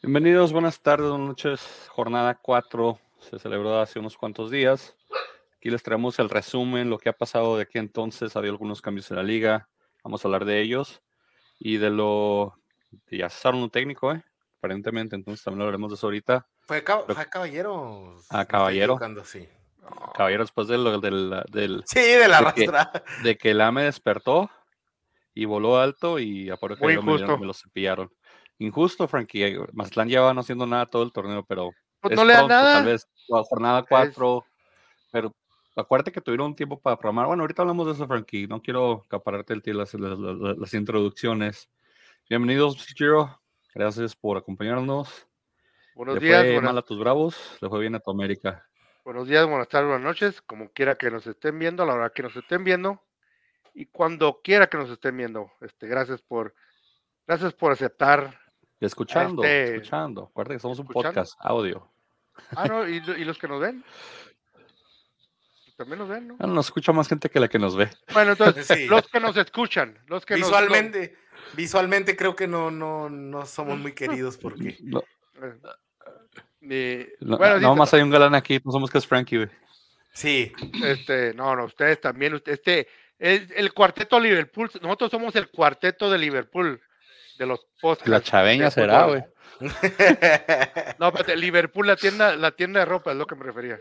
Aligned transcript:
Bienvenidos, 0.00 0.52
buenas 0.52 0.80
tardes, 0.80 1.10
buenas 1.10 1.26
noches. 1.26 1.88
Jornada 1.90 2.38
4 2.40 3.00
se 3.18 3.38
celebró 3.40 3.80
hace 3.80 3.98
unos 3.98 4.16
cuantos 4.16 4.48
días. 4.48 4.96
Aquí 5.56 5.70
les 5.70 5.82
traemos 5.82 6.20
el 6.20 6.30
resumen, 6.30 6.88
lo 6.88 6.98
que 6.98 7.08
ha 7.08 7.12
pasado 7.12 7.56
de 7.56 7.64
aquí 7.64 7.78
entonces. 7.78 8.36
Había 8.36 8.52
algunos 8.52 8.80
cambios 8.80 9.10
en 9.10 9.16
la 9.16 9.24
liga. 9.24 9.68
Vamos 10.04 10.24
a 10.24 10.28
hablar 10.28 10.44
de 10.44 10.60
ellos. 10.60 11.02
Y 11.58 11.78
de 11.78 11.90
lo. 11.90 12.54
Ya 13.10 13.28
cesaron 13.28 13.60
un 13.60 13.70
técnico, 13.70 14.12
¿eh? 14.12 14.22
Aparentemente, 14.58 15.16
entonces 15.16 15.42
también 15.44 15.62
hablaremos 15.62 15.90
de 15.90 15.96
eso 15.96 16.06
ahorita. 16.06 16.46
Fue, 16.60 16.84
cab 16.84 17.12
fue 17.12 17.28
Caballero. 17.28 18.20
Ah, 18.30 18.44
Caballero. 18.44 19.00
Sí. 19.24 19.48
Caballero 20.14 20.44
después 20.44 20.68
del, 20.68 21.00
del, 21.00 21.42
del 21.50 21.82
sí, 21.86 22.00
de 22.00 22.28
la 22.28 22.52
de 22.52 22.54
que, 22.54 22.70
de 23.24 23.36
que 23.36 23.50
el 23.50 23.60
AME 23.60 23.82
despertó 23.82 24.48
y 25.34 25.44
voló 25.44 25.78
alto 25.78 26.20
y 26.20 26.50
a 26.50 26.56
por 26.56 26.78
que 26.78 26.86
me, 26.86 27.02
me 27.02 27.46
lo 27.46 27.54
cepillaron. 27.54 28.12
Injusto, 28.58 29.06
Frankie. 29.08 29.58
Mazatlán 29.72 30.08
lleva 30.08 30.34
no 30.34 30.40
haciendo 30.40 30.66
nada 30.66 30.86
todo 30.86 31.02
el 31.02 31.12
torneo, 31.12 31.44
pero 31.44 31.70
Pues 32.00 32.12
es 32.12 32.18
no 32.18 32.24
le 32.24 32.32
da 32.32 32.46
nada. 32.46 32.74
Tal 32.74 32.86
vez 32.86 33.08
jornada 33.28 33.84
4, 33.88 34.44
pero 35.12 35.34
acuérdate 35.76 36.12
que 36.12 36.20
tuvieron 36.20 36.48
un 36.48 36.56
tiempo 36.56 36.80
para 36.80 36.96
programar. 36.96 37.26
Bueno, 37.26 37.42
ahorita 37.42 37.62
hablamos 37.62 37.86
de 37.86 37.92
eso, 37.92 38.06
Frankie. 38.06 38.46
No 38.46 38.60
quiero 38.60 39.04
acapararte 39.06 39.54
el 39.54 39.62
las, 39.76 39.94
las, 39.94 40.18
las, 40.18 40.58
las 40.58 40.74
introducciones. 40.74 41.68
Bienvenidos, 42.28 42.84
Giro. 42.86 43.40
Gracias 43.74 44.16
por 44.16 44.36
acompañarnos. 44.36 45.26
Buenos 45.94 46.16
¿Le 46.16 46.20
días, 46.20 46.42
fue 46.42 46.52
buenas, 46.52 46.70
mal 46.70 46.78
a 46.78 46.82
tus 46.82 46.98
bravos? 46.98 47.58
¿Le 47.60 47.68
fue 47.68 47.80
bien 47.80 47.94
a 47.94 48.00
tu 48.00 48.10
América? 48.10 48.64
buenos 49.04 49.26
días, 49.26 49.48
buenas 49.48 49.68
tardes, 49.68 49.88
buenas 49.88 50.04
noches, 50.04 50.42
como 50.42 50.70
quiera 50.70 50.96
que 50.96 51.10
nos 51.10 51.26
estén 51.26 51.58
viendo, 51.58 51.82
a 51.82 51.86
la 51.86 51.94
hora 51.94 52.10
que 52.10 52.22
nos 52.22 52.36
estén 52.36 52.62
viendo 52.62 53.02
y 53.72 53.86
cuando 53.86 54.42
quiera 54.44 54.66
que 54.66 54.76
nos 54.76 54.90
estén 54.90 55.16
viendo. 55.16 55.50
Este, 55.62 55.86
gracias 55.86 56.20
por, 56.20 56.54
gracias 57.26 57.54
por 57.54 57.72
aceptar. 57.72 58.38
Escuchando, 58.80 59.42
Este, 59.42 59.76
escuchando. 59.76 60.28
Acuérdate 60.30 60.56
que 60.56 60.60
somos 60.60 60.78
un 60.78 60.86
podcast, 60.86 61.34
audio. 61.40 61.88
Ah, 62.56 62.66
no, 62.66 62.88
y, 62.88 62.96
y 62.96 63.24
los 63.24 63.36
que 63.38 63.48
nos 63.48 63.60
ven. 63.60 63.84
También 65.76 65.98
nos 66.00 66.08
ven, 66.08 66.28
¿no? 66.28 66.36
Nos 66.46 66.66
escucha 66.66 66.92
más 66.92 67.08
gente 67.08 67.28
que 67.30 67.38
la 67.38 67.48
que 67.48 67.58
nos 67.58 67.76
ve. 67.76 67.88
Bueno, 68.12 68.32
entonces, 68.38 68.66
Sí. 68.66 68.86
los 68.86 69.06
que 69.08 69.20
nos 69.20 69.36
escuchan, 69.36 69.96
los 70.06 70.26
que 70.26 70.34
nos- 70.36 70.48
Visualmente, 70.48 71.16
visualmente 71.54 72.16
creo 72.16 72.34
que 72.34 72.48
no, 72.48 72.70
no, 72.70 73.08
no 73.08 73.46
somos 73.46 73.78
muy 73.78 73.92
queridos 73.92 74.36
porque. 74.38 74.76
No, 74.82 75.02
eh, 75.40 75.54
eh, 76.70 77.16
no, 77.20 77.38
bueno, 77.38 77.60
no 77.60 77.72
sí, 77.74 77.78
más 77.78 77.94
hay 77.94 78.02
un 78.02 78.10
galán 78.10 78.34
aquí, 78.34 78.60
no 78.64 78.72
somos 78.72 78.90
que 78.90 78.98
es 78.98 79.06
Frankie, 79.06 79.36
güey. 79.36 79.48
Sí, 80.12 80.52
Este, 80.84 81.32
no, 81.34 81.54
no, 81.54 81.64
ustedes 81.66 82.00
también, 82.00 82.34
usted- 82.34 82.52
este, 82.54 82.88
es 83.20 83.48
el 83.54 83.72
cuarteto 83.72 84.18
Liverpool, 84.18 84.68
nosotros 84.82 85.12
somos 85.12 85.36
el 85.36 85.48
cuarteto 85.48 86.10
de 86.10 86.18
Liverpool, 86.18 86.80
de 87.38 87.46
los 87.46 87.66
podcasts. 87.80 88.08
La 88.10 88.20
chaveña 88.20 88.70
será, 88.70 89.04
güey. 89.06 89.22
No, 90.98 91.08
espérate, 91.08 91.36
Liverpool, 91.36 91.86
la 91.86 91.96
tienda, 91.96 92.36
la 92.36 92.52
tienda 92.52 92.80
de 92.80 92.86
ropa, 92.86 93.10
es 93.12 93.16
lo 93.16 93.26
que 93.26 93.34
me 93.36 93.44
refería. 93.44 93.78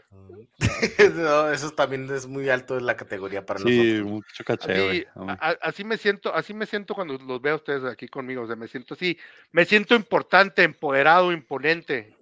No, 1.16 1.52
eso 1.52 1.72
también 1.72 2.08
es 2.14 2.28
muy 2.28 2.50
alto 2.50 2.78
en 2.78 2.86
la 2.86 2.96
categoría 2.96 3.46
para 3.46 3.60
Sí, 3.60 3.66
nosotros. 3.94 4.12
mucho 4.12 4.44
caché, 4.44 5.08
a- 5.16 5.58
así 5.62 5.84
me 5.84 5.98
siento, 5.98 6.34
así 6.34 6.54
me 6.54 6.66
siento 6.66 6.94
cuando 6.96 7.16
los 7.18 7.42
veo 7.42 7.54
a 7.54 7.58
ustedes 7.58 7.84
aquí 7.86 8.08
conmigo, 8.08 8.44
o 8.44 8.48
sea, 8.48 8.56
me 8.56 8.68
siento 8.68 8.94
así, 8.96 9.18
me 9.52 9.66
siento 9.66 9.96
importante, 9.96 10.64
empoderado, 10.64 11.32
imponente. 11.32 12.16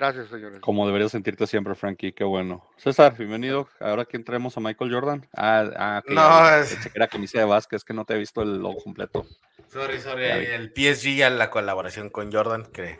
Gracias, 0.00 0.30
señores. 0.30 0.60
Como 0.62 0.86
deberías 0.86 1.12
sentirte 1.12 1.46
siempre, 1.46 1.74
Frankie, 1.74 2.12
qué 2.12 2.24
bueno. 2.24 2.66
César, 2.78 3.14
bienvenido. 3.18 3.68
Ahora 3.80 4.06
que 4.06 4.16
entremos 4.16 4.56
a 4.56 4.60
Michael 4.60 4.90
Jordan. 4.90 5.28
Ah, 5.36 5.70
ah 5.76 6.02
que 6.06 6.14
No, 6.14 6.48
es- 6.56 6.78
era 6.94 7.06
camisa 7.06 7.38
de 7.38 7.44
Vázquez, 7.44 7.84
que 7.84 7.92
no 7.92 8.06
te 8.06 8.14
he 8.14 8.16
visto 8.16 8.40
el 8.40 8.60
logo 8.60 8.82
completo. 8.82 9.26
Sorry, 9.68 10.00
sorry, 10.00 10.24
el 10.24 10.72
PSG 10.72 11.22
a 11.22 11.28
la 11.28 11.50
colaboración 11.50 12.08
con 12.08 12.32
Jordan, 12.32 12.64
que 12.72 12.98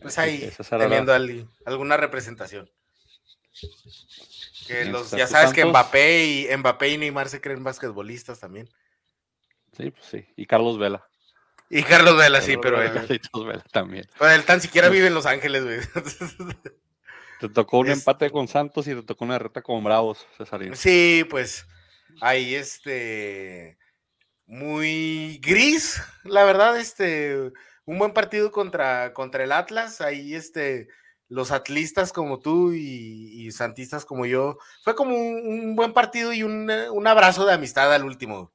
pues 0.00 0.16
ahí 0.16 0.48
teniendo 0.78 1.12
al- 1.12 1.48
alguna 1.66 1.96
representación. 1.96 2.70
Que 4.68 4.84
los, 4.84 5.10
ya 5.10 5.24
¿tus 5.24 5.32
sabes 5.32 5.52
que? 5.52 5.64
Mbappé 5.64 6.24
y 6.24 6.56
Mbappé 6.56 6.88
y 6.90 6.98
Neymar 6.98 7.30
se 7.30 7.40
creen 7.40 7.64
basquetbolistas 7.64 8.38
también. 8.38 8.68
Sí, 9.76 9.90
pues 9.90 10.04
sí. 10.04 10.24
Y 10.36 10.46
Carlos 10.46 10.78
Vela. 10.78 11.04
Y 11.74 11.82
Carlos 11.84 12.16
Vela, 12.18 12.40
sí, 12.42 12.56
pero 12.60 12.80
él, 12.82 12.92
Carlitos 12.94 13.46
Vela 13.46 13.64
también. 13.72 14.06
pero 14.18 14.30
él 14.30 14.44
tan 14.44 14.60
siquiera 14.60 14.88
vive 14.90 15.06
en 15.08 15.14
Los 15.14 15.26
Ángeles, 15.26 15.64
güey. 15.64 15.80
Te 17.40 17.48
tocó 17.48 17.78
un 17.80 17.88
Es- 17.88 17.98
empate 17.98 18.30
con 18.30 18.46
Santos 18.46 18.86
y 18.86 18.94
te 18.94 19.02
tocó 19.02 19.24
una 19.24 19.34
derrota 19.34 19.62
con 19.62 19.82
Bravos, 19.82 20.24
Cesarín. 20.38 20.76
Sí, 20.76 21.26
pues 21.28 21.66
ahí 22.20 22.54
este 22.54 23.78
muy 24.46 25.38
gris, 25.42 26.00
la 26.24 26.44
verdad, 26.44 26.78
este 26.78 27.50
un 27.84 27.98
buen 27.98 28.12
partido 28.12 28.52
contra, 28.52 29.12
contra 29.12 29.42
el 29.42 29.50
Atlas, 29.52 30.00
ahí 30.00 30.34
este 30.34 30.88
los 31.28 31.50
atlistas 31.50 32.12
como 32.12 32.38
tú 32.38 32.72
y, 32.74 33.46
y 33.46 33.50
santistas 33.50 34.04
como 34.04 34.26
yo, 34.26 34.58
fue 34.84 34.94
como 34.94 35.16
un, 35.16 35.40
un 35.48 35.74
buen 35.76 35.94
partido 35.94 36.32
y 36.32 36.42
un, 36.42 36.70
un 36.70 37.06
abrazo 37.06 37.46
de 37.46 37.54
amistad 37.54 37.92
al 37.92 38.04
último. 38.04 38.52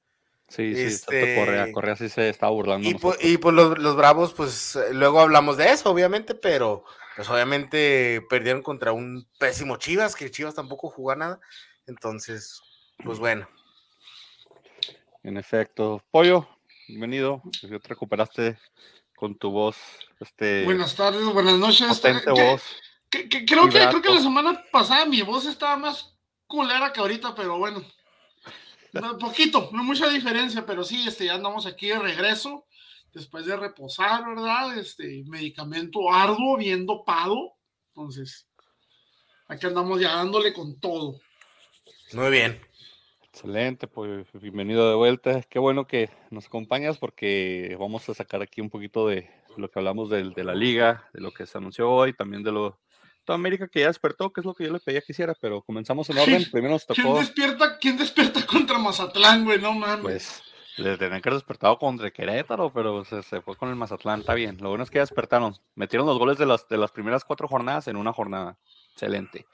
Sí, 0.49 0.73
sí, 0.75 0.81
Este- 0.83 1.21
tanto 1.35 1.39
Correa. 1.41 1.71
Correa 1.73 1.95
sí 1.97 2.09
se 2.09 2.29
estaba 2.29 2.51
burlando. 2.51 2.87
Y, 2.87 2.93
de 2.93 2.99
po- 2.99 3.09
nosotros. 3.09 3.29
y 3.31 3.37
pues 3.37 3.55
los, 3.55 3.77
los 3.79 3.95
Bravos, 3.95 4.33
pues 4.33 4.75
eh, 4.77 4.93
luego 4.93 5.19
hablamos 5.19 5.57
de 5.57 5.71
eso, 5.71 5.91
obviamente, 5.91 6.35
pero 6.35 6.85
pues 7.15 7.29
obviamente 7.29 8.21
perdieron 8.29 8.61
contra 8.61 8.91
un 8.93 9.27
pésimo 9.39 9.77
Chivas, 9.77 10.15
que 10.15 10.31
Chivas 10.31 10.55
tampoco 10.55 10.89
jugó 10.89 11.15
nada. 11.15 11.39
Entonces, 11.85 12.61
pues 13.03 13.19
bueno. 13.19 13.47
En 15.23 15.37
efecto. 15.37 16.03
Pollo, 16.11 16.47
bienvenido. 16.87 17.41
Ya 17.63 17.79
te 17.79 17.87
recuperaste 17.89 18.57
con 19.15 19.35
tu 19.37 19.51
voz. 19.51 19.75
Este, 20.19 20.63
Buenas 20.63 20.95
tardes, 20.95 21.23
buenas 21.25 21.57
noches. 21.57 21.87
potente 21.87 22.23
Que- 22.23 22.31
voz. 22.31 22.63
que- 23.09 23.27
que- 23.29 23.45
creo, 23.45 23.63
que, 23.69 23.79
creo 23.87 24.01
que 24.01 24.13
la 24.13 24.21
semana 24.21 24.63
pasada 24.71 25.05
mi 25.05 25.21
voz 25.23 25.45
estaba 25.45 25.75
más 25.75 26.15
culera 26.45 26.93
que 26.93 26.99
ahorita, 27.01 27.35
pero 27.35 27.57
bueno. 27.57 27.83
No, 29.01 29.17
poquito, 29.17 29.69
no 29.73 29.83
mucha 29.83 30.07
diferencia, 30.09 30.65
pero 30.65 30.83
sí, 30.83 31.05
este, 31.07 31.25
ya 31.25 31.35
andamos 31.35 31.65
aquí 31.65 31.87
de 31.87 31.99
regreso, 31.99 32.65
después 33.13 33.45
de 33.45 33.55
reposar, 33.55 34.25
¿verdad? 34.27 34.77
Este, 34.77 35.23
medicamento 35.27 36.11
arduo, 36.11 36.57
bien 36.57 36.85
dopado. 36.85 37.53
Entonces, 37.89 38.47
aquí 39.47 39.65
andamos 39.65 39.99
ya 39.99 40.15
dándole 40.15 40.53
con 40.53 40.79
todo. 40.79 41.19
Muy 42.13 42.29
bien. 42.31 42.61
Excelente, 43.23 43.87
pues 43.87 44.25
bienvenido 44.33 44.89
de 44.89 44.95
vuelta. 44.95 45.41
Qué 45.43 45.59
bueno 45.59 45.85
que 45.85 46.09
nos 46.31 46.47
acompañas 46.47 46.97
porque 46.97 47.75
vamos 47.79 48.07
a 48.09 48.13
sacar 48.15 48.41
aquí 48.41 48.61
un 48.61 48.69
poquito 48.69 49.07
de 49.07 49.29
lo 49.57 49.69
que 49.69 49.77
hablamos 49.79 50.09
del- 50.09 50.33
de, 50.33 50.43
la 50.43 50.55
liga, 50.55 51.07
de 51.13 51.21
lo 51.21 51.31
que 51.31 51.45
se 51.45 51.57
anunció 51.57 51.89
hoy, 51.91 52.13
también 52.13 52.41
de 52.43 52.51
lo 52.51 52.79
toda 53.27 53.35
América 53.35 53.67
que 53.67 53.81
ya 53.81 53.87
despertó, 53.87 54.31
que 54.31 54.39
es 54.39 54.45
lo 54.45 54.55
que 54.55 54.63
yo 54.63 54.71
le 54.71 54.79
pedía 54.79 55.01
que 55.01 55.11
hiciera, 55.11 55.35
pero 55.39 55.61
comenzamos 55.61 56.09
en 56.09 56.17
orden. 56.17 56.49
Primero 56.49 56.75
nos 56.75 56.85
¿Quién 56.85 57.05
tocó, 57.05 57.19
despierta, 57.19 57.77
¿Quién 57.77 57.97
despierta 57.97 58.45
contra 58.45 58.79
Mazatlán, 58.79 59.43
güey? 59.43 59.59
No 59.59 59.73
mames. 59.73 60.01
pues, 60.01 60.41
le 60.77 60.97
tenían 60.97 61.21
que 61.21 61.27
haber 61.27 61.39
despertado 61.39 61.77
contra 61.77 62.09
Querétaro, 62.09 62.71
pero 62.71 63.03
se, 63.03 63.21
se 63.23 63.41
fue 63.41 63.57
con 63.57 63.67
el 63.69 63.75
Mazatlán, 63.75 64.21
está 64.21 64.33
bien. 64.33 64.57
Lo 64.61 64.69
bueno 64.69 64.85
es 64.85 64.89
que 64.89 64.95
ya 64.95 65.01
despertaron. 65.01 65.55
Metieron 65.75 66.07
los 66.07 66.17
goles 66.17 66.37
de 66.37 66.45
las, 66.45 66.69
de 66.69 66.77
las 66.77 66.91
primeras 66.91 67.25
cuatro 67.25 67.49
jornadas 67.49 67.89
en 67.89 67.97
una 67.97 68.13
jornada. 68.13 68.57
Excelente. 68.93 69.45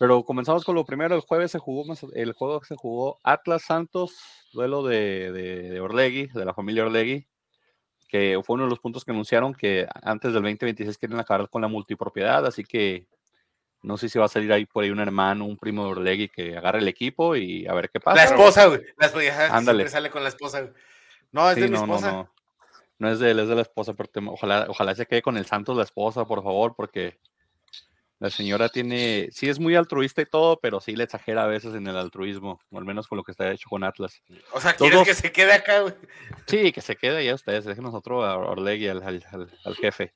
Pero 0.00 0.24
comenzamos 0.24 0.64
con 0.64 0.74
lo 0.74 0.84
primero. 0.84 1.14
El 1.14 1.20
jueves 1.20 1.52
se 1.52 1.60
jugó, 1.60 1.84
el 2.12 2.32
juego 2.32 2.64
se 2.64 2.74
jugó 2.74 3.20
Atlas 3.22 3.62
Santos, 3.62 4.16
duelo 4.52 4.82
de, 4.82 5.30
de, 5.30 5.70
de 5.70 5.80
Orlegui, 5.80 6.26
de 6.26 6.44
la 6.44 6.54
familia 6.54 6.84
Orlegui, 6.84 7.28
que 8.08 8.40
fue 8.44 8.54
uno 8.54 8.64
de 8.64 8.70
los 8.70 8.78
puntos 8.78 9.04
que 9.04 9.10
anunciaron 9.10 9.54
que 9.54 9.86
antes 10.02 10.32
del 10.32 10.42
2026 10.42 10.98
quieren 10.98 11.18
acabar 11.18 11.48
con 11.48 11.62
la 11.62 11.68
multipropiedad, 11.68 12.44
así 12.46 12.64
que 12.64 13.06
no 13.82 13.96
sé 13.96 14.08
si 14.08 14.18
va 14.18 14.24
a 14.24 14.28
salir 14.28 14.52
ahí 14.52 14.66
por 14.66 14.82
ahí 14.84 14.90
un 14.90 15.00
hermano, 15.00 15.44
un 15.44 15.56
primo 15.56 15.84
de 15.84 15.90
Orlegui 15.92 16.28
que 16.28 16.56
agarre 16.56 16.78
el 16.80 16.88
equipo 16.88 17.36
y 17.36 17.66
a 17.66 17.74
ver 17.74 17.88
qué 17.90 18.00
pasa. 18.00 18.16
La 18.16 18.24
esposa, 18.24 18.66
güey. 18.66 18.80
Ándale. 19.50 19.62
siempre 19.78 19.88
sale 19.88 20.10
con 20.10 20.22
la 20.22 20.28
esposa, 20.28 20.60
güey. 20.62 20.72
No, 21.32 21.48
es 21.48 21.54
Sí, 21.56 21.60
de 21.62 21.68
mi 21.68 21.74
no, 21.76 21.82
esposa. 21.84 22.12
no. 22.12 22.30
No 22.98 23.10
es 23.10 23.18
de 23.18 23.30
él, 23.30 23.38
es 23.40 23.48
de 23.48 23.54
la 23.54 23.60
esposa, 23.62 23.92
pero 23.94 24.08
te- 24.08 24.20
ojalá, 24.20 24.66
ojalá 24.68 24.94
se 24.94 25.04
quede 25.06 25.20
con 25.22 25.36
el 25.36 25.44
Santos 25.44 25.76
la 25.76 25.82
esposa, 25.82 26.24
por 26.24 26.42
favor, 26.42 26.74
porque 26.74 27.18
la 28.18 28.30
señora 28.30 28.68
tiene, 28.70 29.28
sí 29.30 29.48
es 29.48 29.58
muy 29.60 29.74
altruista 29.76 30.22
y 30.22 30.26
todo, 30.26 30.58
pero 30.60 30.80
sí 30.80 30.96
le 30.96 31.04
exagera 31.04 31.44
a 31.44 31.46
veces 31.46 31.74
en 31.74 31.86
el 31.86 31.96
altruismo, 31.96 32.60
o 32.70 32.78
al 32.78 32.84
menos 32.84 33.06
con 33.08 33.18
lo 33.18 33.24
que 33.24 33.32
está 33.32 33.50
hecho 33.52 33.68
con 33.68 33.84
Atlas. 33.84 34.22
O 34.52 34.60
sea, 34.60 34.74
quieres 34.74 34.94
Todos- 34.96 35.06
que 35.08 35.14
se 35.14 35.32
quede 35.32 35.52
acá, 35.52 35.80
güey. 35.80 35.94
Sí, 36.46 36.72
que 36.72 36.80
se 36.80 36.96
quede 36.96 37.24
ya 37.24 37.34
ustedes, 37.34 37.64
dejen 37.66 37.84
nosotros 37.84 38.24
a 38.24 38.36
Orlegui, 38.38 38.88
al, 38.88 39.02
al, 39.02 39.24
al- 39.32 39.58
al 39.64 39.76
jefe. 39.76 40.14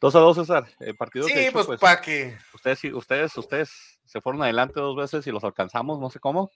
2 0.00 0.14
a 0.16 0.18
2, 0.18 0.36
César. 0.36 0.66
El 0.80 0.96
partido 0.96 1.26
que 1.26 1.32
Sí, 1.34 1.38
hecho, 1.40 1.52
pues, 1.52 1.66
pues, 1.66 1.80
para 1.80 2.00
que. 2.00 2.36
ustedes, 2.54 2.82
ustedes, 2.84 3.36
ustedes 3.36 4.00
se 4.04 4.20
fueron 4.20 4.42
adelante 4.42 4.80
dos 4.80 4.96
veces 4.96 5.26
y 5.26 5.30
los 5.30 5.44
alcanzamos, 5.44 6.00
no 6.00 6.10
sé 6.10 6.18
cómo. 6.18 6.50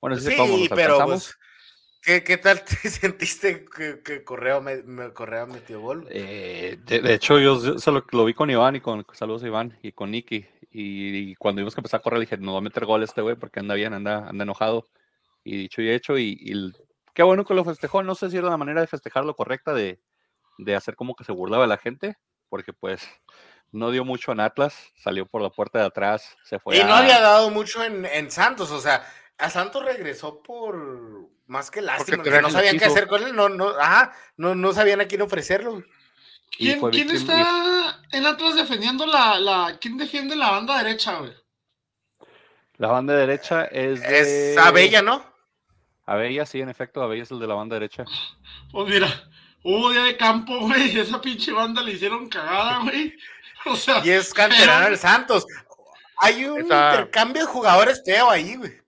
Bueno, 0.00 0.16
sí, 0.16 0.22
sé 0.24 0.30
Sí, 0.32 0.36
cómo 0.36 0.56
los 0.58 0.68
pero 0.68 0.92
alcanzamos. 0.94 1.24
pues, 1.24 1.38
¿qué, 2.06 2.22
¿qué 2.24 2.36
tal 2.38 2.64
te 2.64 2.76
sentiste 2.88 3.66
que, 3.66 4.00
que 4.02 4.24
Correa, 4.24 4.60
me, 4.60 4.82
me- 4.84 5.12
Correa 5.12 5.44
metió 5.44 5.80
gol? 5.80 6.06
Eh, 6.10 6.78
de, 6.86 7.00
de 7.00 7.14
hecho, 7.14 7.38
yo 7.38 7.58
se- 7.60 7.78
se 7.80 7.90
lo, 7.90 8.06
lo 8.12 8.24
vi 8.24 8.32
con 8.32 8.48
Iván 8.48 8.76
y 8.76 8.80
con 8.80 9.04
saludos 9.12 9.42
a 9.42 9.48
Iván 9.48 9.76
y 9.82 9.92
con 9.92 10.10
Nicky. 10.12 10.46
Y, 10.70 11.30
y 11.30 11.34
cuando 11.34 11.60
vimos 11.60 11.74
que 11.74 11.80
empezó 11.80 11.96
a 11.96 12.02
correr, 12.02 12.20
dije, 12.20 12.36
no 12.38 12.52
va 12.52 12.58
a 12.58 12.62
meter 12.62 12.86
gol 12.86 13.02
este 13.02 13.20
güey 13.20 13.34
porque 13.36 13.60
anda 13.60 13.74
bien, 13.74 13.92
anda, 13.92 14.28
anda 14.28 14.44
enojado. 14.44 14.86
Y 15.44 15.56
dicho 15.56 15.82
y 15.82 15.90
hecho, 15.90 16.16
y, 16.18 16.72
qué 17.14 17.22
bueno 17.22 17.44
que 17.44 17.54
lo 17.54 17.64
festejó. 17.64 18.02
No 18.02 18.14
sé 18.14 18.30
si 18.30 18.36
era 18.36 18.48
la 18.50 18.56
manera 18.56 18.80
de 18.80 18.86
festejar 18.86 19.24
lo 19.24 19.34
correcta 19.34 19.74
de, 19.74 20.00
de 20.58 20.76
hacer 20.76 20.96
como 20.96 21.14
que 21.16 21.24
se 21.24 21.32
burlaba 21.32 21.64
de 21.64 21.68
la 21.68 21.78
gente, 21.78 22.16
porque 22.48 22.72
pues 22.72 23.08
no 23.72 23.90
dio 23.90 24.04
mucho 24.04 24.32
en 24.32 24.40
Atlas, 24.40 24.92
salió 24.96 25.26
por 25.26 25.42
la 25.42 25.50
puerta 25.50 25.78
de 25.78 25.86
atrás, 25.86 26.36
se 26.44 26.58
fue. 26.58 26.76
Y 26.78 26.84
no 26.84 26.94
había 26.94 27.20
dado 27.20 27.50
mucho 27.50 27.82
en, 27.84 28.30
Santos, 28.30 28.70
o 28.70 28.80
sea, 28.80 29.06
a 29.38 29.50
Santos 29.50 29.84
regresó 29.84 30.42
por 30.42 31.28
más 31.46 31.70
que 31.70 31.80
lástima, 31.80 32.22
porque 32.22 32.42
no 32.42 32.50
sabían 32.50 32.78
qué 32.78 32.86
hacer 32.86 33.06
con 33.06 33.22
él, 33.22 33.34
no, 33.34 33.48
no, 33.48 33.68
ajá, 33.68 34.12
no, 34.36 34.54
no 34.54 34.72
sabían 34.72 35.00
a 35.00 35.06
quién 35.06 35.22
ofrecerlo. 35.22 35.82
¿Quién, 36.56 36.80
¿quién 36.90 37.10
está 37.10 38.00
en 38.12 38.24
Atlas 38.24 38.54
defendiendo 38.54 39.06
la, 39.06 39.38
la, 39.38 39.78
quién 39.80 39.96
defiende 39.96 40.36
la 40.36 40.52
banda 40.52 40.78
derecha, 40.82 41.18
güey? 41.18 41.32
La 42.78 42.88
banda 42.88 43.14
derecha 43.14 43.64
es 43.66 44.00
de... 44.00 44.52
Es 44.52 44.58
Abella, 44.58 45.02
¿no? 45.02 45.24
Abella, 46.04 46.46
sí, 46.46 46.60
en 46.60 46.68
efecto, 46.68 47.02
Abella 47.02 47.24
es 47.24 47.30
el 47.30 47.40
de 47.40 47.46
la 47.46 47.54
banda 47.54 47.74
derecha. 47.74 48.04
Pues 48.70 48.88
mira, 48.88 49.08
hubo 49.62 49.90
día 49.90 50.04
de 50.04 50.16
campo, 50.16 50.60
güey, 50.60 50.98
esa 50.98 51.20
pinche 51.20 51.52
banda 51.52 51.82
le 51.82 51.92
hicieron 51.92 52.28
cagada, 52.28 52.78
güey. 52.82 53.14
O 53.66 53.74
sea, 53.76 54.00
y 54.04 54.10
es 54.10 54.32
canterano 54.32 54.86
el 54.86 54.98
Santos. 54.98 55.44
Hay 56.18 56.44
un 56.44 56.60
intercambio 56.60 57.42
de 57.42 57.48
jugadores 57.48 58.02
feo 58.04 58.30
ahí, 58.30 58.54
güey. 58.56 58.85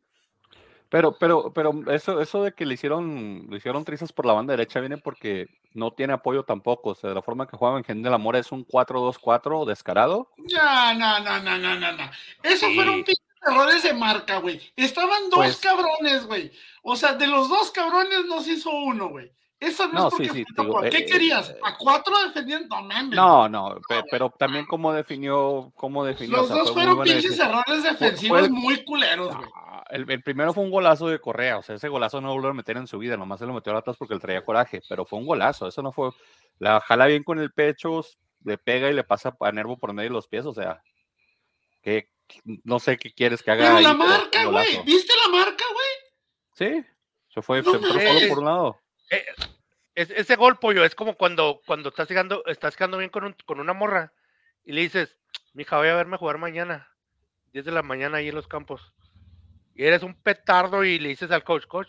Pero, 0.91 1.19
pero, 1.19 1.53
pero 1.53 1.73
eso, 1.93 2.21
eso 2.21 2.43
de 2.43 2.53
que 2.53 2.65
le 2.65 2.75
hicieron, 2.75 3.47
le 3.51 3.59
hicieron 3.59 3.85
trizas 3.85 4.13
por 4.13 4.25
la 4.25 4.33
banda 4.33 4.53
derecha 4.53 4.81
viene 4.81 4.97
porque 4.97 5.49
no 5.75 5.93
tiene 5.93 6.15
apoyo 6.15 6.45
tampoco. 6.45 6.91
O 6.91 6.95
sea, 6.95 7.11
de 7.11 7.15
la 7.15 7.23
forma 7.23 7.47
que 7.47 7.57
juega 7.57 7.77
en 7.77 7.85
Gen 7.85 8.03
del 8.03 8.15
Amor 8.15 8.37
es 8.37 8.51
un 8.53 8.67
4-2-4 8.67 9.67
descarado. 9.67 10.31
Ya, 10.47 10.95
no, 10.95 11.21
no, 11.21 11.41
no, 11.41 11.59
no, 11.59 11.79
no, 11.79 11.93
no. 11.93 12.11
Eso 12.43 12.67
fueron 12.75 13.05
errores 13.47 13.83
de 13.83 13.93
marca, 13.93 14.39
güey. 14.39 14.61
Estaban 14.77 15.29
dos 15.29 15.41
pues 15.41 15.57
cabrones, 15.59 16.27
güey. 16.27 16.51
O 16.83 16.97
sea, 16.97 17.15
de 17.15 17.27
los 17.27 17.49
dos 17.49 17.71
cabrones 17.71 18.25
nos 18.27 18.49
hizo 18.49 18.71
uno, 18.71 19.09
güey. 19.11 19.31
Eso 19.61 19.89
no, 19.89 20.07
es 20.07 20.15
porque 20.15 20.29
sí, 20.31 20.45
sí, 20.47 20.91
¿Qué 20.91 20.99
eh, 20.99 21.07
querías? 21.07 21.53
¿A 21.65 21.77
cuatro 21.77 22.15
defendiendo? 22.27 22.81
No, 23.11 23.49
no, 23.49 23.81
pero, 24.09 24.31
también 24.31 24.65
cómo 24.67 24.93
definió, 24.93 25.73
cómo 25.75 26.05
definió. 26.05 26.37
Los 26.37 26.49
dos 26.49 26.73
fueron 26.73 27.03
pinches 27.03 27.39
errores 27.41 27.83
defensivos 27.83 28.49
muy 28.51 28.85
culeros, 28.85 29.35
güey. 29.35 29.49
El, 29.91 30.23
primero 30.23 30.53
fue 30.53 30.65
un 30.65 30.71
golazo 30.71 31.09
de 31.09 31.19
Correa, 31.19 31.59
o 31.59 31.63
sea, 31.63 31.77
ese 31.77 31.89
golazo 31.89 32.21
no 32.21 32.29
lo 32.29 32.35
volvió 32.35 32.51
a 32.51 32.55
meter 32.55 32.77
en 32.77 32.87
su 32.87 32.99
vida, 32.99 33.17
nomás 33.17 33.39
se 33.39 33.47
lo 33.47 33.55
metió 33.55 33.75
atrás 33.77 33.97
porque 33.97 34.15
él 34.15 34.21
traía 34.21 34.45
coraje, 34.45 34.83
pero 34.89 35.07
fue 35.07 35.19
un 35.19 35.27
golazo, 35.27 35.67
eso 35.67 35.83
no 35.83 35.93
fue, 35.93 36.11
la 36.59 36.81
jala 36.81 37.07
bien 37.07 37.25
con 37.25 37.39
el 37.39 37.53
pecho, 37.53 38.05
le 38.45 38.59
pega 38.59 38.91
y 38.91 38.95
le 38.95 39.05
pasa 39.05 39.37
a 39.41 39.53
Nervo 39.53 39.79
por 39.79 39.93
medio 39.93 40.11
de 40.11 40.15
los 40.15 40.29
pies, 40.29 40.45
o 40.45 40.53
sea, 40.53 40.83
que 41.83 42.11
no 42.65 42.79
sé 42.79 42.99
qué 42.99 43.13
quieres 43.13 43.43
que 43.43 43.51
haga. 43.51 43.65
Pero 43.65 43.81
la 43.81 43.95
marca, 43.95 44.45
güey, 44.45 44.83
¿viste 44.85 45.15
la 45.25 45.31
marca, 45.31 45.65
güey? 45.73 45.89
Sí, 46.55 46.87
se 47.29 47.43
fue, 47.43 47.63
solo 47.63 47.81
por 48.29 48.39
un 48.41 48.45
lado. 48.45 48.81
Eh, 49.11 49.25
ese 49.95 50.37
gol, 50.37 50.59
pollo, 50.59 50.85
es 50.85 50.95
como 50.95 51.15
cuando, 51.15 51.61
cuando 51.67 51.89
estás 51.89 52.09
llegando, 52.09 52.45
estás 52.47 52.77
quedando 52.77 52.99
bien 52.99 53.11
con, 53.11 53.35
con 53.47 53.59
una 53.59 53.73
morra 53.73 54.13
y 54.65 54.73
le 54.73 54.83
dices, 54.83 55.17
mija, 55.55 55.77
voy 55.79 55.89
a 55.89 55.97
verme 55.97 56.19
jugar 56.19 56.39
mañana, 56.39 56.93
10 57.53 57.65
de 57.65 57.73
la 57.73 57.83
mañana 57.83 58.19
ahí 58.19 58.29
en 58.29 58.35
los 58.35 58.47
campos. 58.47 58.93
Eres 59.85 60.03
un 60.03 60.15
petardo 60.15 60.85
y 60.85 60.99
le 60.99 61.11
dices 61.11 61.31
al 61.31 61.45
coach, 61.45 61.67
coach, 61.67 61.89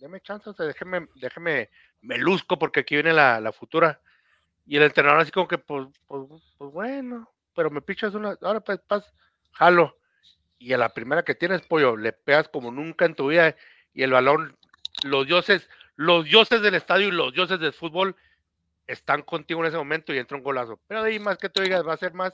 déme 0.00 0.20
chance, 0.20 0.50
déjeme, 0.58 1.08
déjeme, 1.16 1.68
me 2.00 2.16
luzco 2.16 2.58
porque 2.58 2.80
aquí 2.80 2.94
viene 2.94 3.12
la, 3.12 3.40
la 3.40 3.52
futura. 3.52 4.00
Y 4.66 4.76
el 4.76 4.82
entrenador 4.82 5.20
así 5.20 5.30
como 5.30 5.48
que, 5.48 5.58
pues, 5.58 5.88
pues, 6.06 6.22
pues 6.56 6.72
bueno, 6.72 7.30
pero 7.54 7.70
me 7.70 7.82
pichas 7.82 8.14
una, 8.14 8.36
ahora 8.42 8.60
pues, 8.60 8.80
pas, 8.80 9.12
jalo. 9.52 9.98
Y 10.58 10.72
a 10.72 10.78
la 10.78 10.92
primera 10.94 11.22
que 11.22 11.34
tienes, 11.34 11.62
pollo, 11.62 11.96
le 11.96 12.12
pegas 12.12 12.48
como 12.48 12.70
nunca 12.70 13.04
en 13.04 13.14
tu 13.14 13.28
vida 13.28 13.54
y 13.94 14.02
el 14.02 14.12
balón, 14.12 14.56
los 15.04 15.26
dioses, 15.26 15.68
los 15.96 16.24
dioses 16.24 16.62
del 16.62 16.74
estadio 16.74 17.08
y 17.08 17.12
los 17.12 17.32
dioses 17.32 17.60
del 17.60 17.72
fútbol 17.72 18.16
están 18.86 19.22
contigo 19.22 19.60
en 19.60 19.66
ese 19.66 19.76
momento 19.76 20.12
y 20.12 20.18
entra 20.18 20.36
un 20.36 20.42
golazo. 20.42 20.80
Pero 20.88 21.02
de 21.02 21.10
ahí 21.10 21.18
más 21.18 21.38
que 21.38 21.48
tú 21.48 21.62
digas, 21.62 21.86
va 21.86 21.92
a 21.92 21.98
ser 21.98 22.14
más, 22.14 22.32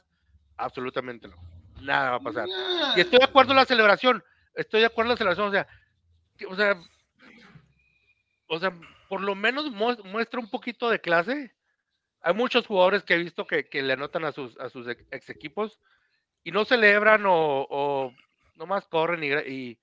absolutamente 0.57 1.29
no. 1.29 1.37
Nada 1.83 2.11
va 2.11 2.17
a 2.17 2.21
pasar. 2.21 2.49
Y 2.97 3.01
estoy 3.01 3.19
de 3.19 3.25
acuerdo 3.25 3.53
en 3.53 3.57
la 3.57 3.65
celebración, 3.65 4.23
estoy 4.55 4.81
de 4.81 4.87
acuerdo 4.87 5.17
en 5.19 5.27
la 5.27 5.33
o 5.33 5.51
sea, 5.51 5.67
o 6.49 6.57
sea, 6.57 6.81
o 8.47 8.59
sea, 8.59 8.73
por 9.09 9.21
lo 9.21 9.35
menos 9.35 9.71
muestra 9.71 10.41
un 10.41 10.51
poquito 10.51 10.91
de 10.91 11.01
clase. 11.01 11.55
Hay 12.21 12.35
muchos 12.35 12.67
jugadores 12.67 13.03
que 13.03 13.15
he 13.15 13.19
visto 13.19 13.47
que, 13.47 13.69
le 13.73 13.93
anotan 13.93 14.25
a 14.25 14.33
sus, 14.33 14.59
a 14.59 14.69
sus 14.71 14.89
ex 14.89 15.31
equipos 15.31 15.79
y 16.43 16.53
no 16.53 16.65
celebran 16.65 17.27
o, 17.27 17.67
o 17.69 18.15
nomás 18.57 18.87
corren 18.87 19.23
y, 19.23 19.79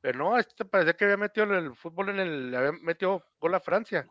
pero 0.00 0.18
no, 0.18 0.38
este 0.38 0.64
parece 0.64 0.94
que 0.94 1.04
había 1.04 1.16
metido 1.16 1.52
el 1.52 1.74
fútbol 1.74 2.10
en 2.10 2.20
el, 2.20 2.54
había 2.54 2.72
metido 2.72 3.24
gol 3.38 3.54
a 3.54 3.60
Francia. 3.60 4.08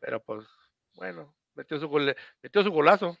Pero 0.00 0.22
pues, 0.22 0.46
bueno, 0.94 1.34
metió 1.54 1.78
su 1.78 1.88
gol, 1.88 2.14
metió 2.42 2.62
su 2.62 2.70
golazo. 2.70 3.16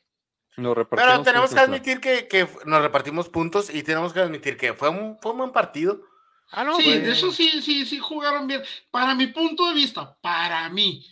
Pero 0.58 1.22
tenemos 1.22 1.54
que 1.54 1.60
admitir 1.60 2.00
que, 2.00 2.48
nos 2.64 2.82
repartimos 2.82 3.28
puntos 3.28 3.72
y 3.72 3.82
tenemos 3.82 4.12
que 4.12 4.20
admitir 4.20 4.56
que 4.56 4.74
fue 4.74 4.88
un, 4.88 5.18
fue 5.20 5.32
un 5.32 5.38
buen 5.38 5.52
partido. 5.52 6.00
Ah, 6.50 6.64
no, 6.64 6.76
sí, 6.76 6.98
de 6.98 7.12
eso 7.12 7.30
sí, 7.30 7.62
sí, 7.62 7.86
sí 7.86 7.98
jugaron 7.98 8.46
bien. 8.46 8.62
Para 8.90 9.14
mi 9.14 9.28
punto 9.28 9.68
de 9.68 9.74
vista, 9.74 10.16
para 10.20 10.68
mí, 10.70 11.06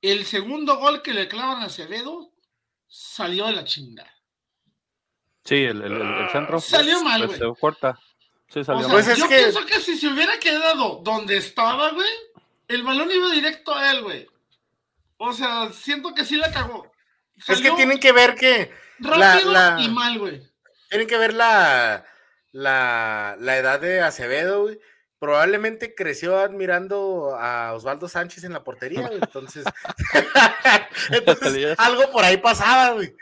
el 0.00 0.24
segundo 0.24 0.76
gol 0.76 1.02
que 1.02 1.14
le 1.14 1.28
clavan 1.28 1.62
a 1.62 1.66
Acevedo 1.66 2.30
salió 2.86 3.46
de 3.46 3.52
la 3.52 3.64
chingada. 3.64 4.12
Sí, 5.44 5.56
el, 5.56 5.82
el, 5.82 6.28
centro. 6.30 6.60
Salió 6.60 7.02
mal, 7.02 7.26
pues, 7.26 7.40
güey. 7.40 7.54
corta. 7.58 7.98
Sí, 8.48 8.62
salió 8.62 8.88
pues 8.88 9.16
yo 9.16 9.28
pienso 9.28 9.64
que 9.66 9.80
si 9.80 9.98
se 9.98 10.08
hubiera 10.08 10.38
quedado 10.38 11.00
donde 11.02 11.38
estaba, 11.38 11.90
güey, 11.90 12.10
el 12.68 12.82
balón 12.84 13.10
iba 13.10 13.30
directo 13.30 13.74
a 13.74 13.90
él, 13.90 14.02
güey. 14.02 14.28
O 15.16 15.32
sea, 15.32 15.72
siento 15.72 16.14
que 16.14 16.24
sí 16.24 16.36
la 16.36 16.52
cagó. 16.52 16.92
es 17.48 17.60
que 17.60 17.70
tienen 17.72 17.98
que 17.98 18.12
ver 18.12 18.34
que. 18.34 18.81
Rápido 18.98 19.78
y 19.78 19.88
mal, 19.88 20.18
güey. 20.18 20.42
Tienen 20.88 21.06
que 21.06 21.18
ver 21.18 21.34
la, 21.34 22.04
la, 22.52 23.36
la 23.38 23.56
edad 23.56 23.80
de 23.80 24.00
Acevedo, 24.00 24.62
güey. 24.62 24.78
Probablemente 25.18 25.94
creció 25.94 26.38
admirando 26.38 27.36
a 27.36 27.74
Osvaldo 27.74 28.08
Sánchez 28.08 28.44
en 28.44 28.52
la 28.52 28.64
portería, 28.64 29.06
güey. 29.06 29.20
Entonces, 29.22 29.64
Entonces 31.10 31.78
algo 31.78 32.10
por 32.10 32.24
ahí 32.24 32.36
pasaba, 32.38 32.92
güey. 32.94 33.14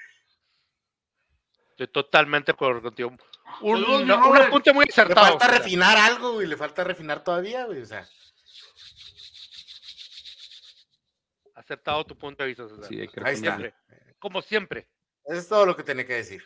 Estoy 1.71 1.89
totalmente 1.89 2.55
contigo 2.55 3.17
un, 3.61 3.85
un 3.85 4.75
muy 4.75 4.87
acertado. 4.89 5.27
Le 5.27 5.39
falta 5.39 5.49
refinar 5.49 5.97
algo, 5.97 6.35
güey. 6.35 6.47
Le 6.47 6.57
falta 6.57 6.85
refinar 6.85 7.23
todavía, 7.23 7.65
güey. 7.65 7.83
O 7.83 7.87
sea. 7.87 8.07
Acertado 11.55 12.05
tu 12.05 12.17
punto 12.17 12.43
de 12.43 12.49
vista, 12.49 12.65
Sí, 12.89 13.01
Ahí 13.23 13.35
está. 13.35 13.59
Como 14.19 14.43
siempre. 14.43 14.89
Eso 15.31 15.39
es 15.39 15.49
todo 15.49 15.65
lo 15.65 15.77
que 15.77 15.85
tenía 15.85 16.05
que 16.05 16.15
decir. 16.15 16.43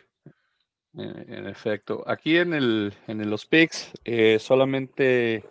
En, 0.93 1.47
efecto. 1.47 2.03
Aquí 2.05 2.37
en, 2.37 2.53
el, 2.53 2.93
en 3.07 3.27
los 3.31 3.47
picks, 3.47 3.91
eh, 4.03 4.37
solamente 4.39 5.43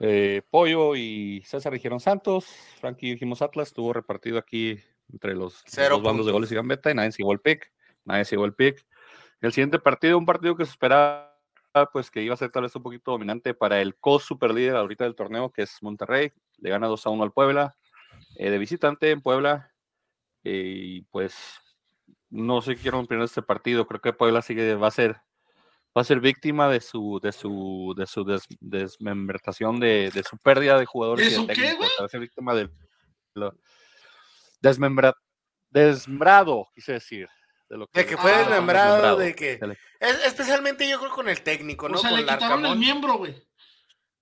eh, 0.00 0.42
Pollo 0.50 0.96
y 0.96 1.40
César 1.46 1.72
dijeron 1.72 2.00
Santos. 2.00 2.46
Frankie 2.80 3.12
dijimos 3.12 3.40
Atlas. 3.40 3.68
Estuvo 3.68 3.92
repartido 3.92 4.36
aquí 4.36 4.80
entre 5.12 5.36
los, 5.36 5.62
dos 5.64 6.02
bandos 6.02 6.26
de 6.26 6.32
goles 6.32 6.50
y 6.50 6.56
gambeta 6.56 6.90
y 6.90 6.94
nadie 6.94 7.12
se 7.12 7.22
el 7.22 7.38
pick. 7.38 7.72
Nadie 8.04 8.24
se 8.24 8.34
el 8.34 8.52
pick. 8.52 8.84
El 9.40 9.52
siguiente 9.52 9.78
partido, 9.78 10.18
un 10.18 10.26
partido 10.26 10.56
que 10.56 10.64
se 10.64 10.72
esperaba 10.72 11.30
pues 11.92 12.10
que 12.10 12.20
iba 12.20 12.34
a 12.34 12.36
ser 12.36 12.50
tal 12.50 12.64
vez 12.64 12.74
un 12.74 12.82
poquito 12.82 13.12
dominante 13.12 13.54
para 13.54 13.80
el 13.80 13.94
co-super 13.94 14.52
líder 14.52 14.74
ahorita 14.74 15.04
del 15.04 15.14
torneo, 15.14 15.52
que 15.52 15.62
es 15.62 15.80
Monterrey. 15.82 16.32
Le 16.58 16.70
gana 16.70 16.88
2 16.88 17.06
a 17.06 17.10
1 17.10 17.22
al 17.22 17.32
Puebla, 17.32 17.76
eh, 18.34 18.50
de 18.50 18.58
visitante 18.58 19.12
en 19.12 19.22
Puebla. 19.22 19.71
Y 20.42 21.02
pues 21.02 21.34
no 22.30 22.62
sé 22.62 22.76
qué 22.76 22.82
quiero 22.82 23.00
opinar 23.00 23.20
de 23.20 23.26
este 23.26 23.42
partido. 23.42 23.86
Creo 23.86 24.00
que 24.00 24.12
Puebla 24.12 24.42
sigue, 24.42 24.74
va 24.74 24.88
a 24.88 24.92
ser, 24.92 25.12
va 25.96 26.02
a 26.02 26.04
ser 26.04 26.20
víctima 26.20 26.68
de 26.68 26.80
su, 26.80 27.20
de 27.22 27.32
su, 27.32 27.94
de 27.96 28.06
su 28.06 28.24
desmembratación, 28.60 29.80
de, 29.80 30.10
de, 30.12 30.22
su 30.22 30.38
pérdida 30.38 30.78
de 30.78 30.86
jugadores. 30.86 31.30
¿De 31.30 31.36
su 31.36 31.46
qué, 31.46 31.76
Va 32.00 32.06
a 32.06 32.08
ser 32.08 32.20
víctima 32.20 32.54
del 32.54 32.70
desmembra, 34.60 35.14
desmbrado, 35.70 36.68
quise 36.74 36.92
decir 36.92 37.28
de, 37.92 38.06
que, 38.06 38.16
fue 38.16 38.36
desmembrado, 38.36 39.16
de 39.16 39.34
que. 39.34 39.58
especialmente 40.26 40.88
yo 40.88 40.98
creo 40.98 41.10
con 41.10 41.28
el 41.28 41.42
técnico, 41.42 41.88
¿no? 41.88 41.96
O 41.96 42.00
sea, 42.00 42.10
con 42.10 42.20
le 42.20 42.26
quitaron 42.26 42.66
el 42.66 42.78
miembro, 42.78 43.14
güey. 43.14 43.34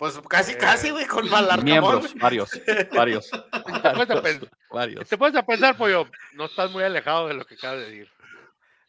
Pues 0.00 0.18
casi, 0.30 0.54
casi, 0.54 0.88
güey, 0.88 1.06
con 1.06 1.28
Malarcamón. 1.28 1.64
Miembros, 1.66 2.14
varios, 2.14 2.50
varios. 2.90 3.30
varios. 4.70 5.06
Te 5.06 5.18
puedes 5.18 5.44
pensar, 5.44 5.76
pollo, 5.76 6.08
no 6.32 6.46
estás 6.46 6.70
muy 6.70 6.82
alejado 6.82 7.28
de 7.28 7.34
lo 7.34 7.44
que 7.44 7.56
acabas 7.56 7.80
de 7.80 7.84
decir. 7.84 8.10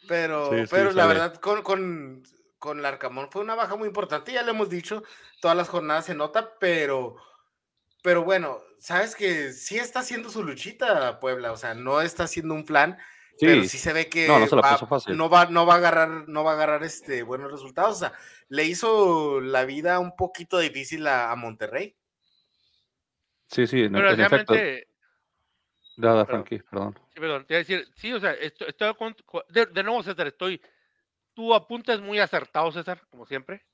Pero, 0.07 0.49
pero 0.69 0.93
la 0.93 1.07
verdad, 1.07 1.35
con, 1.35 1.63
con, 1.63 2.23
con 2.59 2.81
Larcamón 2.81 3.29
fue 3.29 3.41
una 3.41 3.55
baja 3.55 3.75
muy 3.75 3.89
importante, 3.89 4.31
ya 4.31 4.41
lo 4.41 4.51
hemos 4.51 4.69
dicho, 4.69 5.03
todas 5.41 5.57
las 5.57 5.67
jornadas 5.67 6.05
se 6.05 6.15
nota, 6.15 6.57
pero, 6.61 7.17
pero 8.01 8.23
bueno, 8.23 8.61
sabes 8.79 9.13
que 9.13 9.51
sí 9.51 9.77
está 9.77 9.99
haciendo 9.99 10.29
su 10.29 10.45
luchita 10.45 11.19
Puebla, 11.19 11.51
o 11.51 11.57
sea, 11.57 11.73
no 11.73 11.99
está 11.99 12.23
haciendo 12.23 12.53
un 12.53 12.65
plan 12.65 12.97
pero 13.47 13.63
sí 13.63 13.77
se 13.77 13.91
ve 13.91 14.07
que 14.07 14.27
no, 14.27 14.39
no, 14.39 15.29
va, 15.29 15.45
no, 15.47 15.65
va, 15.65 15.73
a 15.73 15.77
agarrar, 15.77 16.27
no 16.27 16.43
va 16.43 16.51
a 16.51 16.53
agarrar 16.53 16.83
este 16.83 17.23
buenos 17.23 17.51
resultados. 17.51 17.97
O 17.97 17.99
sea, 17.99 18.13
le 18.49 18.65
hizo 18.65 19.41
la 19.41 19.65
vida 19.65 19.99
un 19.99 20.15
poquito 20.15 20.59
difícil 20.59 21.07
a, 21.07 21.35
Monterrey. 21.35 21.95
Sí, 23.47 23.65
sí, 23.67 23.81
en, 23.81 23.95
efecto. 23.95 24.53
Nada, 25.97 26.25
Frankie, 26.25 26.59
perdón. 26.59 26.97
Sí, 27.13 27.19
perdón, 27.19 27.45
te 27.45 27.53
iba 27.53 27.57
a 27.57 27.63
decir, 27.63 27.87
sí, 27.95 28.13
o 28.13 28.19
sea, 28.19 28.33
estoy, 28.33 28.69
estoy 28.69 28.93
con- 28.95 29.15
de, 29.49 29.65
de 29.65 29.83
nuevo, 29.83 30.01
César, 30.01 30.27
estoy, 30.27 30.61
tu 31.33 31.53
apunte 31.53 31.93
es 31.93 31.99
muy 31.99 32.19
acertado, 32.19 32.71
César, 32.71 33.01
como 33.09 33.25
siempre. 33.25 33.65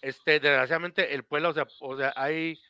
Este, 0.00 0.40
desgraciadamente, 0.40 1.14
el 1.14 1.24
Puebla, 1.24 1.50
o 1.50 1.52
sea, 1.52 1.66
o 1.80 1.96
sea, 1.96 2.12
hay, 2.16 2.60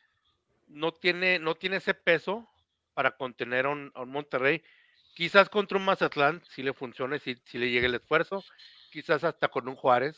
no 0.67 0.91
tiene, 0.91 1.39
no 1.39 1.55
tiene 1.55 1.77
ese 1.77 1.93
peso 1.93 2.47
para 2.93 3.15
contener 3.15 3.65
a 3.65 3.69
un, 3.69 3.91
a 3.95 4.01
un 4.01 4.09
Monterrey. 4.09 4.63
Quizás 5.13 5.49
contra 5.49 5.77
un 5.77 5.85
Mazatlán, 5.85 6.41
si 6.49 6.63
le 6.63 6.73
funcione, 6.73 7.19
si, 7.19 7.35
si 7.45 7.57
le 7.57 7.69
llegue 7.69 7.85
el 7.85 7.95
esfuerzo. 7.95 8.43
Quizás 8.91 9.23
hasta 9.23 9.47
con 9.47 9.67
un 9.67 9.75
Juárez, 9.75 10.17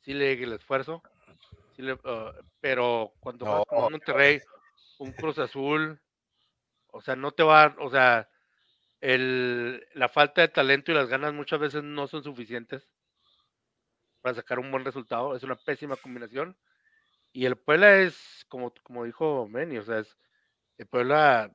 si 0.00 0.12
le 0.12 0.26
llegue 0.26 0.44
el 0.44 0.52
esfuerzo. 0.54 1.02
le- 1.76 1.98
ah, 2.04 2.32
pero 2.60 3.12
cuando 3.20 3.46
vas 3.46 3.64
con 3.66 3.78
No. 3.78 3.86
un 3.86 3.92
Monterrey, 3.92 4.40
un 4.98 5.12
Cruz 5.12 5.38
Azul, 5.38 5.98
o 6.88 7.00
sea, 7.00 7.16
no 7.16 7.32
te 7.32 7.42
va, 7.42 7.74
o 7.78 7.90
sea, 7.90 8.28
el, 9.00 9.86
la 9.94 10.08
falta 10.08 10.42
de 10.42 10.48
talento 10.48 10.92
y 10.92 10.94
las 10.94 11.08
ganas 11.08 11.32
muchas 11.32 11.58
veces 11.60 11.82
no 11.82 12.06
son 12.06 12.22
suficientes 12.22 12.86
para 14.20 14.34
sacar 14.34 14.58
un 14.58 14.70
buen 14.70 14.84
resultado. 14.84 15.34
Es 15.34 15.42
una 15.42 15.56
pésima 15.56 15.96
combinación. 15.96 16.56
Y 17.32 17.46
el 17.46 17.56
Puebla 17.56 17.98
es, 17.98 18.44
como, 18.48 18.72
como 18.82 19.04
dijo 19.04 19.48
Meni, 19.48 19.78
o 19.78 19.84
sea, 19.84 20.00
es, 20.00 20.16
el 20.78 20.86
Puebla 20.86 21.52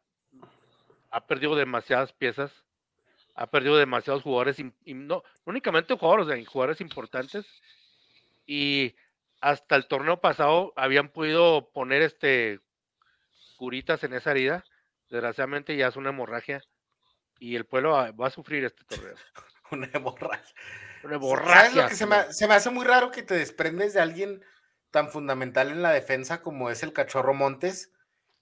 ha 1.12 1.26
perdido 1.28 1.56
demasiadas 1.56 2.14
piezas, 2.14 2.52
ha 3.36 3.48
perdido 3.48 3.78
demasiados 3.78 4.24
jugadores, 4.24 4.60
y 4.60 4.94
no, 4.94 5.24
únicamente 5.46 5.98
jugadores, 5.98 6.28
o 6.28 6.30
sea, 6.30 6.46
jugadores 6.46 6.82
importantes. 6.82 7.46
Y 8.46 8.96
hasta 9.42 9.76
el 9.76 9.88
torneo 9.88 10.22
pasado 10.22 10.74
habían 10.76 11.10
podido 11.10 11.70
poner 11.72 12.02
este 12.02 12.60
curitas 13.58 14.04
en 14.04 14.14
esa 14.14 14.32
herida. 14.32 14.64
Desgraciadamente 15.10 15.76
ya 15.76 15.88
es 15.88 15.96
una 15.96 16.10
hemorragia. 16.10 16.62
Y 17.40 17.56
el 17.56 17.66
pueblo 17.66 17.92
va 17.92 18.12
va 18.12 18.28
a 18.28 18.32
sufrir 18.32 18.64
este 18.66 18.84
torneo. 18.86 19.16
Una 19.72 19.90
hemorragia. 19.94 20.56
Una 21.04 21.20
¿Sabes 21.20 21.76
lo 21.76 21.88
que 21.88 21.96
se 21.96 22.06
me, 22.06 22.32
se 22.32 22.48
me 22.48 22.54
hace 22.54 22.70
muy 22.70 22.86
raro 22.86 23.12
que 23.12 23.24
te 23.24 23.34
desprendes 23.34 23.94
de 23.94 24.00
alguien 24.00 24.44
tan 24.92 25.10
fundamental 25.10 25.72
en 25.72 25.82
la 25.82 25.92
defensa 25.92 26.42
como 26.42 26.70
es 26.70 26.84
el 26.84 26.94
cachorro 26.94 27.34
Montes 27.34 27.92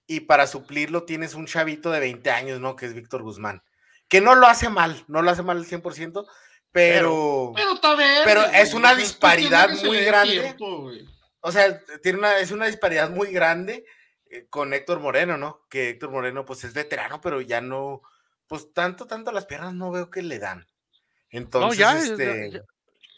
y 0.06 0.20
para 0.20 0.46
suplirlo 0.46 1.04
tienes 1.04 1.34
un 1.34 1.46
chavito 1.46 1.90
de 1.90 2.00
20 2.00 2.30
años, 2.30 2.60
¿no? 2.60 2.76
Que 2.76 2.86
es 2.86 2.94
Víctor 2.94 3.22
Guzmán. 3.22 3.62
Que 4.08 4.20
no 4.20 4.34
lo 4.34 4.46
hace 4.46 4.68
mal, 4.68 5.04
no 5.08 5.22
lo 5.22 5.30
hace 5.30 5.42
mal 5.42 5.56
al 5.58 5.64
100%, 5.66 6.26
pero... 6.72 7.52
Pero 7.54 7.72
está 7.74 7.94
bien. 7.96 8.22
Pero 8.24 8.42
es 8.44 8.74
una 8.74 8.94
disparidad 8.94 9.70
muy 9.84 10.02
grande. 10.04 10.40
tiempo, 10.40 10.82
güey. 10.82 11.08
O 11.40 11.52
sea, 11.52 11.80
tiene 12.02 12.18
una, 12.18 12.38
es 12.38 12.50
una 12.50 12.66
disparidad 12.66 13.10
muy 13.10 13.30
grande 13.32 13.84
eh, 14.30 14.46
con 14.48 14.72
Héctor 14.74 15.00
Moreno, 15.00 15.36
¿no? 15.36 15.60
Que 15.68 15.90
Héctor 15.90 16.10
Moreno, 16.10 16.44
pues 16.44 16.64
es 16.64 16.74
veterano, 16.74 17.20
pero 17.20 17.40
ya 17.40 17.60
no, 17.60 18.02
pues 18.46 18.72
tanto, 18.72 19.06
tanto 19.06 19.30
las 19.32 19.46
piernas 19.46 19.74
no 19.74 19.90
veo 19.90 20.10
que 20.10 20.22
le 20.22 20.38
dan. 20.38 20.66
Entonces, 21.30 21.78
no, 21.78 21.92
ya, 21.92 21.98
es- 21.98 22.10
este, 22.10 22.50
ya- 22.50 22.62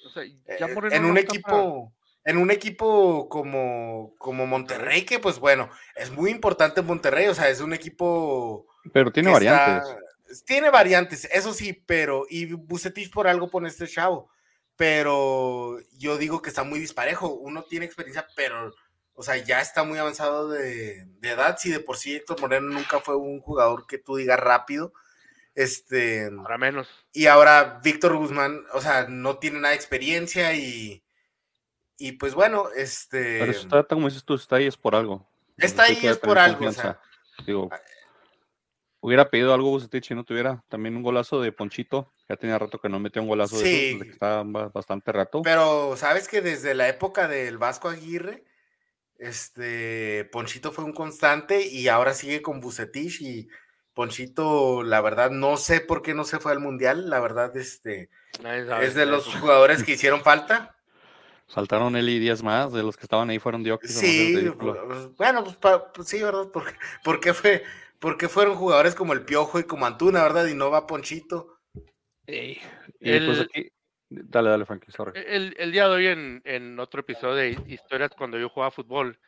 o 0.07 0.11
sea, 0.11 0.25
ya 0.25 0.67
eh, 0.67 0.75
Moreno 0.75 0.95
en 0.97 1.03
no 1.03 1.09
un 1.09 1.15
para- 1.15 1.25
equipo, 1.25 1.93
en 2.27 2.37
un 2.37 2.51
equipo 2.51 3.29
como, 3.31 4.15
como 4.19 4.47
Monterrey, 4.47 5.05
que 5.07 5.19
pues 5.19 5.39
bueno, 5.39 5.71
es 5.95 6.11
muy 6.11 6.31
importante 6.31 6.83
Monterrey, 6.83 7.29
o 7.29 7.35
sea, 7.35 7.49
es 7.49 7.61
un 7.61 7.73
equipo 7.73 8.67
Pero 8.93 9.11
tiene 9.11 9.31
variantes. 9.33 9.89
está- 9.89 10.45
tiene 10.45 10.71
variantes, 10.71 11.25
eso 11.33 11.55
sí, 11.55 11.73
pero, 11.87 12.27
y 12.29 12.53
Bucetich 12.53 13.11
por 13.13 13.29
algo 13.29 13.49
pone 13.49 13.69
este 13.69 13.87
chavo, 13.87 14.29
pero 14.77 15.79
yo 15.99 16.19
digo 16.19 16.43
que 16.43 16.49
está 16.51 16.65
muy 16.65 16.79
disparejo, 16.81 17.29
uno 17.33 17.63
tiene 17.65 17.87
experiencia, 17.87 18.27
pero, 18.35 18.75
o 19.15 19.23
sea, 19.23 19.37
ya 19.37 19.61
está 19.61 19.85
muy 19.85 19.99
avanzado 19.99 20.49
de, 20.49 21.05
de 21.07 21.31
edad, 21.31 21.57
si 21.59 21.71
de 21.71 21.81
por 21.81 21.97
sí 21.97 22.17
Héctor 22.17 22.41
Moreno 22.41 22.69
nunca 22.73 23.01
fue 23.01 23.17
un 23.17 23.41
jugador 23.41 23.87
que 23.87 23.99
tú 23.99 24.17
digas 24.17 24.39
rápido, 24.41 24.93
este, 25.55 26.27
Ahora 26.27 26.59
menos. 26.59 26.89
y 27.13 27.27
ahora 27.27 27.81
Víctor 27.83 28.17
Guzmán, 28.17 28.65
o 28.75 28.81
sea, 28.81 29.07
no 29.09 29.39
tiene 29.39 29.59
nada 29.61 29.71
de 29.71 29.77
experiencia 29.77 30.53
y, 30.55 31.03
y 31.99 32.13
pues 32.13 32.35
bueno, 32.35 32.67
este, 32.77 33.39
Pero 33.41 33.51
eso 33.53 33.61
está, 33.63 33.83
como 33.85 34.09
dices 34.09 34.25
tú, 34.25 34.35
está 34.35 34.57
ahí 34.57 34.67
es 34.67 34.77
por 34.77 34.95
algo. 34.95 35.27
Está 35.57 35.85
ahí 35.85 35.99
es 36.03 36.19
por 36.19 36.39
algo, 36.39 36.67
o. 36.69 36.99
Digo, 37.47 37.71
hubiera 39.01 39.31
pedido 39.31 39.55
algo 39.55 39.71
Bucetich 39.71 40.11
y 40.11 40.15
no 40.15 40.25
tuviera 40.25 40.63
también 40.69 40.97
un 40.97 41.03
golazo 41.03 41.41
de 41.41 41.53
Ponchito. 41.53 42.13
Ya 42.29 42.37
tenía 42.37 42.59
rato 42.59 42.79
que 42.81 42.89
no 42.89 42.99
metía 42.99 43.23
un 43.23 43.29
golazo 43.29 43.59
de 43.59 43.65
Sí. 43.65 43.75
esos, 43.75 43.93
desde 43.99 44.05
que 44.07 44.13
estaba 44.13 44.43
ba- 44.45 44.69
bastante 44.69 45.13
rato. 45.13 45.43
Pero 45.43 45.97
sabes 45.97 46.27
que 46.29 46.41
desde 46.43 46.75
la 46.75 46.89
época 46.89 47.29
del 47.29 47.57
Vasco 47.59 47.89
Aguirre, 47.89 48.45
este 49.19 50.25
Ponchito 50.33 50.73
fue 50.73 50.85
un 50.85 50.93
constante 50.93 51.67
y 51.67 51.89
ahora 51.89 52.15
sigue 52.15 52.43
con 52.43 52.61
Bucetich 52.61 53.21
y 53.23 53.49
Ponchito, 53.95 54.83
la 54.83 55.01
verdad, 55.01 55.31
no 55.31 55.57
sé 55.57 55.81
por 55.81 56.03
qué 56.03 56.13
no 56.15 56.25
se 56.25 56.39
fue 56.39 56.53
al 56.53 56.61
mundial, 56.61 57.09
la 57.09 57.19
verdad, 57.21 57.57
este 57.57 58.11
es 58.83 58.95
de 58.95 59.07
los 59.07 59.25
jugadores 59.37 59.83
que 59.85 59.93
hicieron 59.93 60.21
falta. 60.23 60.76
Saltaron 61.47 61.95
él 61.97 62.09
y 62.09 62.19
10 62.19 62.43
más, 62.43 62.73
de 62.73 62.83
los 62.83 62.97
que 62.97 63.05
estaban 63.05 63.31
ahí 63.31 63.39
fueron 63.39 63.63
Diokis. 63.63 63.93
Sí, 63.97 64.51
pues, 64.59 65.17
bueno, 65.17 65.45
pues, 65.45 65.57
pa- 65.57 65.93
pues 65.93 66.09
sí, 66.09 66.21
¿verdad? 66.23 66.49
Porque, 66.53 66.75
porque 67.05 67.35
fue, 67.35 67.63
porque 68.01 68.29
fueron 68.29 68.57
jugadores 68.57 68.95
como 68.95 69.13
el 69.13 69.25
Piojo 69.25 69.59
y 69.61 69.65
como 69.65 69.87
Antuna, 69.87 70.23
¿verdad? 70.23 70.47
Y 70.47 70.55
no 70.55 70.71
va 70.71 70.87
Ponchito. 70.87 71.59
Y 72.27 73.21
pues 73.21 73.41
aquí, 73.41 73.71
dale, 74.09 74.51
dale, 74.51 74.67
Frankie, 74.67 74.91
sorry. 74.91 75.13
El, 75.15 75.55
el 75.59 75.71
día 75.71 75.89
de 75.89 75.95
hoy 75.95 76.07
en, 76.09 76.43
en 76.45 76.81
otro 76.81 77.01
episodio 77.01 77.35
de 77.37 77.51
historias 77.69 78.11
cuando 78.17 78.39
yo 78.39 78.49
jugaba 78.49 78.73
fútbol, 78.73 79.19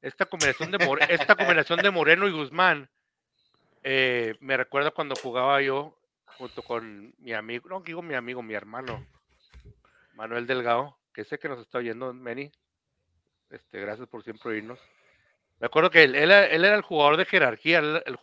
esta 0.00 0.26
combinación 0.26 0.70
de, 0.70 0.78
More- 0.78 1.04
esta 1.08 1.34
combinación 1.34 1.82
de 1.82 1.90
Moreno 1.90 2.28
y 2.28 2.32
Guzmán 2.32 2.88
eh, 3.82 4.36
me 4.40 4.56
recuerda 4.56 4.92
cuando 4.92 5.14
jugaba 5.16 5.60
yo 5.60 5.98
junto 6.38 6.62
con 6.62 7.12
mi 7.18 7.32
amigo, 7.32 7.68
no 7.68 7.80
digo 7.80 8.00
mi 8.02 8.14
amigo, 8.14 8.42
mi 8.42 8.54
hermano, 8.54 9.04
Manuel 10.14 10.46
Delgado, 10.46 10.96
que 11.14 11.24
sé 11.24 11.38
que 11.38 11.48
nos 11.48 11.60
está 11.60 11.78
oyendo, 11.78 12.12
Meni. 12.12 12.50
Este, 13.48 13.80
gracias 13.80 14.08
por 14.08 14.22
siempre 14.24 14.50
oírnos. 14.50 14.80
Me 15.60 15.66
acuerdo 15.66 15.90
que 15.90 16.02
él, 16.02 16.14
él 16.16 16.30
él 16.30 16.64
era 16.64 16.74
el 16.74 16.82
jugador 16.82 17.16
de 17.16 17.24
jerarquía, 17.24 17.78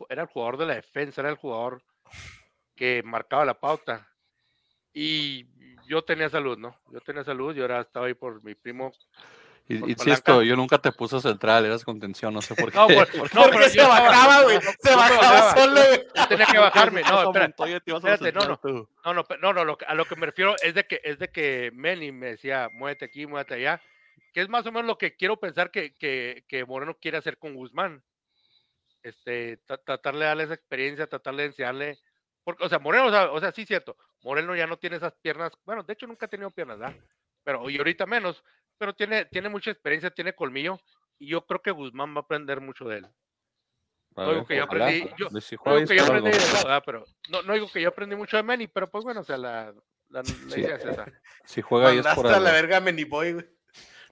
era 0.10 0.22
el 0.24 0.28
jugador 0.28 0.58
de 0.58 0.66
la 0.66 0.76
defensa, 0.76 1.22
era 1.22 1.30
el 1.30 1.38
jugador 1.38 1.82
que 2.76 3.02
marcaba 3.04 3.46
la 3.46 3.60
pauta. 3.60 4.08
Y 4.94 5.48
yo 5.88 6.04
tenía 6.04 6.30
salud, 6.30 6.58
¿no? 6.58 6.78
Yo 6.92 7.00
tenía 7.00 7.24
salud, 7.24 7.56
yo 7.56 7.64
era, 7.64 7.82
estaba 7.82 8.08
ahí 8.08 8.14
por 8.14 8.44
mi 8.44 8.56
primo. 8.56 8.92
Y- 9.76 9.80
por 9.80 9.90
Insisto, 9.90 10.24
palanca. 10.24 10.46
yo 10.48 10.56
nunca 10.56 10.78
te 10.80 10.92
puse 10.92 11.20
central, 11.22 11.66
eras 11.66 11.84
contención, 11.84 12.34
no 12.34 12.42
sé 12.42 12.56
por 12.56 12.72
qué. 12.72 12.78
No, 12.78 12.88
pues, 12.88 13.14
no, 13.34 13.42
Porque 13.44 13.58
pero 13.58 13.70
se 13.70 13.78
yo 13.78 13.88
bajaba, 13.88 14.44
güey. 14.44 14.56
no, 14.58 14.72
Se 14.80 14.96
bajaba 14.96 15.56
solo, 15.58 15.74
güey. 15.82 16.04
Yo 16.16 16.28
tenía 16.28 16.46
que 16.46 16.58
bajarme, 16.58 17.02
no, 17.04 17.24
espera, 17.24 17.46
Montoya, 17.48 17.78
espérate, 17.86 18.32
no, 18.32 18.46
no. 18.46 18.90
No, 19.06 19.14
no, 19.14 19.54
no, 19.54 19.66
no, 19.66 19.78
que- 19.78 19.86
a 19.86 19.94
lo 19.94 20.06
que 20.06 20.16
me 20.16 20.26
refiero 20.26 20.56
es 20.64 20.74
de 20.74 20.86
que 20.86 21.02
es 21.04 21.20
de 21.20 21.30
que 21.30 21.72
Manny 21.74 22.12
me 22.12 22.28
decía, 22.28 22.70
muévete 22.74 23.06
aquí, 23.06 23.26
muévete 23.26 23.56
allá, 23.56 23.82
que 24.34 24.42
es 24.42 24.50
más 24.50 24.66
o 24.66 24.72
menos 24.72 24.88
lo 24.88 24.98
que 24.98 25.16
quiero 25.16 25.38
pensar 25.40 25.72
que, 25.72 25.94
que, 25.96 26.46
que 26.48 26.66
Moreno 26.66 26.98
quiere 27.02 27.18
hacer 27.18 27.38
con 27.38 27.54
Guzmán. 27.56 28.04
Este, 29.04 29.60
tra- 29.66 29.82
tratarle 29.84 30.20
de 30.22 30.26
darle 30.28 30.44
esa 30.44 30.54
experiencia, 30.54 31.08
tratarle 31.08 31.44
de 31.44 31.48
enseñarle, 31.50 32.00
porque, 32.44 32.64
o 32.64 32.70
sea, 32.70 32.78
Moreno, 32.80 33.08
o 33.08 33.10
sea, 33.12 33.32
o 33.32 33.40
sea, 33.40 33.52
sí 33.52 33.66
cierto, 33.66 33.98
Moreno 34.22 34.56
ya 34.56 34.68
no 34.68 34.78
tiene 34.78 34.98
esas 34.98 35.14
piernas, 35.24 35.52
bueno, 35.66 35.82
de 35.84 35.94
hecho 35.94 36.06
nunca 36.06 36.28
ha 36.28 36.30
tenido 36.30 36.52
piernas, 36.52 36.78
¿verdad? 36.78 36.96
Pero, 37.44 37.68
y 37.70 37.78
ahorita 37.80 38.06
menos, 38.06 38.44
pero 38.82 38.96
tiene, 38.96 39.26
tiene 39.26 39.48
mucha 39.48 39.70
experiencia, 39.70 40.10
tiene 40.10 40.34
colmillo, 40.34 40.80
y 41.20 41.28
yo 41.28 41.46
creo 41.46 41.62
que 41.62 41.70
Guzmán 41.70 42.16
va 42.16 42.22
a 42.22 42.22
aprender 42.22 42.60
mucho 42.62 42.86
de 42.86 42.98
él. 42.98 43.08
No 44.16 44.32
digo 44.34 44.46
que 44.48 44.56
yo 44.58 44.64
aprendí- 44.66 45.14
yo- 45.20 45.30
De 45.30 45.40
si 45.40 45.54
No 45.56 45.62
juega 45.62 45.78
digo 45.78 45.90
que 45.90 45.96
yo 45.98 46.02
es 46.02 46.08
por 46.10 46.18
aprendí 46.18 46.38
algo. 46.40 46.58
de 46.58 46.64
nada, 46.64 46.82
pero 46.82 47.06
no, 47.30 47.42
no 47.44 47.54
digo 47.54 47.72
que 47.72 47.80
yo 47.80 47.90
aprendí 47.90 48.16
mucho 48.16 48.38
de 48.38 48.44
Manny, 48.44 48.66
pero 48.68 48.90
pues 48.90 49.04
bueno, 49.04 49.22
o 49.22 49.24
sea, 49.24 49.38
la, 49.38 49.66
la, 50.10 50.24
la 50.24 50.24
Sí. 50.24 50.62
idea 50.62 50.78
es 50.78 50.86
esa. 50.86 51.06
Si 51.46 51.62
juega 51.62 51.90
ahí 51.90 52.00
es 52.00 52.08
por 52.16 52.26
algo. 52.26 52.40
la 52.40 52.52
verga 52.52 52.80
güey. 52.80 53.36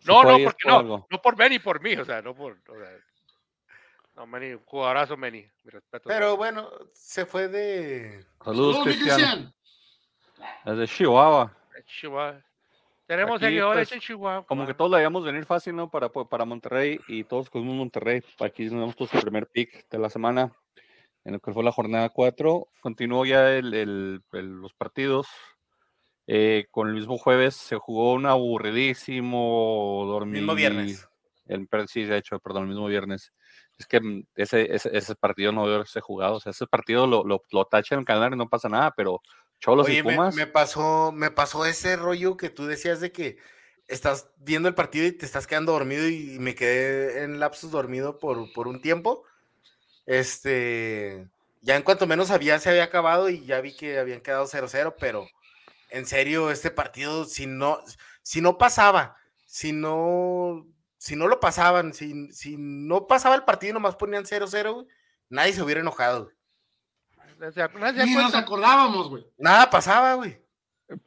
Si 0.01 0.07
No, 0.07 0.21
no, 0.21 0.37
es 0.37 0.43
porque 0.43 0.63
por 0.63 0.71
no, 0.71 0.77
algo. 0.79 1.07
no 1.09 1.21
por 1.23 1.35
Manny, 1.35 1.57
por 1.57 1.81
mí, 1.81 1.95
o 1.95 2.05
sea, 2.05 2.21
no 2.21 2.35
por, 2.35 2.53
o 2.53 2.77
sea, 2.77 2.91
no, 4.17 4.27
Manny, 4.27 4.55
jugadorazo 4.65 5.17
Manny, 5.17 5.49
mi 5.63 5.71
respeto. 5.71 6.07
Pero 6.07 6.37
bueno, 6.37 6.69
se 6.93 7.25
fue 7.25 7.47
de. 7.47 8.23
Saludos, 8.45 8.75
Saludos, 8.75 8.83
Cristian. 8.83 9.17
Cristian. 9.17 9.53
Desde 10.65 10.87
Chihuahua. 10.95 11.57
Chihuahua. 11.87 12.45
Tenemos 13.09 13.37
Aquí, 13.37 13.45
seguidores 13.45 13.89
pues, 13.89 13.91
en 13.93 13.99
Chihuahua. 14.01 14.45
Como 14.45 14.67
que 14.67 14.75
todos 14.75 14.91
la 14.91 14.97
veíamos 14.97 15.23
venir 15.23 15.43
fácil, 15.43 15.75
¿no? 15.75 15.89
Para, 15.89 16.09
para 16.09 16.45
Monterrey 16.45 16.99
y 17.07 17.23
todos 17.23 17.49
con 17.49 17.65
Monterrey. 17.65 18.21
Aquí 18.39 18.65
nos 18.65 18.73
damos 18.81 18.95
todos 18.95 19.11
el 19.15 19.21
primer 19.21 19.47
pick 19.47 19.89
de 19.89 19.97
la 19.97 20.11
semana, 20.11 20.53
en 21.25 21.33
lo 21.33 21.39
que 21.39 21.51
fue 21.51 21.63
la 21.63 21.71
jornada 21.71 22.09
4. 22.09 22.67
Continuó 22.81 23.25
ya 23.25 23.49
el, 23.51 23.73
el- 23.73 24.21
el- 24.33 24.61
los 24.61 24.73
partidos. 24.75 25.25
Eh, 26.27 26.67
con 26.69 26.87
el 26.87 26.93
mismo 26.93 27.17
jueves 27.17 27.55
se 27.55 27.77
jugó 27.77 28.13
un 28.13 28.27
aburridísimo 28.27 30.03
dormir. 30.05 30.41
Mismo 30.41 30.53
viernes. 30.53 31.09
El, 31.47 31.67
sí, 31.87 32.03
de 32.03 32.17
hecho, 32.17 32.37
perdón, 32.39 32.65
el 32.65 32.69
mismo 32.69 32.85
viernes. 32.85 33.33
Es 33.79 33.87
que 33.87 33.99
mm, 33.99 34.23
ese, 34.35 34.71
ese, 34.75 34.95
ese 34.95 35.15
partido 35.15 35.51
no 35.51 35.63
debe 35.63 35.77
haberse 35.77 35.99
jugado. 35.99 36.35
O 36.35 36.39
sea, 36.39 36.51
ese 36.51 36.67
partido 36.67 37.07
lo, 37.07 37.23
lo, 37.23 37.43
lo 37.51 37.65
tacha 37.65 37.95
en 37.95 38.01
el 38.01 38.05
calendario 38.05 38.35
y 38.35 38.37
no 38.37 38.47
pasa 38.49 38.69
nada, 38.69 38.93
pero 38.95 39.19
Cholos 39.59 39.87
Oye, 39.87 39.99
y 39.99 40.03
me, 40.03 40.13
Pumas. 40.15 40.35
me 40.35 40.47
pasó, 40.47 41.11
me 41.11 41.31
pasó 41.31 41.65
ese 41.65 41.95
rollo 41.95 42.37
que 42.37 42.49
tú 42.49 42.65
decías 42.65 42.99
de 43.01 43.11
que 43.11 43.37
estás 43.87 44.31
viendo 44.37 44.69
el 44.69 44.75
partido 44.75 45.05
y 45.07 45.11
te 45.11 45.25
estás 45.25 45.47
quedando 45.47 45.71
dormido 45.73 46.07
y 46.07 46.37
me 46.39 46.55
quedé 46.55 47.23
en 47.23 47.39
lapsus 47.39 47.71
dormido 47.71 48.19
por, 48.19 48.51
por 48.53 48.67
un 48.67 48.81
tiempo. 48.81 49.23
Este, 50.05 51.27
Ya 51.61 51.75
en 51.75 51.83
cuanto 51.83 52.07
menos 52.07 52.31
había, 52.31 52.59
se 52.59 52.69
había 52.69 52.83
acabado 52.85 53.29
y 53.29 53.45
ya 53.45 53.61
vi 53.61 53.75
que 53.75 53.99
habían 53.99 54.21
quedado 54.21 54.47
0-0, 54.47 54.95
pero 54.99 55.27
en 55.89 56.05
serio, 56.05 56.51
este 56.51 56.71
partido, 56.71 57.25
si 57.25 57.45
no, 57.47 57.79
si 58.21 58.41
no 58.41 58.57
pasaba, 58.57 59.17
si 59.45 59.71
no, 59.71 60.67
si 60.97 61.15
no 61.15 61.27
lo 61.27 61.39
pasaban, 61.39 61.93
si, 61.93 62.31
si 62.31 62.57
no 62.57 63.07
pasaba 63.07 63.35
el 63.35 63.43
partido 63.43 63.71
y 63.71 63.73
nomás 63.73 63.95
ponían 63.95 64.25
0-0, 64.25 64.87
nadie 65.29 65.53
se 65.53 65.61
hubiera 65.63 65.81
enojado. 65.81 66.31
Güey. 67.39 68.05
Ni 68.05 68.15
nos 68.15 68.35
acordábamos, 68.35 69.09
güey. 69.09 69.25
Nada 69.37 69.69
pasaba, 69.69 70.15
güey. 70.15 70.37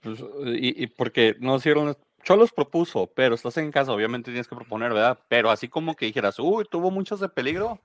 Pues, 0.00 0.20
y, 0.46 0.84
y, 0.84 0.86
porque 0.86 1.36
no 1.40 1.56
hicieron. 1.56 1.96
Cholos 2.24 2.52
propuso, 2.52 3.08
pero 3.16 3.34
estás 3.34 3.56
en 3.56 3.72
casa, 3.72 3.90
obviamente 3.90 4.30
tienes 4.30 4.46
que 4.46 4.54
proponer, 4.54 4.92
¿verdad? 4.92 5.18
Pero 5.26 5.50
así 5.50 5.66
como 5.66 5.96
que 5.96 6.06
dijeras, 6.06 6.38
uy, 6.38 6.64
tuvo 6.70 6.92
muchos 6.92 7.18
de 7.18 7.28
peligro. 7.28 7.80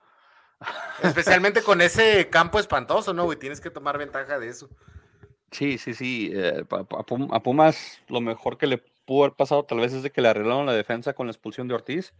Especialmente 1.02 1.64
con 1.64 1.82
ese 1.82 2.30
campo 2.30 2.60
espantoso, 2.60 3.14
¿no, 3.14 3.24
güey? 3.26 3.40
Tienes 3.40 3.60
que 3.60 3.72
tomar 3.72 3.98
ventaja 3.98 4.38
de 4.38 4.50
eso. 4.50 4.70
Sí, 5.52 5.80
sí, 5.80 5.96
sí. 5.96 6.32
Eh, 6.34 6.64
a 6.70 7.40
Pumas 7.42 8.00
lo 8.10 8.22
mejor 8.22 8.60
que 8.60 8.68
le 8.68 8.84
pudo 9.08 9.24
haber 9.24 9.36
pasado 9.36 9.64
tal 9.64 9.80
vez 9.80 9.94
es 9.94 10.04
de 10.04 10.12
que 10.12 10.22
le 10.22 10.28
arreglaron 10.28 10.66
la 10.66 10.74
defensa 10.74 11.14
con 11.14 11.26
la 11.26 11.32
expulsión 11.32 11.68
de 11.68 11.74
Ortiz. 11.74 12.14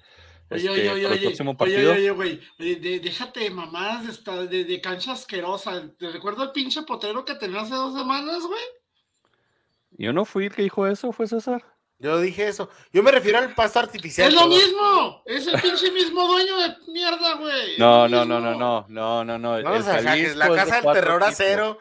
Oye, 0.50 0.60
este, 0.60 0.70
oye, 0.70 0.90
oye, 0.90 1.06
oye, 1.06 1.36
oye, 1.60 1.88
oye, 1.90 2.12
güey, 2.12 2.42
de, 2.58 3.00
déjate 3.02 3.42
de 3.42 3.50
mamadas 3.50 4.24
de, 4.24 4.48
de, 4.48 4.64
de, 4.64 4.82
cancha 4.82 5.12
asquerosa. 5.12 5.84
¿Te 6.00 6.10
recuerdo 6.10 6.44
el 6.44 6.52
pinche 6.54 6.82
potero 6.84 7.26
que 7.26 7.36
tenía 7.36 7.62
hace 7.62 7.76
dos 7.76 7.94
semanas, 7.94 8.42
güey? 8.44 8.64
Yo 9.92 10.14
no 10.14 10.24
fui 10.24 10.46
el 10.46 10.56
que 10.56 10.62
dijo 10.62 10.88
eso, 10.88 11.12
fue 11.12 11.28
César. 11.28 11.66
Yo 12.00 12.22
dije 12.22 12.48
eso. 12.48 12.70
Yo 12.94 13.04
me 13.04 13.12
refiero 13.12 13.40
al 13.40 13.54
pasto 13.54 13.80
artificial. 13.80 14.30
Es 14.30 14.34
lo 14.34 14.48
mismo. 14.48 15.24
Es 15.26 15.48
el 15.48 15.60
pinche 15.60 15.92
mismo 15.92 16.26
dueño 16.26 16.58
de 16.60 16.76
mierda, 16.94 17.34
güey. 17.34 17.78
No, 17.78 18.08
no, 18.08 18.24
no, 18.24 18.40
no, 18.40 18.56
no, 18.56 18.86
no, 18.88 19.26
no, 19.26 19.38
no. 19.38 19.64
Vamos 19.64 19.88
a 19.88 20.02
la 20.02 20.56
casa 20.56 20.82
del 20.82 20.94
terror 20.94 21.24
a 21.24 21.32
cero 21.34 21.80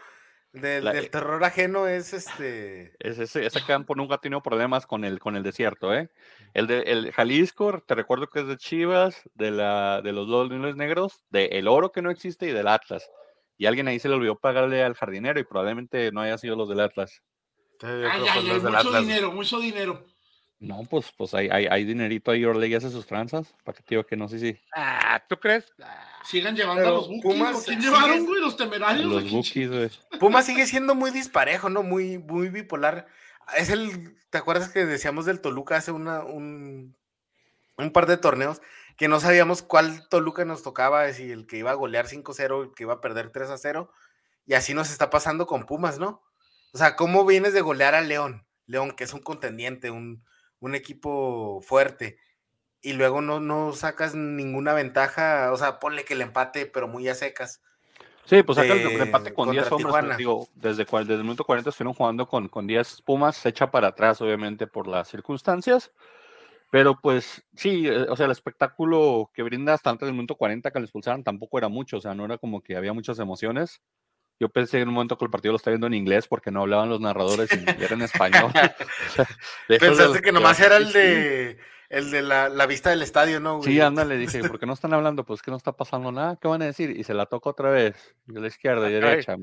del, 0.60 0.84
del, 0.84 1.10
terror 1.10 1.42
ajeno 1.44 1.86
es 1.86 2.12
este. 2.12 2.94
Es 2.98 3.18
ese, 3.18 3.44
ese, 3.44 3.64
campo 3.64 3.94
nunca 3.94 4.16
ha 4.16 4.20
tenido 4.20 4.42
problemas 4.42 4.86
con 4.86 5.04
el, 5.04 5.18
con 5.18 5.36
el 5.36 5.42
desierto, 5.42 5.94
¿eh? 5.94 6.10
El 6.54 6.66
de 6.66 6.80
el 6.82 7.12
Jalisco, 7.12 7.82
te 7.86 7.94
recuerdo 7.94 8.28
que 8.28 8.40
es 8.40 8.46
de 8.46 8.56
Chivas, 8.56 9.28
de, 9.34 9.50
la, 9.50 10.00
de 10.02 10.12
los 10.12 10.26
dos 10.26 10.48
Leones 10.48 10.76
Negros, 10.76 11.22
de 11.30 11.46
El 11.46 11.68
Oro 11.68 11.92
que 11.92 12.02
no 12.02 12.10
existe 12.10 12.46
y 12.46 12.52
del 12.52 12.68
Atlas. 12.68 13.10
Y 13.58 13.66
alguien 13.66 13.88
ahí 13.88 13.98
se 13.98 14.08
le 14.08 14.14
olvidó 14.14 14.38
pagarle 14.38 14.82
al 14.82 14.94
jardinero 14.94 15.38
y 15.38 15.44
probablemente 15.44 16.10
no 16.12 16.20
haya 16.20 16.38
sido 16.38 16.56
los 16.56 16.68
del 16.68 16.80
Atlas. 16.80 17.22
Ay, 17.82 18.04
ay, 18.10 18.24
ay, 18.28 18.60
mucho 18.60 18.76
Atlas. 18.76 19.02
dinero, 19.02 19.32
mucho 19.32 19.60
dinero. 19.60 20.04
No, 20.58 20.84
pues, 20.88 21.12
pues 21.16 21.34
hay, 21.34 21.48
hay, 21.50 21.66
hay 21.66 21.84
dinerito 21.84 22.30
ahí, 22.30 22.44
Orlegui 22.44 22.74
hace 22.74 22.90
sus 22.90 23.06
tranzas. 23.06 23.54
Para 23.62 23.76
que 23.76 23.84
digo 23.88 24.06
que 24.06 24.16
no 24.16 24.26
sé 24.28 24.38
si. 24.38 24.58
Ah, 24.74 25.22
¿tú 25.28 25.36
crees? 25.36 25.72
Sigan 26.24 26.56
llevando 26.56 26.88
a 26.88 26.90
los 26.92 27.08
Pumas. 27.22 27.64
¿Quién 27.64 27.80
llevaron, 27.80 28.24
güey? 28.24 28.40
Los 28.40 28.56
temerarios. 28.56 29.04
Los 29.04 29.30
Bookies, 29.30 29.70
güey. 29.70 29.90
Pumas 30.18 30.46
sigue 30.46 30.66
siendo 30.66 30.94
muy 30.94 31.10
disparejo, 31.10 31.68
¿no? 31.68 31.82
Muy, 31.82 32.18
muy 32.18 32.48
bipolar. 32.48 33.06
Es 33.56 33.68
el. 33.68 34.16
¿Te 34.30 34.38
acuerdas 34.38 34.70
que 34.70 34.86
decíamos 34.86 35.26
del 35.26 35.40
Toluca 35.40 35.76
hace 35.76 35.92
una, 35.92 36.24
un, 36.24 36.96
un 37.76 37.90
par 37.92 38.06
de 38.06 38.16
torneos? 38.16 38.62
Que 38.96 39.08
no 39.08 39.20
sabíamos 39.20 39.60
cuál 39.60 40.08
Toluca 40.08 40.46
nos 40.46 40.62
tocaba, 40.62 41.12
si 41.12 41.30
el 41.30 41.46
que 41.46 41.58
iba 41.58 41.70
a 41.70 41.74
golear 41.74 42.06
5-0, 42.06 42.62
el 42.62 42.74
que 42.74 42.84
iba 42.84 42.94
a 42.94 43.00
perder 43.02 43.30
3-0. 43.30 43.90
Y 44.46 44.54
así 44.54 44.72
nos 44.72 44.90
está 44.90 45.10
pasando 45.10 45.46
con 45.46 45.66
Pumas, 45.66 45.98
¿no? 45.98 46.22
O 46.72 46.78
sea, 46.78 46.96
¿cómo 46.96 47.26
vienes 47.26 47.52
de 47.52 47.60
golear 47.60 47.94
a 47.94 48.00
León? 48.00 48.46
León, 48.66 48.92
que 48.92 49.04
es 49.04 49.12
un 49.12 49.20
contendiente, 49.20 49.90
un 49.90 50.24
un 50.60 50.74
equipo 50.74 51.60
fuerte 51.62 52.18
y 52.82 52.92
luego 52.92 53.20
no, 53.20 53.40
no 53.40 53.72
sacas 53.72 54.14
ninguna 54.14 54.72
ventaja, 54.72 55.52
o 55.52 55.56
sea, 55.56 55.80
ponle 55.80 56.04
que 56.04 56.14
el 56.14 56.20
empate, 56.20 56.66
pero 56.66 56.86
muy 56.86 57.08
a 57.08 57.14
secas. 57.14 57.60
Sí, 58.26 58.42
pues 58.42 58.56
saca 58.56 58.74
el 58.74 59.00
empate 59.00 59.32
con 59.32 59.50
10 59.50 59.70
hombres, 59.72 60.16
digo, 60.16 60.48
desde, 60.54 60.84
desde 60.84 61.14
el 61.14 61.22
minuto 61.22 61.44
40 61.44 61.70
estuvieron 61.70 61.94
jugando 61.94 62.28
con, 62.28 62.48
con 62.48 62.66
10 62.66 63.02
Pumas, 63.02 63.36
se 63.36 63.48
echa 63.48 63.70
para 63.70 63.88
atrás, 63.88 64.20
obviamente, 64.20 64.66
por 64.66 64.88
las 64.88 65.08
circunstancias, 65.08 65.92
pero 66.70 66.98
pues 67.00 67.44
sí, 67.54 67.86
eh, 67.86 68.06
o 68.08 68.16
sea, 68.16 68.26
el 68.26 68.32
espectáculo 68.32 69.30
que 69.32 69.42
brinda 69.42 69.74
hasta 69.74 69.90
antes 69.90 70.06
del 70.06 70.14
minuto 70.14 70.34
40 70.34 70.70
que 70.70 70.78
le 70.78 70.84
expulsaron 70.84 71.22
tampoco 71.22 71.58
era 71.58 71.68
mucho, 71.68 71.98
o 71.98 72.00
sea, 72.00 72.14
no 72.14 72.24
era 72.24 72.38
como 72.38 72.62
que 72.62 72.76
había 72.76 72.92
muchas 72.92 73.18
emociones, 73.20 73.80
yo 74.38 74.48
pensé 74.48 74.80
en 74.80 74.88
un 74.88 74.94
momento 74.94 75.16
que 75.16 75.24
el 75.24 75.30
partido 75.30 75.52
lo 75.52 75.56
estaba 75.56 75.72
viendo 75.72 75.86
en 75.86 75.94
inglés 75.94 76.28
porque 76.28 76.50
no 76.50 76.62
hablaban 76.62 76.88
los 76.88 77.00
narradores 77.00 77.50
y 77.52 77.82
era 77.82 77.94
en 77.94 78.02
español. 78.02 78.52
Pensaste 79.68 80.20
que 80.20 80.32
nomás 80.32 80.60
era 80.60 80.76
el 80.76 80.92
de 80.92 81.58
el 81.88 82.10
de 82.10 82.22
la, 82.22 82.48
la 82.48 82.66
vista 82.66 82.90
del 82.90 83.02
estadio, 83.02 83.40
¿no? 83.40 83.58
Güey? 83.58 83.72
Sí, 83.72 83.80
ándale, 83.80 84.16
dije, 84.16 84.40
¿por 84.40 84.58
qué 84.58 84.66
no 84.66 84.72
están 84.72 84.92
hablando? 84.92 85.24
Pues 85.24 85.42
que 85.42 85.50
no 85.50 85.56
está 85.56 85.72
pasando 85.72 86.10
nada, 86.10 86.36
¿qué 86.40 86.48
van 86.48 86.62
a 86.62 86.66
decir? 86.66 86.90
Y 86.90 87.04
se 87.04 87.14
la 87.14 87.26
toca 87.26 87.50
otra 87.50 87.70
vez, 87.70 88.16
de 88.26 88.40
la 88.40 88.48
izquierda 88.48 88.88
y 88.88 88.94
derecha. 88.94 89.36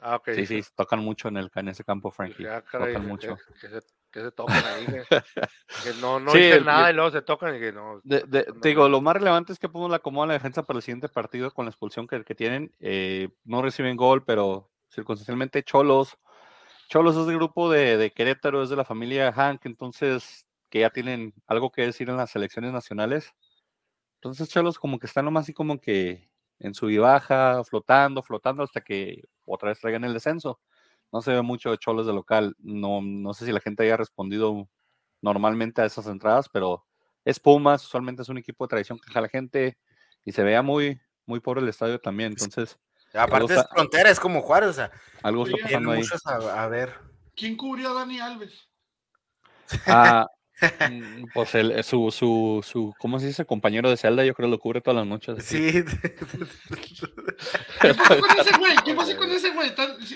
Ah, 0.00 0.16
okay. 0.16 0.34
Sí, 0.34 0.62
sí, 0.62 0.70
tocan 0.74 1.00
mucho 1.00 1.28
en, 1.28 1.38
el, 1.38 1.50
en 1.54 1.68
ese 1.68 1.84
campo, 1.84 2.10
Frankie. 2.10 2.46
tocan 2.70 3.06
mucho. 3.06 3.36
Que, 3.60 3.68
se, 3.68 3.80
que, 4.14 4.20
se, 4.20 4.30
tocan 4.30 4.64
ahí, 4.64 4.86
que 4.86 5.92
no, 6.00 6.20
no 6.20 6.30
sí, 6.30 6.38
dicen 6.38 6.64
nada 6.64 6.90
y 6.90 6.94
luego 6.94 7.10
se 7.10 7.20
tocan 7.20 7.56
y 7.56 7.58
que 7.58 7.72
no. 7.72 8.00
De, 8.04 8.22
de, 8.22 8.46
no 8.46 8.60
te 8.60 8.68
digo, 8.68 8.88
lo 8.88 9.00
más 9.00 9.14
relevante 9.14 9.52
es 9.52 9.58
que 9.58 9.68
Pumas 9.68 9.90
la 9.90 9.96
acomoda 9.96 10.28
la 10.28 10.34
defensa 10.34 10.62
para 10.62 10.78
el 10.78 10.82
siguiente 10.82 11.08
partido 11.08 11.52
con 11.52 11.64
la 11.64 11.70
expulsión 11.70 12.06
que, 12.06 12.22
que 12.24 12.34
tienen. 12.36 12.72
Eh, 12.78 13.28
no 13.44 13.60
reciben 13.60 13.96
gol, 13.96 14.24
pero 14.24 14.70
circunstancialmente 14.88 15.64
Cholos. 15.64 16.16
Cholos 16.88 17.16
es 17.16 17.26
del 17.26 17.36
grupo 17.36 17.68
de, 17.70 17.96
de 17.96 18.12
Querétaro, 18.12 18.62
es 18.62 18.70
de 18.70 18.76
la 18.76 18.84
familia 18.84 19.32
Hank, 19.32 19.66
entonces 19.66 20.46
que 20.70 20.80
ya 20.80 20.90
tienen 20.90 21.34
algo 21.48 21.72
que 21.72 21.82
decir 21.82 22.08
en 22.08 22.16
las 22.16 22.36
elecciones 22.36 22.72
nacionales. 22.72 23.34
Entonces 24.16 24.48
Cholos 24.48 24.78
como 24.78 25.00
que 25.00 25.06
están 25.06 25.24
nomás 25.24 25.42
así 25.42 25.52
como 25.52 25.80
que 25.80 26.30
en 26.60 26.72
su 26.72 26.88
y 26.88 26.98
baja, 26.98 27.64
flotando, 27.64 28.22
flotando 28.22 28.62
hasta 28.62 28.80
que 28.80 29.24
otra 29.44 29.70
vez 29.70 29.80
traigan 29.80 30.04
el 30.04 30.14
descenso. 30.14 30.60
No 31.14 31.22
se 31.22 31.30
ve 31.30 31.42
mucho 31.42 31.70
de 31.70 31.78
Cholos 31.78 32.08
de 32.08 32.12
local. 32.12 32.56
No, 32.58 33.00
no 33.00 33.34
sé 33.34 33.46
si 33.46 33.52
la 33.52 33.60
gente 33.60 33.84
haya 33.84 33.96
respondido 33.96 34.68
normalmente 35.22 35.80
a 35.80 35.84
esas 35.84 36.08
entradas, 36.08 36.48
pero 36.48 36.84
es 37.24 37.38
Pumas, 37.38 37.84
usualmente 37.84 38.22
es 38.22 38.28
un 38.28 38.36
equipo 38.36 38.64
de 38.64 38.70
tradición 38.70 38.98
que 38.98 39.12
jala 39.12 39.28
gente 39.28 39.78
y 40.24 40.32
se 40.32 40.42
vea 40.42 40.60
muy, 40.60 41.00
muy 41.24 41.38
pobre 41.38 41.60
el 41.60 41.68
estadio 41.68 42.00
también. 42.00 42.32
Entonces. 42.32 42.76
Aparte 43.14 43.54
es 43.54 43.64
frontera, 43.70 44.10
es 44.10 44.18
como 44.18 44.42
Juárez, 44.42 44.70
o 44.70 44.72
sea. 44.72 44.90
Algo 45.22 45.46
está 45.46 45.56
pasando 45.62 45.92
ahí. 45.92 46.02
A, 46.24 46.64
a, 46.64 46.66
ver. 46.66 46.92
¿Quién 47.36 47.56
cubrió 47.56 47.90
a 47.90 47.94
Dani 47.94 48.18
Alves? 48.18 48.68
Ah, 49.86 50.26
pues 51.34 51.54
el, 51.54 51.82
su, 51.82 52.10
su, 52.10 52.60
su, 52.64 52.94
¿cómo 52.98 53.18
se 53.18 53.26
dice? 53.26 53.44
Compañero 53.44 53.90
de 53.90 53.96
celda, 53.96 54.24
yo 54.24 54.34
creo 54.34 54.48
lo 54.48 54.58
cubre 54.58 54.80
todas 54.80 54.96
las 54.96 55.06
noches. 55.06 55.44
Sí. 55.44 55.84
¿Qué 57.80 57.94
pasó 57.94 58.20
con 58.20 58.40
ese 58.40 58.58
güey? 58.58 58.76
¿Qué 58.84 58.94
pasó 58.94 59.16
con 59.16 59.30
ese 59.30 59.50
güey? 59.50 59.72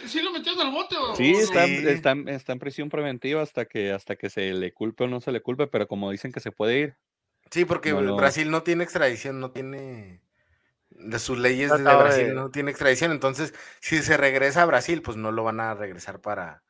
¿Sí, 0.06 0.22
lo 0.22 0.32
metieron 0.32 0.60
al 0.60 0.72
bote 0.72 0.96
o...? 0.96 1.16
Sí, 1.16 1.32
está, 1.32 1.66
sí. 1.66 1.84
Está, 1.86 2.14
está, 2.26 2.52
en 2.52 2.58
prisión 2.58 2.88
preventiva 2.88 3.42
hasta 3.42 3.64
que, 3.64 3.92
hasta 3.92 4.16
que 4.16 4.30
se 4.30 4.52
le 4.52 4.72
culpe 4.72 5.04
o 5.04 5.08
no 5.08 5.20
se 5.20 5.32
le 5.32 5.40
culpe, 5.40 5.66
pero 5.66 5.88
como 5.88 6.10
dicen 6.10 6.32
que 6.32 6.40
se 6.40 6.52
puede 6.52 6.78
ir. 6.78 6.96
Sí, 7.50 7.64
porque 7.64 7.92
no. 7.92 8.16
Brasil 8.16 8.50
no 8.50 8.62
tiene 8.62 8.84
extradición, 8.84 9.40
no 9.40 9.50
tiene... 9.50 10.22
De 10.90 11.18
sus 11.18 11.38
leyes 11.38 11.70
de 11.70 11.82
Brasil 11.82 12.34
no 12.34 12.50
tiene 12.50 12.70
extradición, 12.70 13.12
entonces 13.12 13.54
si 13.78 13.98
se 13.98 14.16
regresa 14.16 14.62
a 14.62 14.66
Brasil, 14.66 15.02
pues 15.02 15.16
no 15.16 15.30
lo 15.30 15.44
van 15.44 15.60
a 15.60 15.74
regresar 15.74 16.20
para 16.20 16.62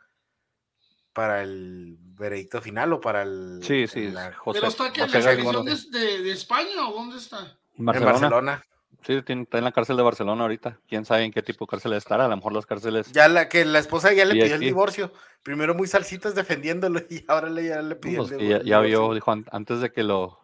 para 1.19 1.43
el 1.43 1.99
veredicto 2.19 2.61
final 2.61 2.93
o 2.93 3.01
para 3.01 3.23
el. 3.23 3.61
Sí, 3.63 3.87
sí. 3.87 4.09
La, 4.09 4.33
José, 4.33 4.61
¿Pero 4.61 4.71
está 4.71 4.87
aquí 4.87 5.01
en 5.01 5.13
la 5.13 5.23
selección 5.23 5.65
de, 5.65 5.77
de, 5.99 6.23
de, 6.23 6.33
España 6.33 6.89
o 6.89 6.93
dónde 6.93 7.19
está? 7.19 7.57
Barcelona. 7.77 8.17
En 8.17 8.21
Barcelona. 8.21 8.65
Sí, 9.07 9.23
tiene, 9.23 9.43
está 9.43 9.59
en 9.59 9.65
la 9.65 9.73
cárcel 9.73 9.97
de 9.97 10.03
Barcelona 10.03 10.43
ahorita. 10.43 10.81
Quién 10.89 11.05
sabe 11.05 11.25
en 11.25 11.33
qué 11.33 11.43
tipo 11.43 11.65
de 11.65 11.71
cárcel 11.71 11.93
estará. 11.93 12.25
A 12.25 12.29
lo 12.29 12.37
mejor 12.37 12.53
las 12.53 12.67
cárceles. 12.67 13.11
Ya 13.13 13.29
la 13.29 13.49
que 13.49 13.65
la 13.65 13.79
esposa 13.79 14.13
ya 14.13 14.25
le 14.25 14.33
pidió 14.33 14.47
aquí. 14.47 14.55
el 14.55 14.61
divorcio. 14.61 15.13
Primero 15.43 15.75
muy 15.75 15.87
salsitas 15.87 16.35
defendiéndolo 16.35 17.01
y 17.11 17.25
ahora 17.29 17.49
le, 17.49 17.69
ya 17.69 17.81
le 17.81 17.95
pidió 17.97 18.21
pues, 18.21 18.33
el 18.33 18.39
divorcio. 18.39 18.65
Ya, 18.65 18.71
ya 18.71 18.81
vio, 18.81 19.15
dijo 19.15 19.35
antes 19.51 19.81
de 19.81 19.93
que 19.93 20.03
lo. 20.03 20.41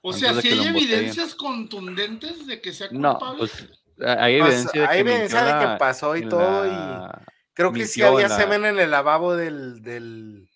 O 0.00 0.12
sea, 0.12 0.32
si 0.40 0.48
hay 0.48 0.68
evidencias 0.68 1.34
contundentes 1.34 2.46
de 2.46 2.60
que 2.60 2.72
sea 2.72 2.88
culpable. 2.88 3.18
No, 3.18 3.36
pues 3.36 3.68
hay 4.00 4.36
evidencia, 4.36 4.70
pues, 4.72 4.88
hay 4.88 5.00
evidencia 5.00 5.44
de 5.44 5.66
que 5.66 5.78
pasó 5.78 6.16
y 6.16 6.28
todo. 6.28 6.64
La... 6.64 7.22
y 7.24 7.38
Creo 7.58 7.72
que 7.72 7.86
sí 7.86 8.02
había 8.02 8.28
la... 8.28 8.36
semen 8.36 8.64
en 8.64 8.78
el 8.78 8.92
lavabo 8.92 9.34
del, 9.34 9.82
del, 9.82 10.48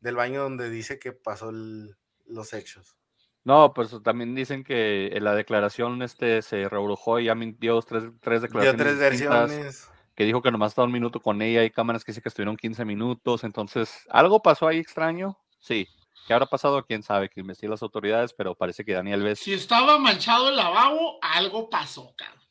del, 0.00 0.16
baño 0.16 0.42
donde 0.42 0.70
dice 0.70 0.98
que 0.98 1.12
pasó 1.12 1.50
el, 1.50 1.96
los 2.26 2.52
hechos. 2.52 2.96
No, 3.44 3.72
pues 3.72 3.90
también 4.02 4.34
dicen 4.34 4.64
que 4.64 5.06
en 5.08 5.24
la 5.24 5.34
declaración 5.34 6.02
este 6.02 6.42
se 6.42 6.68
rebrujó 6.68 7.18
y 7.18 7.26
ya 7.26 7.34
dio 7.34 7.80
tres, 7.82 8.04
tres 8.20 8.42
declaraciones. 8.42 8.76
Dio 8.76 8.84
tres 8.84 8.98
versiones. 8.98 9.90
Que 10.14 10.24
dijo 10.24 10.42
que 10.42 10.50
nomás 10.50 10.72
estaba 10.72 10.86
un 10.86 10.92
minuto 10.92 11.20
con 11.20 11.40
ella. 11.40 11.60
Hay 11.60 11.70
cámaras 11.70 12.04
que 12.04 12.10
dicen 12.10 12.22
que 12.22 12.28
estuvieron 12.28 12.56
15 12.56 12.84
minutos. 12.84 13.44
Entonces, 13.44 14.04
¿algo 14.10 14.42
pasó 14.42 14.66
ahí 14.66 14.78
extraño? 14.78 15.38
Sí. 15.60 15.86
¿Qué 16.26 16.34
habrá 16.34 16.46
pasado? 16.46 16.84
Quién 16.84 17.02
sabe, 17.02 17.30
que 17.30 17.40
investiguen 17.40 17.70
las 17.70 17.82
autoridades, 17.82 18.34
pero 18.34 18.54
parece 18.54 18.84
que 18.84 18.92
Daniel 18.92 19.22
Ves. 19.22 19.38
Si 19.38 19.54
estaba 19.54 19.96
manchado 19.98 20.50
el 20.50 20.56
lavabo, 20.56 21.18
algo 21.22 21.70
pasó, 21.70 22.12
cabrón. 22.16 22.42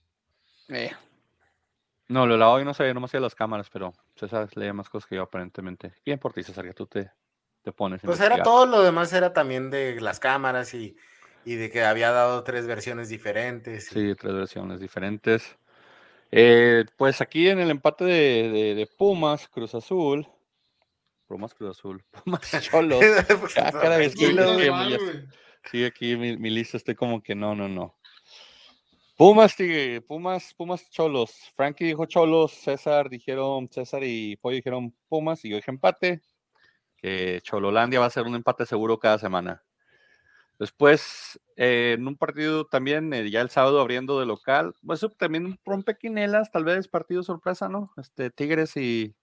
Eh, 0.69 0.91
no, 2.07 2.25
lo 2.25 2.37
lavaba 2.37 2.61
y 2.61 2.65
no 2.65 2.73
sabía, 2.73 2.93
no 2.93 3.01
me 3.01 3.05
hacía 3.05 3.19
las 3.19 3.35
cámaras, 3.35 3.69
pero 3.69 3.93
César 4.15 4.49
leía 4.55 4.73
más 4.73 4.89
cosas 4.89 5.07
que 5.07 5.15
yo 5.15 5.23
aparentemente. 5.23 5.93
Bien 6.05 6.17
por 6.17 6.33
ti, 6.33 6.41
César, 6.41 6.65
que 6.65 6.73
tú 6.73 6.87
te, 6.87 7.11
te 7.67 7.73
pones. 7.73 7.99
Pues 8.01 8.21
era 8.21 8.41
todo 8.43 8.65
lo 8.65 8.81
demás, 8.81 9.11
era 9.11 9.33
también 9.33 9.69
de 9.69 9.99
las 9.99 10.21
cámaras 10.21 10.73
y, 10.73 10.95
y 11.43 11.55
de 11.55 11.69
que 11.69 11.83
había 11.83 12.11
dado 12.11 12.45
tres 12.45 12.65
versiones 12.65 13.09
diferentes. 13.09 13.87
Sí, 13.87 14.15
tres 14.15 14.33
versiones 14.33 14.79
diferentes. 14.79 15.57
Eh, 16.31 16.85
pues 16.95 17.19
aquí 17.19 17.49
en 17.49 17.59
el 17.59 17.69
empate 17.69 18.05
de, 18.05 18.49
de- 18.49 18.75
de 18.75 18.87
Pumas, 18.87 19.49
Cruz 19.49 19.75
Azul. 19.75 20.25
Pumas, 21.27 21.53
Cruz 21.53 21.77
Azul. 21.77 22.01
Pumas, 22.23 22.49
Cholos. 22.61 23.03
Ah, 23.57 23.71
que- 24.15 24.69
que. 25.01 25.27
Sí, 25.69 25.83
aquí 25.83 26.15
mi, 26.15 26.37
mi 26.37 26.49
lista 26.49 26.77
estoy 26.77 26.95
como 26.95 27.21
que 27.21 27.35
no, 27.35 27.53
no, 27.53 27.67
no. 27.67 27.97
Pumas, 29.17 29.57
Tigre, 29.57 29.99
Pumas, 29.99 30.53
Pumas, 30.53 30.89
Cholos. 30.89 31.33
Frankie 31.53 31.83
dijo 31.83 32.05
Cholos, 32.05 32.53
César 32.53 33.09
dijeron, 33.09 33.67
César 33.69 34.03
y 34.05 34.37
Pollo 34.37 34.55
dijeron 34.55 34.95
Pumas 35.09 35.43
y 35.43 35.49
yo 35.49 35.57
dije 35.57 35.69
empate. 35.71 36.21
Que 36.97 37.39
Chololandia 37.43 37.99
va 37.99 38.07
a 38.07 38.11
ser 38.11 38.23
un 38.23 38.35
empate 38.35 38.65
seguro 38.65 38.99
cada 38.99 39.17
semana. 39.19 39.63
Después, 40.59 41.39
eh, 41.55 41.95
en 41.97 42.07
un 42.07 42.17
partido 42.17 42.65
también, 42.65 43.13
eh, 43.13 43.29
ya 43.29 43.41
el 43.41 43.51
sábado 43.51 43.79
abriendo 43.79 44.19
de 44.19 44.25
local, 44.25 44.73
pues 44.85 44.99
eso 44.99 45.09
también 45.11 45.59
rompe 45.63 45.95
quinelas, 45.97 46.51
tal 46.51 46.63
vez 46.63 46.87
partido 46.87 47.21
sorpresa, 47.21 47.69
¿no? 47.69 47.91
Este, 47.97 48.31
Tigres 48.31 48.75
y, 48.75 49.15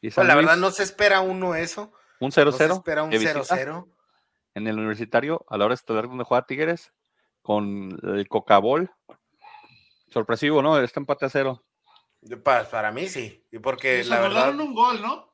y 0.00 0.08
Pues 0.08 0.14
San 0.14 0.26
la 0.26 0.34
verdad 0.34 0.56
no 0.56 0.72
se 0.72 0.82
espera 0.82 1.20
uno 1.20 1.54
eso. 1.54 1.92
un 2.18 2.28
No 2.28 2.32
se 2.32 2.42
0-0 2.42 2.72
espera 2.78 3.04
un 3.04 3.10
de 3.10 3.18
visita 3.18 3.42
0-0. 3.44 3.86
en 4.54 4.66
el 4.66 4.76
universitario 4.78 5.44
a 5.48 5.56
la 5.56 5.66
hora 5.66 5.74
estelar 5.74 6.08
donde 6.08 6.24
juega 6.24 6.46
Tigres 6.46 6.92
con 7.42 7.96
el 8.02 8.26
Cocabol. 8.26 8.90
Sorpresivo, 10.08 10.62
¿no? 10.62 10.80
Este 10.80 10.98
empate 10.98 11.26
a 11.26 11.30
cero. 11.30 11.64
Pa- 12.42 12.64
para 12.64 12.90
mí 12.90 13.06
sí. 13.06 13.46
Y 13.52 13.60
porque 13.60 14.02
la 14.04 14.18
verdad, 14.20 14.48
anularon 14.48 14.60
un 14.68 14.74
gol, 14.74 15.00
¿no? 15.02 15.32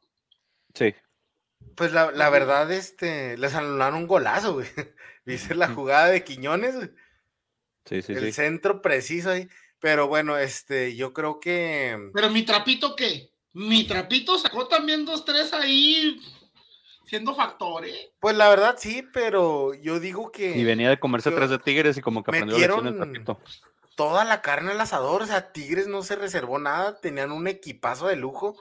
Sí. 0.74 0.94
Pues 1.76 1.92
la, 1.92 2.10
la 2.12 2.30
verdad, 2.30 2.70
este, 2.72 3.36
les 3.38 3.54
anularon 3.54 4.00
un 4.00 4.06
golazo, 4.06 4.54
güey. 4.54 4.66
¿Viste 5.24 5.54
la 5.54 5.68
jugada 5.68 6.06
de 6.08 6.24
Quiñones? 6.24 6.74
güey? 6.76 6.90
Sí, 7.84 8.02
sí, 8.02 8.12
el 8.12 8.24
sí. 8.26 8.32
centro 8.32 8.80
preciso 8.82 9.30
ahí. 9.30 9.48
Pero 9.80 10.06
bueno, 10.08 10.38
este, 10.38 10.94
yo 10.94 11.12
creo 11.12 11.40
que 11.40 12.10
Pero 12.14 12.30
mi 12.30 12.44
trapito, 12.44 12.94
¿qué? 12.94 13.32
Mi 13.52 13.84
trapito 13.84 14.38
sacó 14.38 14.68
también 14.68 15.04
dos, 15.04 15.24
tres 15.24 15.52
ahí 15.52 16.18
siendo 17.04 17.34
factor, 17.34 17.84
¿eh? 17.84 18.12
Pues 18.20 18.36
la 18.36 18.48
verdad 18.48 18.76
sí, 18.78 19.04
pero 19.12 19.74
yo 19.74 20.00
digo 20.00 20.30
que 20.32 20.56
Y 20.56 20.64
venía 20.64 20.88
de 20.88 20.98
comerse 21.00 21.30
Yo- 21.30 21.36
tres 21.36 21.50
de 21.50 21.58
Tigres 21.58 21.96
y 21.96 22.00
como 22.00 22.22
que 22.22 22.30
aprendió 22.30 22.56
la 22.80 22.88
el 22.88 22.96
trapito. 22.96 23.40
toda 23.96 24.24
la 24.24 24.40
carne 24.40 24.70
al 24.72 24.80
asador, 24.80 25.22
o 25.22 25.26
sea, 25.26 25.52
Tigres 25.52 25.88
no 25.88 26.02
se 26.02 26.16
reservó 26.16 26.58
nada, 26.58 26.98
tenían 27.00 27.32
un 27.32 27.46
equipazo 27.48 28.06
de 28.06 28.16
lujo 28.16 28.56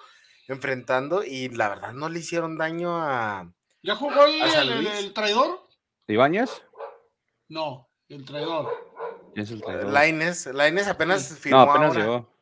enfrentando 0.48 1.24
y 1.24 1.50
la 1.50 1.70
verdad 1.70 1.94
no 1.94 2.10
le 2.10 2.20
hicieron 2.20 2.58
daño 2.58 2.98
a... 3.02 3.52
¿Ya 3.84 3.96
jugó 3.96 4.26
el, 4.26 5.14
traidor? 5.14 5.68
¿Ibáñez? 6.08 6.62
No, 7.48 7.90
el 8.10 8.26
traidor. 8.26 8.70
¿Quién 9.34 9.44
es 9.46 9.52
el 9.52 9.62
traidor? 9.62 9.86
Laines, 9.92 10.46
Laines 10.48 10.88
apenas 10.88 11.24
Sí. 11.24 11.36
firmó 11.36 11.66
No, 11.66 11.72
apenas 11.72 11.90
ahora, 11.90 12.00
llegó. 12.02 12.34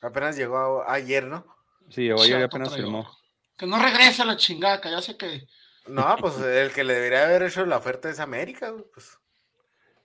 apenas 0.00 0.36
llegó 0.36 0.82
a- 0.82 0.92
ayer, 0.94 1.24
¿no? 1.24 1.44
Sí, 1.90 2.02
llegó 2.02 2.22
ayer 2.22 2.42
apenas 2.44 2.68
traidor. 2.70 2.86
firmó. 2.90 3.18
Que 3.56 3.66
no 3.66 3.78
regrese 3.78 4.22
a 4.22 4.24
la 4.24 4.36
chingada, 4.36 4.80
que 4.80 4.90
ya 4.90 5.02
sé 5.02 5.16
que. 5.16 5.46
No, 5.86 6.16
pues 6.20 6.38
el 6.38 6.72
que 6.72 6.84
le 6.84 6.94
debería 6.94 7.24
haber 7.24 7.42
hecho 7.42 7.66
la 7.66 7.76
oferta 7.78 8.08
es 8.08 8.20
América, 8.20 8.70
güey, 8.70 8.84
pues. 8.94 9.18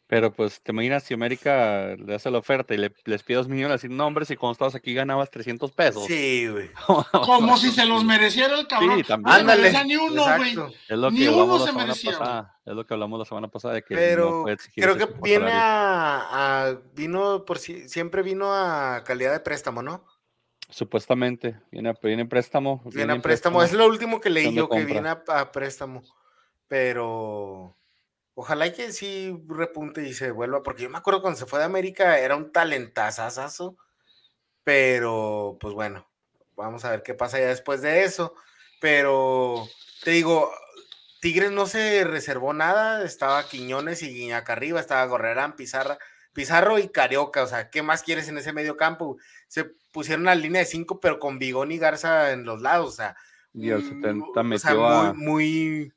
Pero 0.09 0.31
pues 0.31 0.61
te 0.61 0.71
imaginas 0.71 1.03
si 1.03 1.13
América 1.13 1.93
le 1.97 2.15
hace 2.15 2.31
la 2.31 2.37
oferta 2.37 2.73
y 2.73 2.77
le, 2.77 2.93
les 3.03 3.23
pide 3.23 3.35
dos 3.37 3.49
millones 3.49 3.83
y 3.83 3.89
no, 3.89 4.07
hombre, 4.07 4.23
si 4.23 4.37
cuando 4.37 4.53
estabas 4.53 4.73
aquí 4.73 4.93
ganabas 4.93 5.29
300 5.29 5.69
pesos. 5.73 6.05
Sí, 6.05 6.47
güey. 6.47 6.69
Como 7.25 7.57
si 7.57 7.71
se 7.71 7.85
los 7.85 8.05
mereciera 8.05 8.57
el 8.57 8.67
cabrón. 8.67 8.99
Sí, 8.99 9.03
también. 9.03 9.33
No 9.33 9.39
Ándale. 9.41 9.61
merecía 9.63 9.83
ni 9.83 9.95
uno, 9.97 10.23
güey. 10.37 10.51
exacto. 10.51 10.73
Es 10.87 10.97
lo 10.97 11.11
Ni 11.11 11.17
que 11.19 11.29
uno 11.29 11.41
hablamos 11.41 11.59
la 11.59 11.65
se 11.65 11.71
semana 11.71 11.87
merecía. 11.87 12.53
Es 12.65 12.73
lo 12.73 12.85
que 12.85 12.93
hablamos 12.93 13.19
la 13.19 13.25
semana 13.25 13.47
pasada 13.49 13.73
de 13.73 13.83
que 13.83 13.93
no 13.95 13.99
Pero 13.99 14.41
puede 14.43 14.55
exigir 14.55 14.83
creo 14.83 14.97
que 14.97 15.07
viene 15.21 15.51
a, 15.51 16.67
a- 16.69 16.77
vino 16.95 17.43
por 17.43 17.59
si 17.59 17.89
siempre 17.89 18.21
vino 18.23 18.53
a 18.53 19.03
calidad 19.05 19.33
de 19.33 19.41
préstamo, 19.41 19.81
¿no? 19.83 20.05
Supuestamente, 20.69 21.59
viene 21.71 21.89
a, 21.89 21.93
viene 22.01 22.23
en 22.23 22.29
préstamo. 22.29 22.81
Viene 22.85 23.13
en 23.13 23.19
a 23.19 23.21
préstamo, 23.21 23.61
es 23.63 23.71
lo 23.73 23.85
último 23.87 24.19
que 24.21 24.29
leí 24.29 24.53
yo, 24.53 24.67
que 24.69 24.77
compra. 24.77 24.85
viene 24.85 25.09
a, 25.09 25.23
a 25.41 25.51
préstamo. 25.51 26.01
Pero 26.67 27.76
ojalá 28.39 28.67
y 28.67 28.71
que 28.71 28.93
sí 28.93 29.35
repunte 29.47 30.07
y 30.07 30.13
se 30.13 30.29
vuelva, 30.29 30.61
porque 30.61 30.83
yo 30.83 30.91
me 30.91 30.99
acuerdo 30.99 31.21
cuando 31.23 31.39
se 31.39 31.47
fue 31.47 31.57
de 31.57 31.65
América 31.65 32.19
era 32.19 32.35
un 32.35 32.51
talentazazazo, 32.51 33.77
pero 34.63 35.57
pues 35.59 35.73
bueno, 35.73 36.07
vamos 36.55 36.85
a 36.85 36.91
ver 36.91 37.01
qué 37.01 37.15
pasa 37.15 37.39
ya 37.39 37.47
después 37.47 37.81
de 37.81 38.03
eso. 38.03 38.35
Pero 38.79 39.67
te 40.03 40.11
digo, 40.11 40.51
Tigres 41.19 41.49
no 41.49 41.65
se 41.65 42.03
reservó 42.03 42.53
nada, 42.53 43.03
estaba 43.03 43.43
Quiñones 43.47 44.03
y 44.03 44.13
Guiñac 44.13 44.47
arriba, 44.51 44.79
estaba 44.79 45.03
Gorrerán, 45.05 45.55
Pizarra, 45.55 45.97
Pizarro 46.31 46.77
y 46.77 46.89
Carioca, 46.89 47.41
o 47.41 47.47
sea, 47.47 47.71
¿qué 47.71 47.81
más 47.81 48.03
quieres 48.03 48.27
en 48.27 48.37
ese 48.37 48.53
medio 48.53 48.77
campo? 48.77 49.17
Se 49.47 49.63
pusieron 49.91 50.25
la 50.25 50.35
línea 50.35 50.59
de 50.61 50.67
cinco, 50.67 50.99
pero 50.99 51.17
con 51.17 51.39
Bigón 51.39 51.71
y 51.71 51.79
Garza 51.79 52.31
en 52.33 52.45
los 52.45 52.61
lados, 52.61 52.89
o 52.89 52.95
sea, 52.97 53.15
Y 53.55 53.71
mm, 53.71 54.01
70 54.03 54.41
o 54.41 54.57
sea, 54.59 54.75
muy, 54.75 54.83
a. 54.85 55.13
muy, 55.13 55.93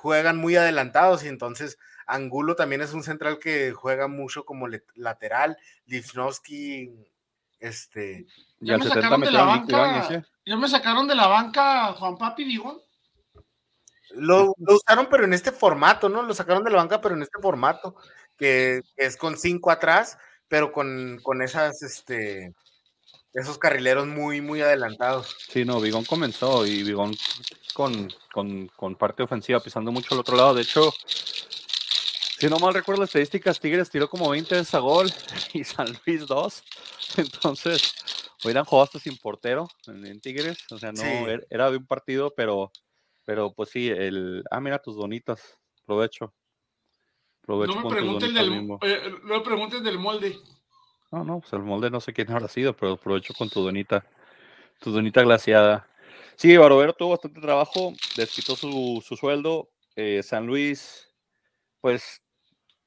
juegan 0.00 0.38
muy 0.38 0.56
adelantados 0.56 1.22
y 1.24 1.28
entonces 1.28 1.78
Angulo 2.06 2.56
también 2.56 2.80
es 2.80 2.94
un 2.94 3.02
central 3.02 3.38
que 3.38 3.72
juega 3.72 4.08
mucho 4.08 4.44
como 4.46 4.66
le- 4.66 4.82
lateral, 4.94 5.58
Lifnowski, 5.86 6.90
este, 7.58 8.26
Ya 8.60 8.78
me 8.78 8.84
70 8.84 9.02
sacaron 9.02 9.20
de 9.20 9.30
la 9.30 9.44
banca. 9.44 10.24
Ya 10.46 10.56
me 10.56 10.68
sacaron 10.68 11.06
de 11.06 11.14
la 11.14 11.26
banca 11.26 11.92
Juan 11.92 12.16
Papi 12.16 12.44
Bigón. 12.44 12.80
Lo, 14.12 14.54
lo 14.56 14.74
usaron, 14.74 15.06
pero 15.10 15.24
en 15.24 15.34
este 15.34 15.52
formato, 15.52 16.08
¿no? 16.08 16.22
Lo 16.22 16.32
sacaron 16.34 16.64
de 16.64 16.70
la 16.70 16.78
banca, 16.78 17.00
pero 17.00 17.14
en 17.14 17.22
este 17.22 17.38
formato, 17.40 17.94
que, 18.38 18.80
que 18.96 19.04
es 19.04 19.16
con 19.18 19.36
cinco 19.36 19.70
atrás, 19.70 20.16
pero 20.48 20.72
con, 20.72 21.20
con 21.22 21.42
esas, 21.42 21.82
este, 21.82 22.54
esos 23.34 23.58
carrileros 23.58 24.06
muy, 24.06 24.40
muy 24.40 24.60
adelantados. 24.60 25.36
Sí, 25.48 25.64
no, 25.64 25.80
Bigón 25.80 26.04
comenzó 26.04 26.66
y 26.66 26.82
Bigón 26.82 27.14
con, 27.74 28.08
con, 28.32 28.66
con 28.68 28.96
parte 28.96 29.22
ofensiva 29.22 29.60
pisando 29.60 29.92
mucho 29.92 30.14
al 30.14 30.20
otro 30.20 30.36
lado. 30.36 30.54
De 30.54 30.62
hecho, 30.62 30.92
si 32.38 32.46
no 32.48 32.58
mal 32.58 32.74
recuerdo 32.74 33.02
las 33.02 33.10
estadísticas, 33.10 33.60
Tigres 33.60 33.90
tiró 33.90 34.08
como 34.08 34.30
20 34.30 34.54
veces 34.56 34.74
a 34.74 34.78
gol 34.80 35.12
y 35.52 35.62
San 35.64 35.86
Luis 36.06 36.26
2. 36.26 36.62
Entonces, 37.18 37.94
hubieran 38.44 38.64
jugado 38.64 38.84
hasta 38.84 38.98
sin 38.98 39.16
portero 39.18 39.68
en, 39.86 40.04
en 40.06 40.20
Tigres. 40.20 40.58
O 40.70 40.78
sea, 40.78 40.90
no, 40.92 41.02
Sí. 41.02 41.06
er- 41.08 41.46
era 41.50 41.70
de 41.70 41.76
un 41.76 41.86
partido, 41.86 42.32
pero, 42.36 42.72
pero 43.24 43.52
pues 43.52 43.70
sí, 43.70 43.88
el... 43.88 44.42
Ah, 44.50 44.60
mira 44.60 44.80
tus 44.80 44.96
donitas. 44.96 45.56
Provecho. 45.86 46.34
Provecho 47.42 47.74
No 47.74 47.82
me 47.82 47.90
pregunten 47.96 48.34
del, 48.34 48.52
eh, 48.82 49.12
no 49.24 49.38
me 49.38 49.40
pregunten 49.40 49.82
del 49.82 49.98
molde. 49.98 50.38
No, 51.12 51.24
no, 51.24 51.40
pues 51.40 51.52
el 51.52 51.60
molde 51.60 51.90
no 51.90 52.00
sé 52.00 52.12
quién 52.12 52.30
habrá 52.30 52.48
sido, 52.48 52.74
pero 52.76 52.92
aprovecho 52.92 53.34
con 53.34 53.48
tu 53.50 53.62
donita, 53.62 54.04
tu 54.80 54.92
donita 54.92 55.22
glaciada. 55.22 55.88
Sí, 56.36 56.56
Barovero 56.56 56.92
tuvo 56.92 57.10
bastante 57.10 57.40
trabajo, 57.40 57.92
desquitó 58.16 58.54
su, 58.56 59.02
su 59.04 59.16
sueldo. 59.16 59.70
eh, 59.96 60.22
San 60.22 60.46
Luis, 60.46 61.12
pues, 61.80 62.22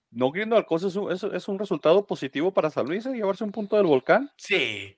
no 0.09 0.31
queriendo 0.31 0.55
al 0.55 0.65
cosa, 0.65 0.88
es 0.88 0.95
un, 0.95 1.12
es, 1.12 1.21
es 1.23 1.47
un 1.47 1.59
resultado 1.59 2.05
positivo 2.07 2.53
para 2.53 2.69
San 2.69 2.86
Luis, 2.88 3.05
eh, 3.05 3.12
llevarse 3.13 3.43
un 3.43 3.51
punto 3.51 3.75
del 3.75 3.86
volcán. 3.86 4.31
Sí, 4.38 4.97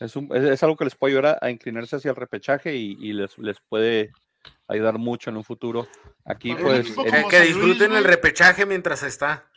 Es, 0.00 0.16
un- 0.16 0.34
es, 0.34 0.42
es 0.44 0.62
algo 0.62 0.76
que 0.76 0.84
les 0.84 0.94
puede 0.96 1.14
ayudar 1.14 1.38
a, 1.40 1.46
a 1.46 1.50
inclinarse 1.50 1.96
hacia 1.96 2.10
el 2.10 2.16
repechaje 2.16 2.74
y, 2.74 2.96
y 2.98 3.12
les, 3.12 3.36
les 3.38 3.60
puede 3.68 4.10
ayudar 4.68 4.98
mucho 4.98 5.30
en 5.30 5.36
un 5.36 5.44
futuro. 5.44 5.86
Aquí, 6.24 6.54
pues, 6.54 6.86
que, 6.90 7.38
Luis, 7.38 7.48
disfruten 7.48 7.92
el 7.94 8.04
repechaje 8.04 8.64
mientras 8.66 9.02
está. 9.02 9.50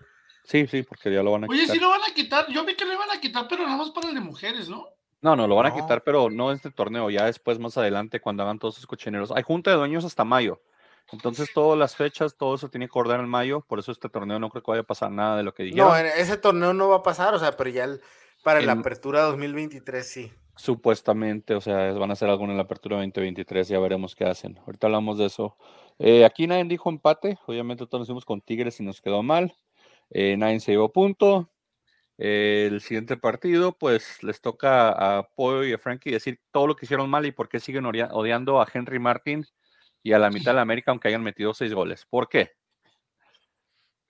Sí, 0.47 0.65
sí, 0.67 0.83
porque 0.83 1.11
ya 1.13 1.21
lo 1.21 1.31
van 1.33 1.43
a 1.43 1.47
Oye, 1.47 1.61
quitar. 1.61 1.75
sí 1.75 1.81
lo 1.81 1.89
van 1.89 2.01
a 2.01 2.13
quitar. 2.13 2.47
Yo 2.49 2.65
vi 2.65 2.75
que 2.75 2.85
lo 2.85 2.93
iban 2.93 3.11
a 3.11 3.19
quitar, 3.19 3.47
pero 3.47 3.63
nada 3.65 3.77
más 3.77 3.91
para 3.91 4.09
el 4.09 4.15
de 4.15 4.21
mujeres, 4.21 4.67
¿no? 4.69 4.87
No, 5.21 5.35
no, 5.35 5.47
lo 5.47 5.55
van 5.55 5.65
a 5.67 5.73
quitar, 5.73 6.03
pero 6.03 6.29
no 6.29 6.51
este 6.51 6.71
torneo, 6.71 7.09
ya 7.09 7.25
después, 7.25 7.57
más 7.59 7.77
adelante, 7.77 8.19
cuando 8.21 8.43
hagan 8.43 8.59
todos 8.59 8.75
sus 8.75 8.85
cochineros. 8.87 9.31
Hay 9.31 9.43
junta 9.43 9.71
de 9.71 9.77
dueños 9.77 10.05
hasta 10.05 10.23
mayo. 10.23 10.61
Entonces, 11.11 11.49
todas 11.53 11.77
las 11.79 11.95
fechas, 11.95 12.35
todo 12.37 12.55
eso 12.55 12.69
tiene 12.69 12.87
que 12.87 12.99
ordenar 12.99 13.21
en 13.21 13.29
mayo. 13.29 13.61
Por 13.61 13.79
eso 13.79 13.91
este 13.91 14.09
torneo 14.09 14.39
no 14.39 14.49
creo 14.49 14.61
que 14.61 14.71
vaya 14.71 14.81
a 14.81 14.85
pasar 14.85 15.09
nada 15.11 15.37
de 15.37 15.43
lo 15.43 15.53
que 15.53 15.63
dijeron. 15.63 15.87
No, 15.87 15.97
en 15.97 16.05
ese 16.05 16.37
torneo 16.37 16.73
no 16.73 16.89
va 16.89 16.97
a 16.97 17.03
pasar, 17.03 17.33
o 17.33 17.39
sea, 17.39 17.53
pero 17.53 17.69
ya 17.69 17.85
el- 17.85 18.01
para 18.43 18.61
la 18.61 18.73
apertura 18.73 19.21
2023 19.23 20.07
sí. 20.07 20.31
Supuestamente, 20.55 21.55
o 21.55 21.61
sea, 21.61 21.93
van 21.93 22.09
a 22.09 22.13
hacer 22.13 22.29
algo 22.29 22.43
en 22.45 22.55
la 22.57 22.63
apertura 22.63 22.97
2023, 22.97 23.67
ya 23.69 23.79
veremos 23.79 24.15
qué 24.15 24.25
hacen. 24.25 24.57
Ahorita 24.65 24.87
hablamos 24.87 25.17
de 25.17 25.25
eso. 25.25 25.55
Eh, 25.97 26.25
aquí 26.25 26.45
nadie 26.45 26.65
dijo 26.65 26.89
empate, 26.89 27.39
obviamente 27.47 27.85
todos 27.87 28.01
nos 28.01 28.07
fuimos 28.07 28.25
con 28.25 28.41
Tigres 28.41 28.79
y 28.79 28.83
nos 28.83 28.99
quedó 29.01 29.23
mal. 29.23 29.55
Eh, 30.09 30.37
nadie 30.37 30.59
se 30.59 30.71
llevó 30.71 30.91
punto. 30.91 31.51
Eh, 32.17 32.67
el 32.71 32.81
siguiente 32.81 33.15
partido, 33.17 33.77
pues 33.77 34.23
les 34.23 34.41
toca 34.41 34.89
a 34.89 35.27
Pollo 35.35 35.63
y 35.63 35.73
a 35.73 35.77
Frankie 35.77 36.11
decir 36.11 36.39
todo 36.51 36.65
lo 36.65 36.75
que 36.75 36.85
hicieron 36.85 37.09
mal 37.09 37.25
y 37.25 37.31
por 37.31 37.47
qué 37.47 37.59
siguen 37.59 37.85
odia- 37.85 38.09
odiando 38.11 38.59
a 38.59 38.67
Henry 38.71 38.97
Martin 38.99 39.45
y 40.01 40.13
a 40.13 40.19
la 40.19 40.29
mitad 40.31 40.51
de 40.51 40.55
la 40.55 40.61
América, 40.61 40.91
aunque 40.91 41.09
hayan 41.09 41.21
metido 41.23 41.53
seis 41.53 41.73
goles. 41.73 42.05
¿Por 42.09 42.27
qué? 42.27 42.53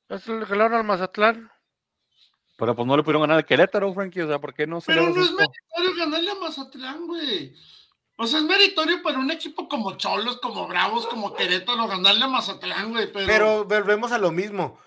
Es 0.09 0.27
el 0.27 0.61
al 0.61 0.83
Mazatlán. 0.85 1.51
Pero 2.57 2.75
pues 2.75 2.87
no 2.87 2.95
le 2.95 3.03
pudieron 3.03 3.21
ganar 3.21 3.37
al 3.37 3.45
Querétaro, 3.45 3.93
Frankie, 3.93 4.21
o 4.21 4.27
sea, 4.27 4.39
¿por 4.39 4.53
qué 4.53 4.65
no 4.65 4.79
se 4.79 4.87
Pero 4.87 5.09
no 5.09 5.21
es 5.21 5.29
esto? 5.29 5.35
meritorio 5.37 6.05
ganarle 6.05 6.31
a 6.31 6.35
Mazatlán, 6.35 7.07
güey. 7.07 7.53
O 8.15 8.25
sea, 8.25 8.39
es 8.39 8.45
meritorio 8.45 9.03
para 9.03 9.19
un 9.19 9.29
equipo 9.29 9.67
como 9.67 9.95
Cholos, 9.97 10.39
como 10.39 10.67
Bravos, 10.67 11.05
como 11.07 11.35
Querétaro, 11.35 11.87
ganarle 11.87 12.23
a 12.23 12.27
Mazatlán, 12.27 12.91
güey. 12.91 13.11
Pero, 13.11 13.27
Pero 13.27 13.65
volvemos 13.65 14.11
a 14.11 14.17
lo 14.17 14.31
mismo. 14.31 14.79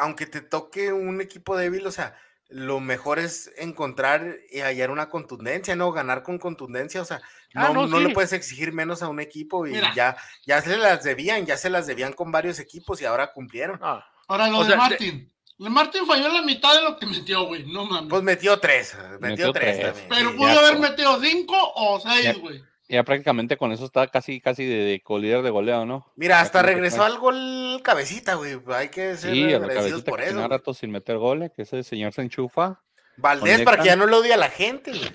Aunque 0.00 0.26
te 0.26 0.40
toque 0.40 0.92
un 0.92 1.20
equipo 1.20 1.56
débil, 1.56 1.86
o 1.86 1.90
sea, 1.90 2.16
lo 2.48 2.80
mejor 2.80 3.18
es 3.18 3.50
encontrar 3.58 4.36
y 4.50 4.60
hallar 4.60 4.90
una 4.90 5.08
contundencia, 5.10 5.76
¿no? 5.76 5.92
Ganar 5.92 6.22
con 6.22 6.38
contundencia, 6.38 7.02
o 7.02 7.04
sea, 7.04 7.20
Ah, 7.54 7.68
no, 7.72 7.74
no, 7.74 7.86
no 7.86 8.00
le 8.00 8.10
puedes 8.12 8.32
exigir 8.34 8.72
menos 8.74 9.02
a 9.02 9.08
un 9.08 9.20
equipo 9.20 9.66
y 9.66 9.70
Mira. 9.72 9.92
ya, 9.94 10.16
ya 10.46 10.60
se 10.60 10.76
las 10.76 11.02
debían, 11.02 11.46
ya 11.46 11.56
se 11.56 11.70
las 11.70 11.86
debían 11.86 12.12
con 12.12 12.30
varios 12.30 12.58
equipos 12.58 13.00
y 13.00 13.06
ahora 13.06 13.32
cumplieron. 13.32 13.78
Ah, 13.82 14.04
Ahora 14.28 14.48
lo 14.48 14.58
O 14.58 14.62
de 14.64 14.68
sea, 14.68 14.76
Martin. 14.76 15.32
De 15.58 15.70
Martin 15.70 16.06
falló 16.06 16.28
la 16.28 16.42
mitad 16.42 16.74
de 16.74 16.82
lo 16.82 16.98
que 16.98 17.06
metió, 17.06 17.46
güey. 17.46 17.64
No 17.66 17.86
mames. 17.86 18.10
Pues 18.10 18.22
metió 18.22 18.60
tres, 18.60 18.94
metió, 19.18 19.46
Metió 19.46 19.52
tres, 19.54 19.76
tres. 19.80 19.86
también. 19.94 20.08
Pero 20.10 20.30
sí. 20.30 20.36
pudo 20.36 20.48
haber 20.60 20.78
metido 20.78 21.20
cinco 21.22 21.56
o 21.74 21.98
seis, 22.00 22.38
güey. 22.38 22.62
Ya 22.88 23.04
prácticamente 23.04 23.56
con 23.58 23.70
eso 23.72 23.84
está 23.84 24.06
casi, 24.06 24.40
casi 24.40 24.64
de, 24.64 24.76
de 24.84 25.00
colíder 25.02 25.42
de 25.42 25.50
goleo, 25.50 25.84
¿no? 25.84 26.06
Mira, 26.16 26.40
hasta 26.40 26.62
regresó 26.62 27.02
al 27.02 27.18
gol 27.18 27.80
cabecita, 27.82 28.34
güey. 28.34 28.58
Hay 28.74 28.88
que 28.88 29.16
ser 29.16 29.32
Sí, 29.34 29.42
agradecidos 29.44 29.74
cabecita 30.04 30.10
por 30.10 30.20
eso. 30.22 30.34
güey. 30.36 30.48
rato 30.48 30.72
sin 30.74 30.90
meter 30.90 31.18
goles, 31.18 31.50
que 31.54 31.62
ese 31.62 31.82
señor 31.82 32.12
se 32.14 32.22
enchufa. 32.22 32.80
Valdés, 33.18 33.62
para 33.62 33.82
que 33.82 33.88
ya 33.88 33.96
no 33.96 34.06
lo 34.06 34.18
odie 34.18 34.32
a 34.32 34.36
la 34.38 34.48
gente, 34.48 34.92
güey. 34.92 35.10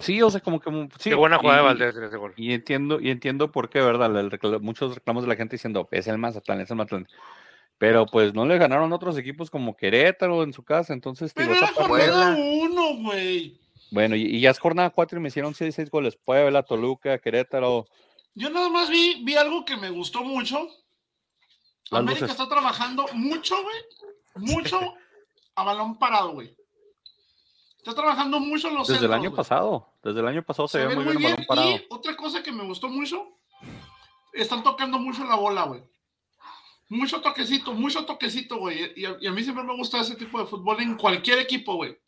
Sí, 0.00 0.20
o 0.22 0.30
sea, 0.30 0.40
como 0.40 0.58
que... 0.60 0.70
mu- 0.70 0.88
Sí, 0.98 1.10
qué 1.10 1.14
buena 1.14 1.38
jugada 1.38 1.58
de 1.58 1.64
Valdés 1.64 1.96
en 1.96 2.04
ese 2.04 2.16
gol. 2.16 2.32
Y 2.36 2.52
entiendo, 2.52 2.98
y 3.00 3.10
entiendo 3.10 3.52
por 3.52 3.70
qué, 3.70 3.80
¿verdad? 3.80 4.16
El 4.18 4.60
muchos 4.60 4.94
reclamos 4.96 5.22
de 5.22 5.28
la 5.28 5.36
gente 5.36 5.54
diciendo, 5.56 5.86
es 5.92 6.08
el 6.08 6.18
Mazatlán, 6.18 6.60
es 6.62 6.70
el 6.70 6.76
Mazatlán. 6.76 7.06
Pero 7.78 8.06
pues 8.06 8.34
no 8.34 8.44
le 8.44 8.58
ganaron 8.58 8.92
otros 8.92 9.16
equipos 9.18 9.50
como 9.50 9.76
Querétaro 9.76 10.42
en 10.42 10.52
su 10.52 10.64
casa, 10.64 10.92
entonces 10.92 11.32
Pero 11.34 11.52
digo, 11.52 11.64
era 11.64 11.72
jornada 11.74 12.36
uno, 12.36 12.94
güey. 13.02 13.60
Bueno, 13.92 14.16
y, 14.16 14.22
y 14.22 14.40
ya 14.40 14.50
es 14.50 14.58
jornada 14.58 14.88
4 14.88 15.18
y 15.18 15.22
me 15.22 15.28
hicieron 15.28 15.54
6, 15.54 15.74
6 15.74 15.90
goles. 15.90 16.16
Puebla, 16.16 16.62
Toluca, 16.62 17.18
Querétaro. 17.18 17.86
Yo 18.34 18.48
nada 18.48 18.70
más 18.70 18.88
vi, 18.88 19.22
vi 19.22 19.36
algo 19.36 19.66
que 19.66 19.76
me 19.76 19.90
gustó 19.90 20.24
mucho. 20.24 20.66
Las 21.90 22.00
América 22.00 22.22
luces. 22.22 22.40
está 22.40 22.48
trabajando 22.48 23.06
mucho, 23.12 23.54
güey. 23.62 23.76
Mucho 24.36 24.80
a 25.56 25.62
balón 25.62 25.98
parado, 25.98 26.32
güey. 26.32 26.56
Está 27.76 27.94
trabajando 27.94 28.40
mucho 28.40 28.68
en 28.68 28.76
los 28.76 28.88
Desde 28.88 29.04
el 29.04 29.12
año 29.12 29.34
pasado, 29.34 29.92
desde 30.02 30.20
el 30.20 30.26
año 30.26 30.42
pasado 30.42 30.68
se, 30.68 30.80
Se 30.80 30.86
ve 30.86 30.94
muy 30.94 31.04
bien 31.04 31.16
el 31.18 31.22
balón 31.24 31.46
parado. 31.46 31.68
Y 31.68 31.86
otra 31.90 32.16
cosa 32.16 32.42
que 32.42 32.50
me 32.50 32.64
gustó 32.64 32.88
mucho, 32.88 33.28
están 34.32 34.62
tocando 34.62 34.98
mucho 34.98 35.22
la 35.24 35.34
bola, 35.34 35.64
güey. 35.64 35.82
Mucho 36.88 37.20
toquecito, 37.20 37.74
mucho 37.74 38.06
toquecito, 38.06 38.56
güey. 38.56 38.92
Y, 38.96 39.04
y 39.20 39.26
a 39.26 39.32
mí 39.32 39.42
siempre 39.42 39.64
me 39.64 39.76
gusta 39.76 40.00
ese 40.00 40.14
tipo 40.14 40.38
de 40.40 40.46
fútbol 40.46 40.80
en 40.80 40.96
cualquier 40.96 41.38
equipo, 41.40 41.74
güey. 41.74 41.98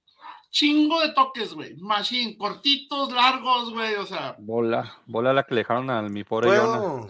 Chingo 0.54 1.00
de 1.00 1.12
toques, 1.14 1.52
güey. 1.52 1.74
Machine, 1.78 2.38
cortitos, 2.38 3.12
largos, 3.12 3.72
güey. 3.72 3.96
O 3.96 4.06
sea. 4.06 4.36
Bola, 4.38 4.98
bola 5.04 5.32
la 5.32 5.42
que 5.42 5.52
le 5.56 5.62
dejaron 5.62 5.90
a 5.90 6.00
mi 6.02 6.22
pobre 6.22 6.46
Yona. 6.46 6.78
¿Puedo? 6.78 7.08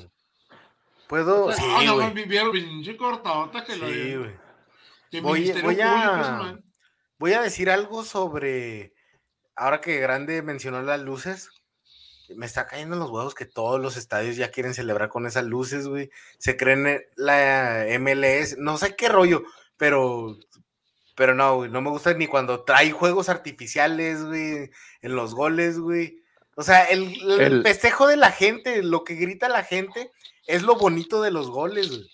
¿Puedo? 1.09 1.53
Sí, 1.53 1.63
ah, 1.63 1.83
no, 1.85 1.95
güey. 1.97 2.07
me 2.07 2.23
vivieron 2.23 2.53
pinche 2.53 2.97
cortadota 2.97 3.63
que 3.63 3.77
lo 3.77 3.87
Sí, 3.87 4.17
güey. 4.17 4.31
Voy- 5.23 5.41
Ministerio 5.41 5.63
voy 5.71 5.81
a-. 5.83 6.59
Voy 7.19 7.33
a 7.35 7.43
decir 7.43 7.69
algo 7.69 8.03
sobre. 8.03 8.95
Ahora 9.55 9.83
que 9.83 9.99
Grande 10.01 10.41
mencionó 10.41 10.81
las 10.81 11.01
luces, 11.03 11.51
me 12.35 12.47
está 12.47 12.67
cayendo 12.67 12.95
en 12.97 13.01
los 13.01 13.11
huevos 13.11 13.35
que 13.35 13.45
todos 13.45 13.79
los 13.79 13.99
estadios 13.99 14.37
ya 14.37 14.51
quieren 14.51 14.73
celebrar 14.73 15.11
con 15.11 15.27
esas 15.27 15.45
luces, 15.45 15.87
güey. 15.87 16.09
Se 16.39 16.57
creen 16.57 16.87
en 16.87 17.03
la 17.17 17.85
MLS, 18.01 18.57
no 18.57 18.79
sé 18.79 18.97
qué 18.97 19.11
rollo, 19.11 19.43
pero. 19.77 20.39
Pero 21.17 21.35
no, 21.35 21.57
güey, 21.57 21.71
no 21.71 21.81
me 21.81 21.91
gusta 21.91 22.13
ni 22.15 22.27
cuando 22.27 22.65
trae 22.65 22.91
juegos 22.91 23.29
artificiales, 23.29 24.25
güey, 24.25 24.71
en 25.03 25.15
los 25.17 25.35
goles, 25.35 25.79
güey. 25.79 26.17
O 26.57 26.63
sea, 26.63 26.85
el, 26.85 27.15
el 27.23 27.41
El- 27.41 27.63
festejo 27.63 28.07
de 28.07 28.17
la 28.17 28.31
gente, 28.33 28.83
lo 28.83 29.05
que 29.05 29.15
grita 29.15 29.49
la 29.49 29.63
gente, 29.65 30.11
es 30.47 30.63
lo 30.63 30.77
bonito 30.77 31.23
de 31.23 31.31
los 31.31 31.51
goles, 31.51 31.89
güey. 31.91 32.11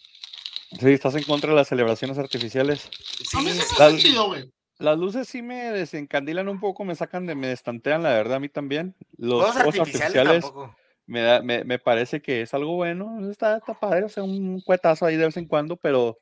Sí, 0.80 0.92
estás 0.92 1.14
en 1.16 1.24
contra 1.24 1.50
de 1.50 1.56
las 1.56 1.68
celebraciones 1.68 2.16
artificiales. 2.18 2.88
A 3.34 3.40
mí 3.40 3.50
Sí, 3.50 3.58
se 3.58 3.58
me 3.58 3.64
sí, 3.64 3.74
hace 3.74 3.92
las- 3.92 3.96
chido, 4.02 4.26
güey. 4.28 4.52
Las 4.78 4.96
luces 4.98 5.28
sí 5.28 5.42
me 5.42 5.70
desencandilan 5.72 6.48
un 6.48 6.58
poco, 6.58 6.84
me 6.84 6.94
sacan 6.94 7.26
de, 7.26 7.34
me 7.34 7.48
destantean, 7.48 8.02
la 8.02 8.10
verdad, 8.14 8.36
a 8.36 8.40
mí 8.40 8.48
también. 8.48 8.94
Los 9.18 9.40
Juegos 9.40 9.52
juegos 9.56 9.78
artificiales 9.80 10.16
artificiales 10.16 10.42
tampoco. 10.44 10.76
me, 11.06 11.20
da- 11.22 11.42
me, 11.42 11.64
me 11.64 11.78
parece 11.78 12.22
que 12.22 12.40
es 12.42 12.54
algo 12.54 12.76
bueno, 12.76 13.30
está, 13.30 13.58
está 13.58 13.74
padre, 13.78 14.04
o 14.04 14.08
sea, 14.08 14.22
un 14.22 14.60
cuetazo 14.62 15.04
ahí 15.04 15.16
de 15.16 15.26
vez 15.26 15.36
en 15.36 15.46
cuando, 15.46 15.76
pero 15.76 16.18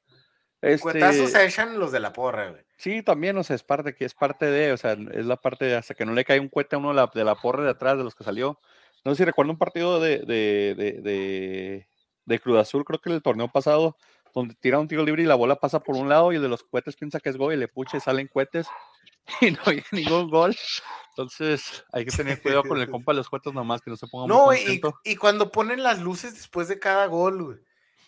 este, 0.60 0.80
Cuetazos 0.82 1.30
se 1.30 1.44
echan 1.46 1.78
los 1.78 1.92
de 1.92 2.00
la 2.00 2.12
porra, 2.12 2.50
güey. 2.50 2.62
Sí, 2.78 3.02
también, 3.02 3.36
o 3.36 3.44
sea, 3.44 3.54
es 3.56 3.62
parte, 3.62 3.94
que 3.94 4.06
es 4.06 4.14
parte 4.14 4.46
de, 4.46 4.72
o 4.72 4.76
sea, 4.78 4.92
es 4.92 5.26
la 5.26 5.36
parte 5.36 5.66
de 5.66 5.76
hasta 5.76 5.94
que 5.94 6.06
no 6.06 6.12
le 6.14 6.24
cae 6.24 6.40
un 6.40 6.48
cohete 6.48 6.76
a 6.76 6.78
uno 6.78 6.88
de 6.88 6.94
la, 6.94 7.10
de 7.12 7.24
la 7.24 7.34
porra 7.34 7.64
de 7.64 7.70
atrás 7.70 7.98
de 7.98 8.04
los 8.04 8.14
que 8.14 8.24
salió. 8.24 8.58
No 9.04 9.12
sé 9.12 9.18
si 9.18 9.24
recuerdo 9.26 9.52
un 9.52 9.58
partido 9.58 10.00
de, 10.00 10.18
de, 10.20 10.74
de, 10.76 10.92
de, 11.02 11.88
de 12.24 12.40
Cruz 12.40 12.58
Azul, 12.58 12.84
creo 12.84 13.00
que 13.00 13.10
el 13.10 13.22
torneo 13.22 13.48
pasado, 13.48 13.96
donde 14.34 14.54
tira 14.54 14.78
un 14.78 14.88
tiro 14.88 15.04
libre 15.04 15.22
y 15.22 15.26
la 15.26 15.34
bola 15.34 15.56
pasa 15.56 15.80
por 15.80 15.96
un 15.96 16.08
lado 16.08 16.32
y 16.32 16.36
el 16.36 16.42
de 16.42 16.48
los 16.48 16.62
cohetes 16.62 16.96
piensa 16.96 17.20
que 17.20 17.28
es 17.28 17.36
gol 17.36 17.52
y 17.52 17.56
le 17.56 17.68
pucha 17.68 17.96
y 17.96 18.00
salen 18.00 18.28
cohetes 18.28 18.66
y 19.40 19.50
no 19.50 19.58
hay 19.66 19.82
ningún 19.92 20.30
gol. 20.30 20.56
Entonces 21.10 21.84
hay 21.92 22.04
que 22.04 22.16
tener 22.16 22.40
cuidado 22.42 22.62
con 22.64 22.80
el 22.80 22.88
compa 22.90 23.12
de 23.12 23.16
los 23.18 23.28
cohetes 23.28 23.52
nomás, 23.52 23.80
que 23.82 23.90
no 23.90 23.96
se 23.96 24.06
ponga 24.06 24.26
muy 24.26 24.36
No, 24.36 24.52
y, 24.52 24.58
contento. 24.80 25.00
y 25.04 25.16
cuando 25.16 25.50
ponen 25.50 25.82
las 25.82 26.00
luces 26.00 26.34
después 26.34 26.68
de 26.68 26.78
cada 26.78 27.06
gol, 27.06 27.42
güey. 27.42 27.58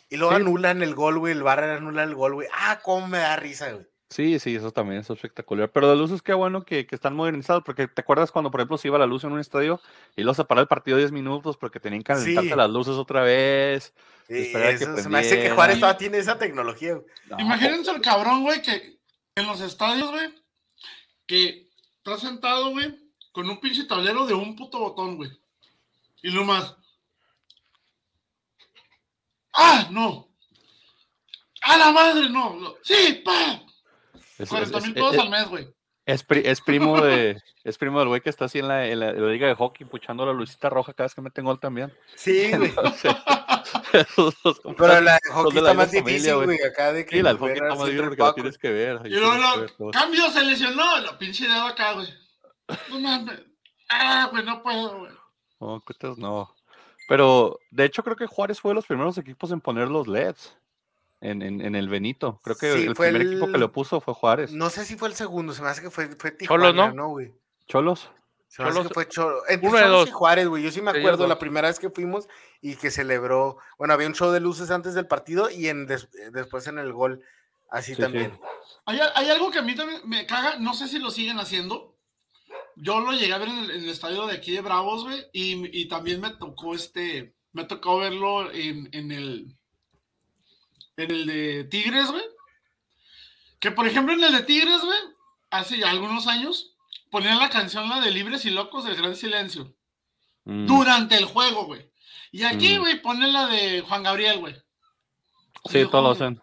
Y 0.08 0.16
luego 0.16 0.34
Sí. 0.34 0.40
anulan 0.42 0.82
el 0.82 0.94
gol, 0.94 1.18
güey. 1.18 1.32
El 1.32 1.42
bar 1.42 1.62
anula 1.62 2.02
el 2.02 2.14
gol, 2.16 2.34
güey. 2.34 2.48
Ah, 2.52 2.80
cómo 2.82 3.06
me 3.06 3.18
da 3.18 3.36
risa, 3.36 3.70
güey. 3.72 3.86
Sí, 4.10 4.40
sí, 4.40 4.56
eso 4.56 4.72
también 4.72 5.00
es 5.00 5.08
espectacular. 5.08 5.70
Pero 5.70 5.86
las 5.88 5.96
luces, 5.96 6.20
qué 6.20 6.34
bueno 6.34 6.64
que, 6.64 6.84
que 6.84 6.96
están 6.96 7.14
modernizadas, 7.14 7.62
porque 7.64 7.86
te 7.86 8.00
acuerdas 8.00 8.32
cuando, 8.32 8.50
por 8.50 8.60
ejemplo, 8.60 8.76
se 8.76 8.88
iba 8.88 8.98
la 8.98 9.06
luz 9.06 9.22
en 9.22 9.30
un 9.30 9.38
estadio 9.38 9.80
y 10.16 10.22
luego 10.22 10.34
se 10.34 10.44
paraba 10.44 10.62
el 10.62 10.68
partido 10.68 10.96
10 10.98 11.12
minutos 11.12 11.56
porque 11.56 11.78
tenían 11.78 12.02
que 12.02 12.12
calentarse 12.12 12.50
Sí. 12.50 12.56
las 12.56 12.70
luces 12.70 12.94
otra 12.94 13.22
vez. 13.22 13.94
Sí, 14.26 14.50
que 14.52 14.70
eso 14.70 14.96
se 14.96 15.08
me 15.08 15.18
hace 15.20 15.40
que. 15.40 15.50
Juárez 15.50 15.78
todavía 15.78 15.96
tiene 15.98 16.18
esa 16.18 16.36
tecnología. 16.38 16.98
No, 17.28 17.38
Imagínense 17.40 17.92
el 17.92 18.00
cabrón, 18.00 18.42
güey, 18.42 18.60
que 18.62 18.98
en 19.36 19.46
los 19.46 19.60
estadios, 19.60 20.10
güey, 20.10 20.28
que 21.26 21.68
está 21.98 22.18
sentado, 22.18 22.70
güey, 22.70 22.92
con 23.30 23.48
un 23.48 23.60
pinche 23.60 23.84
tablero 23.84 24.26
de 24.26 24.34
un 24.34 24.56
puto 24.56 24.80
botón, 24.80 25.16
güey. 25.18 25.30
Y 26.22 26.30
lo 26.32 26.44
más. 26.44 26.74
¡Ah! 29.52 29.86
No. 29.90 30.28
¡A 31.62 31.76
la 31.76 31.92
madre! 31.92 32.28
No. 32.28 32.74
¡Sí! 32.82 33.22
¡Pa! 33.24 33.62
Es- 34.42 34.52
es- 34.52 34.70
40 34.70 34.80
mil 34.80 34.88
es- 34.88 34.94
pesos 34.94 35.14
es- 35.14 35.20
al 35.20 35.30
mes, 35.30 35.48
güey. 35.48 35.68
Es, 36.06 36.24
pri- 36.24 36.42
es 36.44 36.60
primo 36.60 37.00
de 37.02 37.40
es 37.62 37.78
primo 37.78 37.98
del 38.00 38.08
güey 38.08 38.20
que 38.20 38.30
está 38.30 38.46
así 38.46 38.58
en 38.58 38.68
la, 38.68 38.86
en 38.86 39.00
la- 39.00 39.10
en 39.10 39.22
la 39.24 39.30
liga 39.32 39.46
de 39.46 39.54
hockey 39.54 39.86
puchando 39.86 40.24
la 40.26 40.32
lucita 40.32 40.68
roja 40.70 40.92
cada 40.94 41.06
vez 41.06 41.14
que 41.14 41.20
meten 41.20 41.44
gol 41.44 41.60
también. 41.60 41.92
Sí, 42.16 42.50
güey. 42.56 42.70
Entonces, 42.70 43.14
esos 43.92 44.34
Pero 44.76 45.00
la 45.00 45.12
de 45.14 45.30
hockey 45.32 45.54
de 45.54 45.62
la 45.62 45.70
está 45.70 45.74
más 45.74 45.86
familia, 45.88 46.02
difícil, 46.12 46.34
güey. 46.44 46.58
Acá 46.62 46.92
de 46.92 47.04
que. 47.06 47.16
Sí, 47.16 47.22
la 47.22 47.34
hockey 47.34 47.52
está 47.52 47.74
más 47.74 47.90
bien 47.90 48.04
porque 48.08 48.22
la 48.22 48.34
tienes 48.34 48.58
que 48.58 48.70
ver. 48.70 49.00
Y 49.04 49.10
luego, 49.10 49.34
lo- 49.78 49.90
cambio, 49.90 50.30
se 50.30 50.44
lesionó. 50.44 51.00
La 51.00 51.18
pinche 51.18 51.46
dedo 51.46 51.62
acá, 51.66 51.92
güey. 51.92 52.08
No 52.88 53.00
mames. 53.00 53.40
Ah, 53.88 54.28
güey, 54.30 54.44
no 54.44 54.62
puedo, 54.62 54.98
güey. 55.00 55.12
No, 55.60 55.80
cuentas 55.84 56.16
no. 56.18 56.54
Pero 57.08 57.58
de 57.70 57.84
hecho 57.84 58.02
creo 58.04 58.16
que 58.16 58.26
Juárez 58.26 58.60
fue 58.60 58.70
de 58.70 58.76
los 58.76 58.86
primeros 58.86 59.18
equipos 59.18 59.50
en 59.50 59.60
poner 59.60 59.88
los 59.88 60.06
LEDs 60.06 60.56
en, 61.20 61.42
en, 61.42 61.60
en 61.60 61.74
el 61.74 61.88
Benito. 61.88 62.40
Creo 62.42 62.56
que 62.56 62.72
Sí, 62.74 62.82
el 62.86 62.96
fue 62.96 63.10
primer 63.10 63.26
equipo 63.26 63.50
que 63.50 63.58
lo 63.58 63.72
puso 63.72 64.00
fue 64.00 64.14
Juárez. 64.14 64.52
No 64.52 64.70
sé 64.70 64.84
si 64.84 64.96
fue 64.96 65.08
el 65.08 65.14
segundo. 65.14 65.52
Se 65.52 65.62
me 65.62 65.68
hace 65.68 65.82
que 65.82 65.90
fue, 65.90 66.08
fue 66.16 66.30
Tijuana, 66.32 66.70
Cholos, 66.70 66.76
¿no? 66.88 66.94
¿no, 66.94 67.08
güey? 67.10 67.32
Cholos. 67.66 68.10
Se 68.48 68.62
me 68.62 68.68
hace 68.68 68.78
Cholos- 68.78 68.88
que 68.88 68.94
fue 68.94 69.08
Cholo. 69.08 69.42
Entre 69.48 69.68
uno 69.68 69.76
de 69.78 69.82
Cholos 69.84 69.98
dos. 70.00 70.08
y 70.08 70.12
Juárez, 70.12 70.48
güey. 70.48 70.62
Yo 70.62 70.70
sí 70.72 70.80
me 70.82 70.90
acuerdo 70.90 71.26
la 71.26 71.38
primera 71.38 71.68
vez 71.68 71.78
que 71.78 71.90
fuimos 71.90 72.28
y 72.60 72.76
que 72.76 72.90
celebró. 72.90 73.58
Bueno, 73.78 73.94
había 73.94 74.06
un 74.08 74.14
show 74.14 74.30
de 74.32 74.40
luces 74.40 74.70
antes 74.70 74.94
del 74.94 75.06
partido 75.06 75.50
y 75.50 75.68
en 75.68 75.86
des- 75.86 76.08
después 76.32 76.66
en 76.66 76.78
el 76.78 76.92
gol. 76.92 77.22
Así 77.70 77.92
Sí, 77.92 77.96
sí. 77.96 78.02
también. 78.02 78.32
Hay, 78.86 78.98
hay 79.14 79.30
algo 79.30 79.50
que 79.52 79.60
a 79.60 79.62
mí 79.62 79.76
también 79.76 80.00
me 80.04 80.26
caga, 80.26 80.56
no 80.58 80.74
sé 80.74 80.88
si 80.88 80.98
lo 80.98 81.10
siguen 81.12 81.38
haciendo. 81.38 81.96
Yo 82.74 82.98
lo 83.00 83.12
llegué 83.12 83.32
a 83.32 83.38
ver 83.38 83.48
en 83.48 83.58
el, 83.58 83.70
en 83.70 83.82
el 83.84 83.90
estadio 83.90 84.26
de 84.26 84.34
aquí 84.36 84.52
de 84.52 84.60
Bravos, 84.62 85.04
güey, 85.04 85.24
y, 85.32 85.80
y 85.82 85.86
también 85.88 86.20
me 86.20 86.30
tocó 86.30 86.74
este, 86.74 87.34
me 87.52 87.64
tocó 87.64 87.98
verlo 87.98 88.50
en, 88.50 88.88
en 88.92 89.12
el, 89.12 89.56
en 91.04 91.10
el 91.10 91.26
de 91.26 91.64
Tigres, 91.64 92.10
güey. 92.10 92.22
Que 93.58 93.70
por 93.70 93.86
ejemplo 93.86 94.14
en 94.14 94.22
el 94.24 94.32
de 94.32 94.42
Tigres, 94.42 94.80
güey, 94.82 94.98
hace 95.50 95.78
ya 95.78 95.90
algunos 95.90 96.26
años, 96.26 96.74
ponían 97.10 97.38
la 97.38 97.50
canción 97.50 97.88
la 97.88 98.00
de 98.00 98.10
Libres 98.10 98.44
y 98.44 98.50
Locos 98.50 98.84
del 98.84 98.96
Gran 98.96 99.16
Silencio, 99.16 99.74
Mm, 100.44 100.66
durante 100.66 101.16
el 101.18 101.26
juego, 101.26 101.66
güey. 101.66 101.90
Y 102.32 102.44
aquí, 102.44 102.76
Mm. 102.76 102.80
güey, 102.80 103.02
ponen 103.02 103.32
la 103.32 103.46
de 103.46 103.82
Juan 103.82 104.02
Gabriel, 104.02 104.38
güey. 104.38 104.54
Sí, 105.68 105.84
todos 105.90 106.02
lo 106.04 106.10
hacen. 106.12 106.40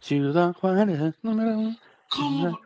Ciudad 0.00 0.54
Juárez 0.54 1.14
número 1.22 1.50
uno. 1.50 1.76
¿Cómo? 2.08 2.60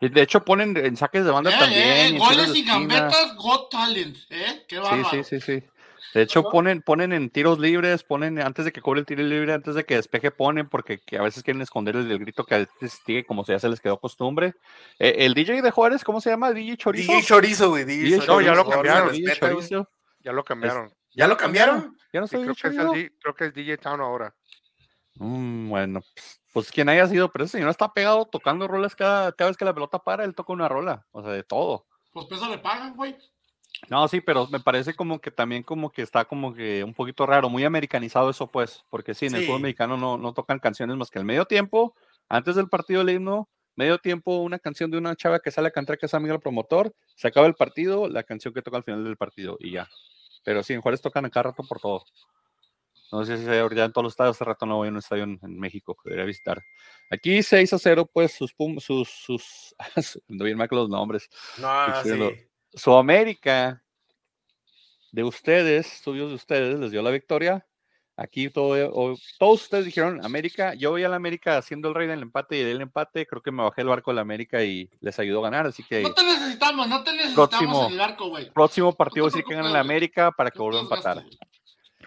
De 0.00 0.22
hecho 0.22 0.44
ponen 0.44 0.76
en 0.76 0.96
saques 0.96 1.24
de 1.24 1.30
banda 1.30 1.50
Eh, 1.50 1.58
también. 1.58 2.16
eh, 2.16 2.18
goles 2.18 2.54
y 2.54 2.62
gambetas, 2.64 3.34
Got 3.36 3.70
Talent, 3.70 4.16
¿eh? 4.30 4.64
Qué 4.68 4.78
bárbaro. 4.78 5.10
Sí, 5.10 5.24
sí, 5.24 5.40
sí, 5.40 5.60
sí. 5.60 5.66
De 6.14 6.22
hecho, 6.22 6.42
ponen, 6.44 6.80
ponen 6.82 7.12
en 7.12 7.28
tiros 7.30 7.58
libres, 7.58 8.02
ponen 8.02 8.40
antes 8.40 8.64
de 8.64 8.72
que 8.72 8.80
cobre 8.80 9.00
el 9.00 9.06
tiro 9.06 9.22
libre, 9.22 9.52
antes 9.52 9.74
de 9.74 9.84
que 9.84 9.96
despeje, 9.96 10.30
ponen, 10.30 10.68
porque 10.68 10.98
que 10.98 11.18
a 11.18 11.22
veces 11.22 11.42
quieren 11.42 11.60
esconder 11.60 11.96
el, 11.96 12.10
el 12.10 12.18
grito 12.18 12.44
que 12.44 12.54
a 12.54 12.58
veces 12.58 13.00
sigue, 13.04 13.24
como 13.24 13.44
si 13.44 13.52
ya 13.52 13.58
se 13.58 13.68
les 13.68 13.80
quedó 13.80 13.98
costumbre. 14.00 14.54
Eh, 14.98 15.16
el 15.18 15.34
DJ 15.34 15.60
de 15.60 15.70
Juárez, 15.70 16.02
¿cómo 16.04 16.20
se 16.20 16.30
llama? 16.30 16.52
DJ 16.52 16.76
Chorizo. 16.78 17.12
DJ 17.12 17.22
Chorizo, 17.24 17.68
güey. 17.70 17.84
DJ 17.84 18.02
DJ 18.16 18.26
No, 18.26 18.40
ya 18.40 18.54
lo 18.54 18.62
Chorizo, 18.62 18.70
cambiaron. 18.70 19.12
DJ. 19.12 19.34
Chorizo. 19.36 19.90
Ya 20.20 20.32
lo 20.32 20.44
cambiaron. 20.44 20.92
¿Ya 21.14 21.26
lo 21.26 21.36
cambiaron? 21.36 21.96
Ya 22.12 22.20
no 22.20 22.26
Sí, 22.26 22.36
soy 22.36 22.44
creo, 22.44 22.54
que 22.54 22.60
es 22.60 22.64
el, 22.74 22.76
Chorizo. 22.86 22.92
D- 22.94 23.12
creo 23.20 23.34
que 23.34 23.44
es 23.46 23.54
DJ 23.54 23.76
Town 23.78 24.00
ahora. 24.00 24.34
Mm, 25.16 25.68
Bueno, 25.68 26.00
pues, 26.14 26.40
pues 26.52 26.70
quien 26.70 26.88
haya 26.88 27.06
sido, 27.06 27.30
pero 27.30 27.44
ese 27.44 27.52
señor 27.58 27.70
está 27.70 27.92
pegado 27.92 28.24
tocando 28.26 28.66
rolas 28.68 28.94
cada, 28.96 29.32
cada 29.32 29.50
vez 29.50 29.56
que 29.56 29.64
la 29.64 29.74
pelota 29.74 29.98
para, 29.98 30.24
él 30.24 30.34
toca 30.34 30.52
una 30.52 30.68
rola, 30.68 31.06
o 31.10 31.22
sea, 31.22 31.32
de 31.32 31.42
todo. 31.42 31.86
Pues 32.12 32.26
peso 32.26 32.48
le 32.48 32.58
pagan, 32.58 32.94
güey. 32.96 33.16
No, 33.88 34.06
sí, 34.08 34.20
pero 34.20 34.46
me 34.48 34.60
parece 34.60 34.94
como 34.94 35.20
que 35.20 35.30
también 35.30 35.62
como 35.62 35.90
que 35.90 36.02
está 36.02 36.24
como 36.24 36.52
que 36.52 36.84
un 36.84 36.94
poquito 36.94 37.24
raro, 37.26 37.48
muy 37.48 37.64
americanizado 37.64 38.28
eso, 38.30 38.46
pues, 38.48 38.84
porque 38.90 39.14
sí, 39.14 39.26
en 39.26 39.34
el 39.36 39.42
fútbol 39.46 39.60
mexicano 39.62 39.96
no, 39.96 40.18
no 40.18 40.34
tocan 40.34 40.58
canciones 40.58 40.96
más 40.96 41.10
que 41.10 41.18
al 41.18 41.24
medio 41.24 41.44
tiempo, 41.46 41.94
antes 42.28 42.56
del 42.56 42.68
partido 42.68 43.04
del 43.04 43.16
himno, 43.16 43.48
medio 43.76 43.98
tiempo 43.98 44.38
una 44.38 44.58
canción 44.58 44.90
de 44.90 44.98
una 44.98 45.14
chava 45.16 45.38
que 45.40 45.50
sale 45.50 45.68
a 45.68 45.70
cantar 45.70 45.96
que 45.96 46.06
es 46.06 46.14
amiga 46.14 46.32
del 46.32 46.40
promotor, 46.42 46.92
se 47.14 47.28
acaba 47.28 47.46
el 47.46 47.54
partido, 47.54 48.08
la 48.08 48.24
canción 48.24 48.52
que 48.52 48.60
toca 48.62 48.76
al 48.76 48.84
final 48.84 49.04
del 49.04 49.16
partido 49.16 49.56
y 49.60 49.70
ya. 49.70 49.88
Pero 50.44 50.62
sí, 50.62 50.72
en 50.74 50.80
Juárez 50.80 51.00
tocan 51.00 51.24
a 51.24 51.30
cada 51.30 51.44
rato 51.50 51.62
por 51.62 51.80
todo. 51.80 52.04
No 53.10 53.24
sé 53.24 53.38
si 53.38 53.44
se 53.44 53.68
ya 53.74 53.84
en 53.84 53.92
todos 53.92 54.02
los 54.04 54.12
estadios, 54.12 54.36
hace 54.36 54.44
rato 54.44 54.66
no 54.66 54.76
voy 54.76 54.88
a 54.88 54.90
un 54.90 54.98
estadio 54.98 55.24
en, 55.24 55.38
en 55.42 55.58
México 55.58 55.94
que 55.94 56.10
debería 56.10 56.26
visitar. 56.26 56.62
Aquí 57.10 57.42
6 57.42 57.72
a 57.72 57.78
0, 57.78 58.08
pues 58.12 58.32
sus, 58.32 58.52
pum- 58.54 58.80
sus, 58.80 59.08
sus, 59.08 59.74
no 60.28 60.44
bien 60.44 60.58
mal 60.58 60.68
con 60.68 60.78
los 60.78 60.88
nombres. 60.90 61.30
No, 61.58 62.04
Sí, 62.04 62.47
su 62.74 62.94
América 62.94 63.82
de 65.12 65.24
ustedes, 65.24 65.86
suyos 66.02 66.28
de 66.28 66.34
ustedes, 66.34 66.78
les 66.78 66.90
dio 66.90 67.02
la 67.02 67.10
victoria. 67.10 67.64
Aquí 68.20 68.50
todo, 68.50 69.14
todos 69.38 69.62
ustedes 69.62 69.84
dijeron 69.84 70.24
América. 70.24 70.74
Yo 70.74 70.90
voy 70.90 71.04
a 71.04 71.08
la 71.08 71.14
América 71.16 71.56
haciendo 71.56 71.88
el 71.88 71.94
rey 71.94 72.08
del 72.08 72.20
empate 72.22 72.56
y 72.58 72.64
del 72.64 72.80
empate. 72.80 73.26
Creo 73.26 73.40
que 73.40 73.52
me 73.52 73.62
bajé 73.62 73.82
el 73.82 73.86
barco 73.88 74.10
de 74.10 74.16
la 74.16 74.22
América 74.22 74.62
y 74.64 74.90
les 75.00 75.16
ayudó 75.20 75.38
a 75.38 75.50
ganar. 75.50 75.68
Así 75.68 75.84
que 75.84 76.02
No 76.02 76.12
te 76.12 76.24
necesitamos, 76.24 76.88
no 76.88 77.04
te 77.04 77.12
necesitamos 77.12 77.48
Próximo. 77.48 77.86
en 77.86 77.92
el 77.92 78.00
arco, 78.00 78.28
güey. 78.28 78.50
próximo 78.50 78.92
partido 78.92 79.26
No 79.26 79.30
decir 79.30 79.44
que 79.44 79.54
gana 79.54 79.70
la. 79.70 79.78
América 79.80 80.32
para 80.32 80.50
que 80.50 80.58
No 80.58 80.64
vuelva 80.64 80.80
a 80.80 80.82
empatar. 80.82 81.16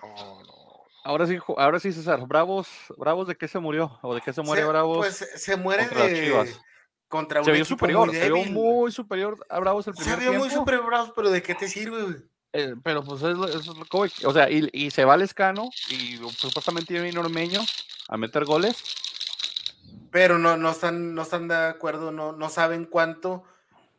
No, 0.01 0.43
no. 0.43 0.51
Ahora 1.05 1.25
sí, 1.27 1.37
ahora 1.57 1.79
sí, 1.79 1.93
César. 1.93 2.27
Bravos, 2.27 2.67
Bravos, 2.97 3.27
¿de 3.27 3.35
qué 3.35 3.47
se 3.47 3.59
murió? 3.59 3.97
¿O 4.03 4.13
de 4.13 4.19
qué 4.21 4.33
se 4.33 4.41
muere 4.41 4.63
Se- 4.63 4.67
Bravos? 4.67 4.97
Pues 4.97 5.15
se 5.35 5.55
muere 5.55 5.87
de 5.87 6.25
Chivas. 6.25 6.61
Contra 7.11 7.41
un 7.41 7.45
se 7.45 7.51
vio 7.51 7.61
equipo 7.61 7.75
superior, 7.77 8.07
muy 8.07 8.15
se 8.15 8.25
vio 8.25 8.35
débil. 8.37 8.53
muy 8.53 8.91
superior 8.91 9.45
a 9.49 9.59
Bravos 9.59 9.85
el 9.87 9.93
Se 9.95 10.01
primer 10.01 10.19
vio 10.19 10.29
tiempo. 10.31 10.45
muy 10.47 10.53
superior, 10.55 10.85
Bravos, 10.87 11.11
pero 11.15 11.29
¿de 11.29 11.43
qué 11.43 11.53
te 11.53 11.67
sirve, 11.67 12.01
güey? 12.01 12.15
Eh, 12.53 12.75
pero 12.83 13.03
pues 13.03 13.21
es, 13.21 13.37
es 13.55 13.67
lo 13.67 13.85
que- 13.85 14.25
o 14.27 14.33
sea, 14.33 14.49
y, 14.49 14.67
y 14.73 14.89
se 14.91 15.05
va 15.05 15.15
Lescano 15.15 15.69
y 15.89 16.17
supuestamente 16.35 16.99
viene 16.99 17.19
Ormeño 17.19 17.61
a 18.09 18.17
meter 18.17 18.43
goles. 18.45 18.75
Pero 20.11 20.37
no, 20.37 20.57
no 20.57 20.71
están, 20.71 21.13
no 21.15 21.21
están 21.21 21.47
de 21.47 21.55
acuerdo, 21.55 22.11
no, 22.11 22.33
no 22.33 22.49
saben 22.49 22.85
cuánto 22.85 23.43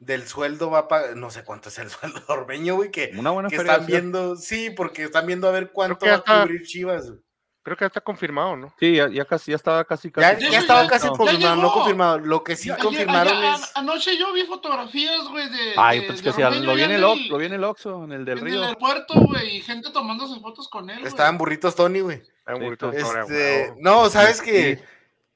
del 0.00 0.26
sueldo 0.26 0.68
va 0.68 0.80
a 0.80 0.88
pagar, 0.88 1.16
no 1.16 1.30
sé 1.30 1.44
cuánto 1.44 1.68
es 1.70 1.78
el 1.78 1.88
sueldo 1.90 2.20
de 2.20 2.32
Ormeño, 2.32 2.74
güey, 2.74 2.90
que, 2.90 3.12
Una 3.16 3.30
buena 3.30 3.48
que 3.48 3.56
están 3.56 3.86
sí. 3.86 3.92
viendo, 3.92 4.36
sí, 4.36 4.70
porque 4.70 5.04
están 5.04 5.26
viendo 5.26 5.48
a 5.48 5.52
ver 5.52 5.70
cuánto 5.72 6.04
va 6.06 6.22
a 6.26 6.42
cubrir 6.44 6.62
Chivas. 6.66 7.08
güey. 7.08 7.20
Creo 7.64 7.76
que 7.76 7.84
ya 7.84 7.86
está 7.86 8.00
confirmado, 8.00 8.56
¿no? 8.56 8.74
Sí, 8.80 8.96
ya, 8.96 9.08
ya 9.08 9.24
casi, 9.24 9.52
ya 9.52 9.56
estaba 9.56 9.84
casi, 9.84 10.08
Ya, 10.08 10.34
casi. 10.34 10.50
ya 10.50 10.58
estaba 10.58 10.82
ya- 10.82 10.88
casi 10.88 11.08
confirmado, 11.10 11.56
no 11.56 11.72
confirmado. 11.72 12.18
Lo 12.18 12.42
que 12.42 12.56
sí 12.56 12.70
confirmaron 12.80 13.36
ayer- 13.36 13.54
es. 13.54 13.70
anoche 13.76 14.16
yo 14.18 14.32
vi 14.32 14.42
fotografías, 14.46 15.28
güey, 15.28 15.48
de. 15.48 15.74
Ay, 15.76 16.00
de- 16.00 16.06
pues 16.08 16.22
de 16.24 16.32
que 16.32 16.44
Ormeño 16.44 16.64
lo 16.64 16.74
viene 16.74 16.94
en 16.96 17.04
el, 17.04 17.10
el- 17.20 17.28
lo 17.28 17.38
viene 17.38 17.54
el 17.54 17.64
Oxxo, 17.64 18.02
en 18.04 18.12
el 18.12 18.24
del 18.24 18.38
En 18.38 18.44
río. 18.44 18.54
el 18.56 18.64
aeropuerto, 18.64 19.14
güey, 19.14 19.56
y 19.56 19.60
gente 19.60 19.90
tomándose 19.92 20.40
fotos 20.40 20.68
con 20.68 20.90
él. 20.90 21.06
Estaban 21.06 21.38
burritos 21.38 21.76
Tony, 21.76 22.00
güey. 22.00 22.22
Hay 22.46 22.54
un 22.54 22.60
Sí, 22.60 22.64
burrito 22.64 22.90
de 22.90 23.00
pues, 23.00 23.06
sobre, 23.12 23.20
Este, 23.62 23.74
no, 23.78 24.10
sabes 24.10 24.42
que 24.42 24.76
Sí. 24.76 24.82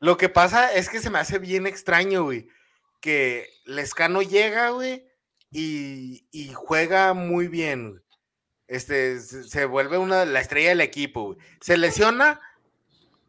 lo 0.01 0.17
que 0.17 0.29
pasa 0.29 0.73
es 0.73 0.89
que 0.89 0.99
se 0.99 1.11
me 1.11 1.21
hace 1.21 1.39
bien 1.39 1.69
extraño, 1.69 2.25
güey. 2.25 2.49
Que 3.01 3.49
Lescano 3.67 4.21
llega, 4.23 4.71
güey, 4.71 5.05
y, 5.53 6.27
y 6.33 6.53
juega 6.55 7.15
muy 7.15 7.47
bien. 7.47 7.91
güey. 7.91 8.03
Este, 8.69 9.21
se, 9.21 9.65
vuelve 9.65 9.97
una, 9.99 10.25
la 10.25 10.41
estrella 10.41 10.71
del 10.71 10.81
equipo, 10.81 11.25
güey. 11.27 11.39
Se 11.61 11.77
lesiona, 11.77 12.41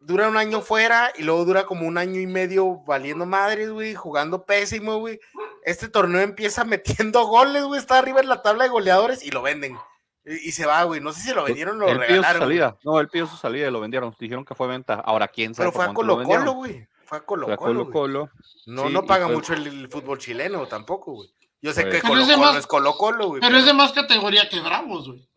dura 0.00 0.28
un 0.28 0.36
año 0.36 0.60
fuera 0.62 1.12
y 1.16 1.22
luego 1.22 1.44
dura 1.44 1.64
como 1.66 1.86
un 1.86 1.96
año 1.98 2.20
y 2.20 2.26
medio 2.26 2.78
valiendo 2.86 3.24
madres, 3.26 3.70
güey, 3.70 3.94
jugando 3.94 4.44
pésimo, 4.44 4.98
güey. 4.98 5.20
Este 5.64 5.88
torneo 5.88 6.20
empieza 6.22 6.64
metiendo 7.12 7.24
goles, 7.26 7.62
güey, 7.64 7.80
está 7.80 7.98
arriba 7.98 8.20
en 8.20 8.28
la 8.28 8.42
tabla 8.42 8.64
de 8.64 8.70
goleadores 8.70 9.22
y 9.22 9.30
lo 9.30 9.42
venden. 9.42 9.76
Y, 10.24 10.48
y 10.48 10.52
se 10.52 10.66
va, 10.66 10.82
güey. 10.84 11.00
No 11.00 11.12
sé 11.12 11.20
si 11.22 11.32
lo 11.34 11.44
vendieron 11.44 11.80
o 11.80 11.86
lo 11.86 11.88
Él 11.88 11.98
pidió 11.98 12.08
su 12.08 12.12
regalaron. 12.16 12.42
salida. 12.42 12.76
No, 12.84 13.00
él 13.00 13.08
pidió 13.08 13.26
su 13.26 13.36
salida 13.36 13.68
y 13.68 13.70
lo 13.70 13.80
vendieron. 13.80 14.14
Dijeron 14.18 14.44
que 14.44 14.54
fue 14.54 14.66
venta. 14.66 14.94
Ahora, 14.94 15.28
¿quién 15.28 15.54
sabe 15.54 15.68
Pero 15.70 15.76
fue 15.76 15.84
a 15.90 15.94
Colo 15.94 16.22
Colo, 16.22 16.52
güey. 16.52 16.86
Fue 17.04 17.18
a 17.18 17.20
Colo 17.22 17.50
a 17.50 17.56
Colo 17.56 17.84
Colo. 17.84 17.92
Colo. 17.92 18.30
No, 18.66 18.88
Sí, 18.88 18.92
no 18.92 19.06
paga 19.06 19.26
fue- 19.26 19.36
mucho 19.36 19.54
el, 19.54 19.66
el 19.66 19.88
fútbol 19.88 20.18
chileno 20.18 20.66
tampoco, 20.66 21.12
güey. 21.14 21.30
Yo 21.60 21.72
sé 21.72 21.82
Pues- 21.82 21.94
que 22.02 22.08
Colo 22.08 22.22
es 22.22 22.28
de 22.28 22.34
Colo 22.34 22.58
es 22.58 22.66
Colo 22.66 22.92
Colo, 22.96 23.26
güey. 23.28 23.40
Pero 23.40 23.56
es 23.56 23.66
de 23.66 23.72
más 23.74 23.92
categoría 23.92 24.48
que 24.48 24.60
Bravos, 24.60 25.08
güey. 25.08 25.28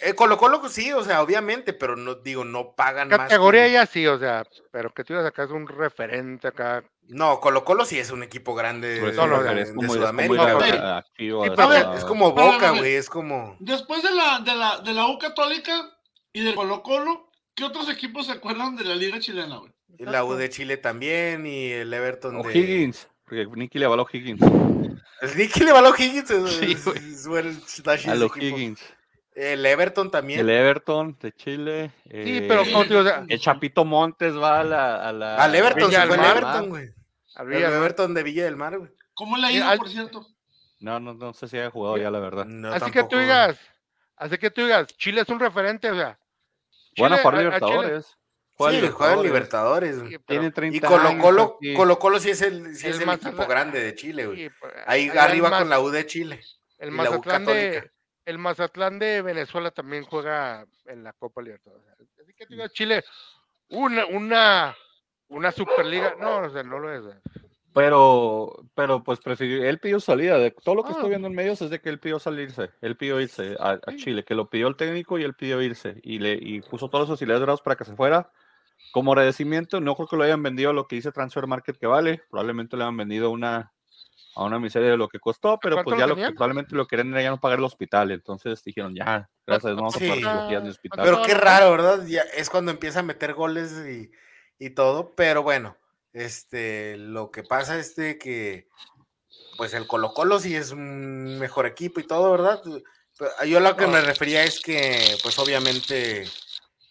Eh, 0.00 0.14
Colo 0.14 0.36
Colo 0.36 0.60
pues, 0.60 0.72
sí, 0.72 0.90
o 0.92 1.04
sea, 1.04 1.22
obviamente, 1.22 1.72
pero 1.72 1.94
no 1.94 2.14
digo, 2.16 2.44
no 2.44 2.74
pagan 2.74 3.08
más. 3.08 3.18
Categoría 3.18 3.66
que- 3.66 3.72
ya 3.72 3.86
sí, 3.86 4.06
o 4.06 4.18
sea, 4.18 4.44
pero 4.72 4.92
que 4.92 5.04
tú 5.04 5.12
ibas 5.12 5.26
acá 5.26 5.44
es 5.44 5.50
un 5.50 5.68
referente 5.68 6.48
acá. 6.48 6.82
No, 7.08 7.38
Colo 7.40 7.64
Colo 7.64 7.84
sí 7.84 7.98
es 7.98 8.10
un 8.10 8.22
equipo 8.22 8.54
grande 8.54 8.96
Por 8.96 9.06
de, 9.08 9.12
eso 9.12 9.26
no, 9.26 9.36
no, 9.36 9.42
de 9.54 9.62
es 9.62 9.68
como, 9.70 9.82
es 9.82 9.88
como 9.88 9.92
Sudamérica. 10.00 10.42
ir 10.68 10.74
a- 10.74 11.04
güey. 11.34 11.50
Sí, 11.50 11.60
a- 11.62 11.66
ver, 11.66 11.86
es 11.96 12.04
como 12.04 12.32
Boca, 12.32 12.70
güey, 12.70 12.94
es 12.94 13.08
como... 13.08 13.56
Después 13.60 14.02
de 14.02 14.10
la, 14.12 14.40
de 14.40 14.54
la, 14.54 14.78
de 14.80 14.92
la 14.92 15.06
U 15.06 15.18
Católica 15.18 15.90
y 16.32 16.42
del 16.42 16.54
Colo 16.56 16.82
Colo, 16.82 17.30
¿qué 17.54 17.64
otros 17.64 17.88
equipos 17.88 18.26
se 18.26 18.32
acuerdan 18.32 18.74
de 18.74 18.84
la 18.84 18.94
Liga 18.96 19.20
Chilena, 19.20 19.58
güey? 19.58 19.72
La 19.98 20.24
U 20.24 20.34
de 20.34 20.48
Chile 20.50 20.78
también 20.78 21.46
y 21.46 21.70
el 21.70 21.92
Everton 21.92 22.42
de... 22.42 22.48
O'Higgins. 22.48 23.08
Porque 23.32 23.46
Nicky 23.60 23.78
le 23.78 23.86
va 23.86 23.94
a 23.94 23.96
los 23.96 24.14
Higgins. 24.14 24.42
El 25.22 25.36
Nicky 25.38 25.60
le 25.64 25.72
va 25.72 25.78
a 25.78 25.82
los 25.82 25.98
Higgins. 25.98 26.30
es- 26.30 26.50
Sí, 26.52 26.72
es- 26.72 27.26
A 28.06 28.14
los 28.14 28.36
equipo. 28.36 28.58
Higgins. 28.58 28.80
El 29.34 29.64
Everton 29.64 30.10
también. 30.10 30.40
El 30.40 30.50
Everton 30.50 31.16
de 31.18 31.32
Chile. 31.32 31.92
Sí, 32.04 32.44
pero 32.46 32.60
eh, 32.62 32.70
como 32.70 32.82
te 32.82 32.88
digo, 32.90 33.00
o 33.00 33.04
sea, 33.04 33.24
El 33.26 33.40
Chapito 33.40 33.86
Montes 33.86 34.36
va 34.36 34.60
a 34.60 34.64
la. 34.64 35.08
A 35.08 35.12
la 35.12 35.36
Al 35.36 35.54
Everton, 35.54 35.88
Villa 35.88 36.02
se 36.02 36.06
fue 36.08 36.16
el 36.16 36.24
Everton, 36.24 36.68
güey. 36.68 36.88
al. 37.36 37.52
Everton 37.54 38.12
de 38.12 38.22
Villa 38.22 38.44
del 38.44 38.56
Mar, 38.56 38.76
güey. 38.78 38.90
¿Cómo 39.14 39.38
le 39.38 39.46
ha 39.46 39.48
Sí, 39.48 39.56
ido, 39.56 39.66
al- 39.66 39.78
por 39.78 39.88
cierto? 39.88 40.26
No, 40.80 41.00
no, 41.00 41.14
no 41.14 41.32
sé 41.32 41.48
si 41.48 41.56
haya 41.56 41.70
jugado 41.70 41.96
ya, 41.96 42.10
la 42.10 42.18
verdad. 42.18 42.44
No, 42.44 42.70
así 42.70 42.90
que 42.90 43.04
tú 43.04 43.16
digas, 43.16 43.58
así 44.16 44.36
que 44.36 44.50
tú 44.50 44.60
digas, 44.60 44.86
Chile 44.98 45.22
es 45.22 45.28
un 45.30 45.40
referente, 45.40 45.90
o 45.90 45.94
sea. 45.94 46.18
Bueno, 46.98 47.16
Chile- 47.16 47.22
jugar 47.86 48.02
a- 48.58 48.64
a 48.68 48.70
Chile- 48.70 48.80
Libertadores. 48.82 48.90
Sí, 48.90 48.96
juega 48.96 49.12
en 49.14 49.22
Libertadores. 49.22 49.96
Sí, 50.08 50.16
Tiene 50.26 50.50
30 50.50 50.76
Y 50.76 50.80
Colo 50.80 51.08
años 51.08 51.22
Colo, 51.22 51.56
aquí. 51.56 51.74
Colo 51.74 51.98
Colo 51.98 52.18
sí 52.20 52.30
es 52.30 52.42
el, 52.42 52.74
sí 52.76 52.86
El 52.86 52.92
es 52.94 53.00
el 53.00 53.06
Mazatlán- 53.06 53.28
equipo 53.28 53.46
grande 53.46 53.80
de 53.82 53.94
Chile, 53.94 54.26
güey. 54.26 54.38
sí, 54.48 54.50
pues, 54.60 54.72
Ahí 54.86 55.08
arriba 55.10 55.58
con 55.58 55.68
la 55.68 55.80
U 55.80 55.90
de 55.90 56.06
Chile. 56.06 56.40
El 56.78 56.88
y 56.92 56.96
la 56.96 57.02
U 57.02 57.06
Mazatlán 57.06 57.44
de, 57.46 57.52
Católica. 57.72 57.92
el 58.26 58.38
Mazatlán 58.38 58.98
de 58.98 59.22
Venezuela 59.22 59.70
también 59.70 60.04
juega 60.04 60.66
en 60.86 61.04
la 61.04 61.12
Copa 61.12 61.42
Libertadores. 61.42 61.84
Así 62.20 62.32
que 62.34 62.46
digas, 62.46 62.72
Chile, 62.72 63.04
una, 63.68 64.06
una, 64.06 64.76
una 65.28 65.52
Superliga, 65.52 66.14
no, 66.20 66.38
o 66.40 66.50
sea, 66.50 66.62
no 66.62 66.78
lo 66.78 66.92
es. 66.92 67.02
Pero, 67.74 68.52
pero 68.74 69.02
pues 69.02 69.18
prefirió, 69.20 69.64
él 69.64 69.78
pidió 69.78 69.98
salida. 69.98 70.36
De 70.38 70.50
todo 70.50 70.74
lo 70.74 70.82
que 70.82 70.90
Ah. 70.90 70.92
estoy 70.92 71.08
viendo 71.08 71.26
en 71.28 71.34
medios 71.34 71.62
es 71.62 71.70
de 71.70 71.80
que 71.80 71.88
él 71.88 71.98
pidió 71.98 72.18
salirse. 72.18 72.68
Él 72.82 72.96
pidió 72.98 73.18
irse 73.18 73.56
a, 73.58 73.70
a 73.86 73.90
Sí. 73.92 73.96
Chile, 73.96 74.24
que 74.24 74.34
lo 74.34 74.50
pidió 74.50 74.68
el 74.68 74.76
técnico 74.76 75.18
y 75.18 75.24
él 75.24 75.34
pidió 75.34 75.62
irse. 75.62 75.98
Y 76.02 76.18
le 76.18 76.34
y 76.34 76.60
puso 76.60 76.90
todos 76.90 77.04
los 77.04 77.10
auxiliares 77.10 77.40
dorados 77.40 77.62
para 77.62 77.76
que 77.76 77.84
se 77.86 77.96
fuera. 77.96 78.30
Como 78.90 79.12
agradecimiento, 79.12 79.80
no 79.80 79.94
creo 79.94 80.08
que 80.08 80.16
lo 80.16 80.24
hayan 80.24 80.42
vendido 80.42 80.70
a 80.70 80.74
lo 80.74 80.86
que 80.86 80.96
dice 80.96 81.12
Transfer 81.12 81.46
Market 81.46 81.78
que 81.78 81.86
vale. 81.86 82.22
Probablemente 82.30 82.76
le 82.76 82.84
han 82.84 82.96
vendido 82.96 83.30
una, 83.30 83.72
a 84.34 84.44
una 84.44 84.58
miseria 84.58 84.90
de 84.90 84.96
lo 84.96 85.08
que 85.08 85.18
costó, 85.18 85.58
pero 85.60 85.82
pues 85.82 85.98
ya 85.98 86.06
lo 86.06 86.16
que 86.16 86.32
probablemente 86.32 86.74
lo 86.74 86.86
querían 86.86 87.12
era 87.12 87.22
ya 87.22 87.30
no 87.30 87.40
pagar 87.40 87.58
el 87.58 87.64
hospital. 87.64 88.10
Entonces 88.10 88.62
dijeron, 88.64 88.94
ya, 88.94 89.30
gracias, 89.46 89.74
no 89.74 89.82
vamos 89.82 89.96
a 89.96 89.98
pagar 89.98 90.18
Sí. 90.18 90.24
cirugías 90.24 90.64
de 90.64 90.70
hospital. 90.70 91.00
Pero 91.04 91.22
qué 91.22 91.34
raro, 91.34 91.70
¿verdad? 91.70 92.04
Ya 92.06 92.22
es 92.36 92.50
cuando 92.50 92.70
empieza 92.70 93.00
a 93.00 93.02
meter 93.02 93.34
goles 93.34 93.72
y, 93.88 94.10
y 94.58 94.70
todo. 94.70 95.14
Pero 95.14 95.42
bueno, 95.42 95.76
este, 96.12 96.96
lo 96.98 97.30
que 97.30 97.42
pasa 97.42 97.78
es 97.78 97.96
de 97.96 98.18
que, 98.18 98.68
pues 99.56 99.72
el 99.74 99.86
Colo 99.86 100.12
Colo 100.12 100.38
sí 100.38 100.54
es 100.54 100.72
un 100.72 101.38
mejor 101.38 101.66
equipo 101.66 102.00
y 102.00 102.06
todo, 102.06 102.30
¿verdad? 102.30 102.62
Yo 103.46 103.60
lo 103.60 103.76
que 103.76 103.86
me 103.86 104.00
refería 104.00 104.42
es 104.44 104.60
que, 104.60 105.16
pues 105.22 105.38
obviamente 105.38 106.24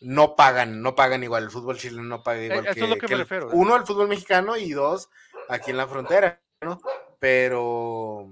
no 0.02 0.36
pagan, 0.36 0.82
no 0.82 0.96
pagan 0.96 1.24
igual. 1.24 1.44
El 1.44 1.52
fútbol 1.52 1.78
chileno 1.78 2.04
no 2.04 2.24
paga 2.24 2.44
igual 2.44 2.66
eso 2.66 2.74
que, 2.74 2.82
es 2.82 2.90
lo 2.90 2.96
que 2.98 3.08
me 3.08 3.14
el- 3.14 3.20
refiero, 3.20 3.48
¿eh? 3.48 3.54
uno, 3.54 3.76
el 3.76 3.86
fútbol 3.86 4.08
mexicano 4.08 4.58
y 4.58 4.72
dos, 4.72 5.10
aquí 5.48 5.72
en 5.72 5.78
la 5.78 5.88
frontera, 5.88 6.42
¿no? 6.62 6.82
Pero, 7.20 8.30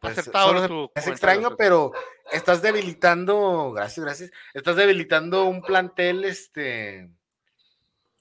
pues 0.00 0.24
solo 0.24 0.90
es 0.94 1.06
extraño, 1.06 1.56
pero 1.56 1.92
estás 2.32 2.60
debilitando, 2.62 3.72
gracias, 3.72 4.04
gracias, 4.04 4.30
estás 4.54 4.76
debilitando 4.76 5.44
un 5.44 5.62
plantel, 5.62 6.24
este, 6.24 7.08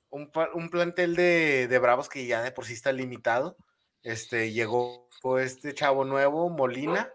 un, 0.09 0.32
un 0.53 0.69
plantel 0.69 1.15
de, 1.15 1.67
de 1.67 1.80
Bravos 1.80 2.09
que 2.09 2.25
ya 2.28 2.41
de 2.41 2.51
por 2.51 2.65
sí 2.65 2.73
está 2.73 2.91
limitado. 2.91 3.57
Este, 4.03 4.51
llegó 4.53 5.09
este 5.39 5.73
chavo 5.73 6.05
nuevo, 6.05 6.49
Molina. 6.49 7.11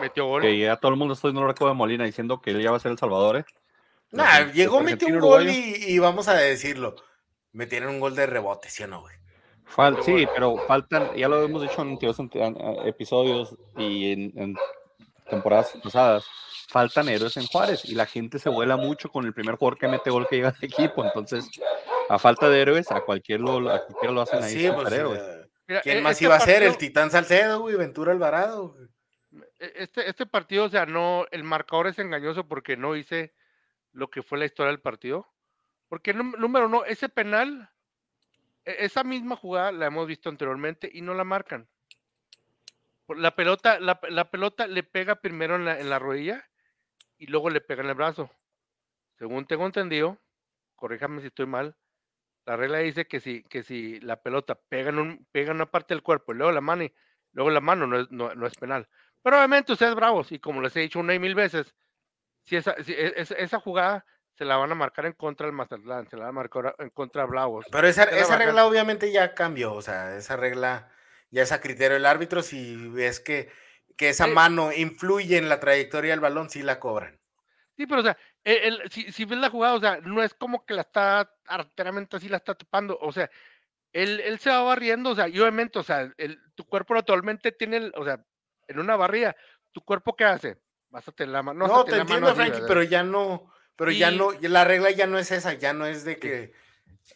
Metió 0.00 0.26
gol. 0.26 0.42
Que 0.42 0.58
ya 0.58 0.76
todo 0.76 0.90
el 0.90 0.98
mundo 0.98 1.14
está 1.14 1.28
viendo 1.28 1.48
el 1.48 1.54
de 1.54 1.74
Molina 1.74 2.04
diciendo 2.04 2.40
que 2.40 2.50
él 2.50 2.62
ya 2.62 2.70
va 2.70 2.78
a 2.78 2.80
ser 2.80 2.90
el 2.90 2.98
Salvador. 2.98 3.36
¿eh? 3.36 3.44
Nah, 4.14 4.40
Los- 4.40 4.54
llegó, 4.54 4.80
metió 4.80 5.08
un 5.08 5.18
gol 5.20 5.48
y, 5.48 5.74
y 5.88 5.98
vamos 5.98 6.28
a 6.28 6.34
decirlo, 6.34 6.94
metieron 7.52 7.90
un 7.90 8.00
gol 8.00 8.14
de 8.14 8.26
rebote, 8.26 8.68
¿sí 8.70 8.82
o 8.82 8.86
no, 8.86 9.00
güey? 9.02 9.14
Fal- 9.66 9.92
Pero 9.94 10.02
sí, 10.04 10.12
bueno. 10.12 10.30
pero 10.34 10.56
faltan, 10.68 11.14
ya 11.16 11.28
lo 11.28 11.42
hemos 11.42 11.62
dicho 11.62 11.82
en 11.82 11.88
antiguos 11.90 12.20
ante- 12.20 12.42
an- 12.44 12.56
a- 12.60 12.86
episodios 12.86 13.56
y 13.76 14.12
en, 14.12 14.32
en 14.38 14.56
temporadas 15.28 15.72
pasadas, 15.82 16.24
faltan 16.68 17.08
héroes 17.08 17.36
en 17.38 17.46
Juárez 17.46 17.84
y 17.84 17.94
la 17.94 18.06
gente 18.06 18.38
se 18.38 18.48
vuela 18.50 18.76
mucho 18.76 19.08
con 19.10 19.24
el 19.24 19.32
primer 19.34 19.56
jugador 19.56 19.78
que 19.78 19.88
mete 19.88 20.10
gol 20.10 20.26
que 20.28 20.36
llega 20.36 20.48
al 20.50 20.56
equipo. 20.64 21.04
Entonces, 21.04 21.48
A 22.10 22.18
falta 22.18 22.50
de 22.50 22.60
héroes, 22.60 22.90
a 22.92 23.00
cualquier 23.00 23.40
lo, 23.40 23.70
a 23.70 23.82
cualquiera 23.86 24.12
lo 24.12 24.20
hacen 24.20 24.42
ahí. 24.42 24.52
Sí, 24.52 24.70
pues, 24.70 24.92
eh, 24.92 25.48
Mira, 25.66 25.80
¿quién 25.80 25.98
e- 25.98 26.00
más 26.02 26.12
este 26.12 26.24
iba 26.26 26.36
a 26.36 26.40
ser? 26.40 26.62
El 26.62 26.76
Titán 26.76 27.10
Salcedo, 27.10 27.60
güey, 27.60 27.76
Ventura 27.76 28.12
Alvarado. 28.12 28.74
güey. 28.74 28.88
e- 29.58 29.72
Este, 29.76 30.08
este 30.10 30.26
partido, 30.26 30.64
o 30.64 30.68
sea, 30.68 30.84
no, 30.84 31.24
el 31.30 31.42
marcador 31.44 31.86
es 31.86 31.98
engañoso 31.98 32.46
porque 32.46 32.76
no 32.76 32.94
hice 32.94 33.32
lo 33.94 34.10
que 34.10 34.22
fue 34.22 34.38
la 34.38 34.44
historia 34.44 34.70
del 34.70 34.80
partido. 34.80 35.26
Porque 35.88 36.12
número 36.12 36.66
uno, 36.66 36.84
ese 36.84 37.08
penal, 37.08 37.70
e- 38.64 38.76
esa 38.80 39.04
misma 39.04 39.36
jugada 39.36 39.72
la 39.72 39.86
hemos 39.86 40.06
visto 40.06 40.28
anteriormente 40.28 40.90
y 40.92 41.00
no 41.00 41.14
la 41.14 41.24
marcan. 41.24 41.68
La 43.08 43.34
pelota, 43.34 43.80
la, 43.80 44.00
pe- 44.00 44.10
la 44.10 44.30
pelota 44.30 44.66
le 44.66 44.82
pega 44.82 45.16
primero 45.16 45.56
en 45.56 45.64
la, 45.64 45.78
en 45.78 45.88
la 45.90 45.98
rodilla 45.98 46.48
y 47.18 47.26
luego 47.26 47.50
le 47.50 47.60
pega 47.60 47.82
en 47.82 47.88
el 47.88 47.94
brazo. 47.94 48.30
Según 49.18 49.46
tengo 49.46 49.66
entendido, 49.66 50.18
corríjame 50.74 51.20
si 51.20 51.28
estoy 51.28 51.46
mal, 51.46 51.76
la 52.46 52.56
regla 52.56 52.78
dice 52.78 53.06
que 53.06 53.20
si, 53.20 53.42
que 53.44 53.62
si 53.62 54.00
la 54.00 54.20
pelota 54.20 54.54
pega 54.54 54.90
en, 54.90 54.98
un, 54.98 55.26
pega 55.32 55.50
en 55.50 55.56
una 55.56 55.70
parte 55.70 55.94
del 55.94 56.02
cuerpo 56.02 56.32
y 56.32 56.36
luego 56.36 56.52
la 56.52 56.60
mano, 56.60 56.82
y 56.84 56.92
luego 57.32 57.50
la 57.50 57.60
mano 57.60 57.86
no 57.86 58.00
es, 58.00 58.10
no, 58.10 58.34
no 58.34 58.46
es 58.46 58.54
penal. 58.56 58.88
Pero 59.22 59.36
obviamente 59.36 59.72
ustedes 59.72 59.94
bravos, 59.94 60.32
y 60.32 60.38
como 60.38 60.60
les 60.60 60.76
he 60.76 60.80
dicho 60.80 60.98
una 60.98 61.14
y 61.14 61.18
mil 61.18 61.34
veces, 61.34 61.74
si 62.44 62.56
esa, 62.56 62.74
si 62.82 62.92
e- 62.92 63.14
esa, 63.16 63.34
esa 63.34 63.60
jugada 63.60 64.04
se 64.36 64.44
la 64.44 64.56
van 64.56 64.72
a 64.72 64.74
marcar 64.74 65.06
en 65.06 65.12
contra 65.12 65.46
del 65.46 65.54
Mazatlán, 65.54 66.08
se 66.08 66.16
la 66.16 66.24
van 66.24 66.30
a 66.30 66.32
marcar 66.32 66.74
en 66.78 66.90
contra 66.90 67.22
de 67.22 67.28
Bravos. 67.28 67.66
Pero 67.70 67.86
esa, 67.86 68.04
esa 68.04 68.36
regla 68.36 68.66
obviamente 68.66 69.12
ya 69.12 69.34
cambió, 69.34 69.72
o 69.74 69.82
sea, 69.82 70.16
esa 70.16 70.36
regla 70.36 70.90
ya 71.30 71.42
es 71.42 71.52
a 71.52 71.60
criterio 71.60 71.94
del 71.94 72.06
árbitro, 72.06 72.42
si 72.42 72.88
ves 72.88 73.20
que, 73.20 73.50
que 73.96 74.08
esa 74.10 74.26
Sí. 74.26 74.32
mano 74.32 74.72
influye 74.72 75.36
en 75.38 75.48
la 75.48 75.60
trayectoria 75.60 76.10
del 76.10 76.20
balón, 76.20 76.50
sí 76.50 76.62
la 76.62 76.80
cobran. 76.80 77.18
Sí, 77.76 77.86
pero 77.86 78.00
o 78.00 78.04
sea, 78.04 78.16
el- 78.44 78.80
el- 78.82 78.90
si, 78.90 79.10
si 79.12 79.24
ves 79.24 79.38
la 79.38 79.50
jugada, 79.50 79.74
o 79.74 79.80
sea, 79.80 79.98
no 80.02 80.22
es 80.22 80.34
como 80.34 80.64
que 80.64 80.74
la 80.74 80.82
está 80.82 81.30
arteramente 81.46 82.16
así, 82.16 82.28
la 82.28 82.36
está 82.38 82.54
tapando, 82.54 82.98
o 83.00 83.12
sea, 83.12 83.30
él, 83.92 84.20
él 84.20 84.38
se 84.40 84.50
va 84.50 84.62
barriendo, 84.62 85.10
o 85.10 85.14
sea, 85.14 85.28
y 85.28 85.38
obviamente, 85.38 85.78
o 85.78 85.82
sea, 85.84 86.12
el, 86.16 86.40
tu 86.56 86.64
cuerpo 86.64 86.94
naturalmente 86.94 87.52
tiene, 87.52 87.90
o 87.94 88.04
sea, 88.04 88.20
en 88.66 88.78
una 88.80 88.96
barrilla, 88.96 89.36
¿tu 89.72 89.80
cuerpo 89.82 90.16
qué 90.16 90.24
hace? 90.24 90.56
Tener 91.14 91.32
la 91.32 91.42
mano. 91.42 91.66
No, 91.66 91.84
te 91.84 91.96
entiendo, 91.96 92.34
Frankie, 92.34 92.62
pero 92.66 92.82
ya 92.82 93.02
no, 93.02 93.50
pero 93.76 93.90
ya 93.90 94.10
Y- 94.10 94.16
no, 94.18 94.32
la 94.42 94.64
regla 94.64 94.90
ya 94.90 95.06
no 95.06 95.18
es 95.18 95.30
esa, 95.30 95.54
ya 95.54 95.72
no 95.72 95.86
es 95.86 96.04
de 96.04 96.18
que, 96.18 96.52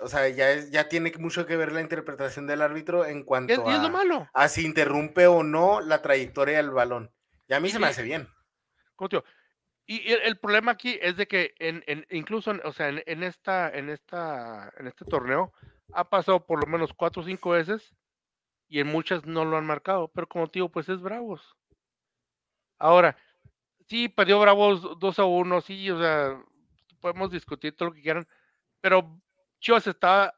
o 0.00 0.08
sea, 0.08 0.28
ya 0.28 0.50
es, 0.50 0.70
ya 0.70 0.88
tiene 0.88 1.12
mucho 1.18 1.46
que 1.46 1.56
ver 1.56 1.72
la 1.72 1.80
interpretación 1.80 2.46
del 2.46 2.62
árbitro 2.62 3.04
en 3.06 3.22
cuanto 3.24 3.52
Y 3.52 3.54
es, 3.54 3.60
y 3.60 3.72
es 3.72 3.80
lo 3.80 3.86
a, 3.86 3.90
malo. 3.90 4.28
a 4.32 4.48
si 4.48 4.64
interrumpe 4.64 5.26
o 5.26 5.42
no 5.42 5.80
la 5.80 6.02
trayectoria 6.02 6.56
del 6.58 6.70
balón. 6.70 7.10
Y 7.46 7.54
a 7.54 7.60
mí 7.60 7.70
se 7.70 7.78
me 7.78 7.86
hace 7.86 8.02
bien. 8.02 8.28
Y 9.90 10.12
el, 10.12 10.20
el 10.22 10.38
problema 10.38 10.72
aquí 10.72 10.98
es 11.00 11.16
de 11.16 11.26
que 11.26 11.54
en, 11.58 11.82
en- 11.86 12.06
incluso, 12.10 12.50
en- 12.50 12.60
o 12.64 12.72
sea, 12.72 12.88
en, 12.90 13.02
en 13.06 13.22
esta, 13.22 13.70
en 13.70 13.88
esta, 13.88 14.70
en 14.76 14.86
este 14.86 15.04
torneo 15.06 15.52
ha 15.94 16.10
pasado 16.10 16.44
por 16.44 16.60
lo 16.60 16.66
menos 16.70 16.92
cuatro 16.92 17.22
o 17.22 17.24
cinco 17.24 17.50
veces 17.50 17.94
y 18.68 18.80
en 18.80 18.86
muchas 18.88 19.24
no 19.24 19.46
lo 19.46 19.56
han 19.56 19.64
marcado, 19.64 20.08
pero 20.08 20.26
como 20.28 20.46
te 20.48 20.58
digo, 20.58 20.68
pues 20.68 20.90
es 20.90 21.00
Bravos. 21.00 21.56
Ahora, 22.78 23.16
sí, 23.88 24.08
perdió 24.08 24.38
Bravos 24.40 24.98
2 24.98 25.18
a 25.18 25.24
1, 25.24 25.60
sí, 25.60 25.90
o 25.90 25.98
sea, 25.98 26.40
podemos 27.00 27.30
discutir 27.30 27.74
todo 27.76 27.88
lo 27.90 27.94
que 27.94 28.02
quieran, 28.02 28.26
pero 28.80 29.20
Chivas 29.60 29.86
estaba 29.86 30.34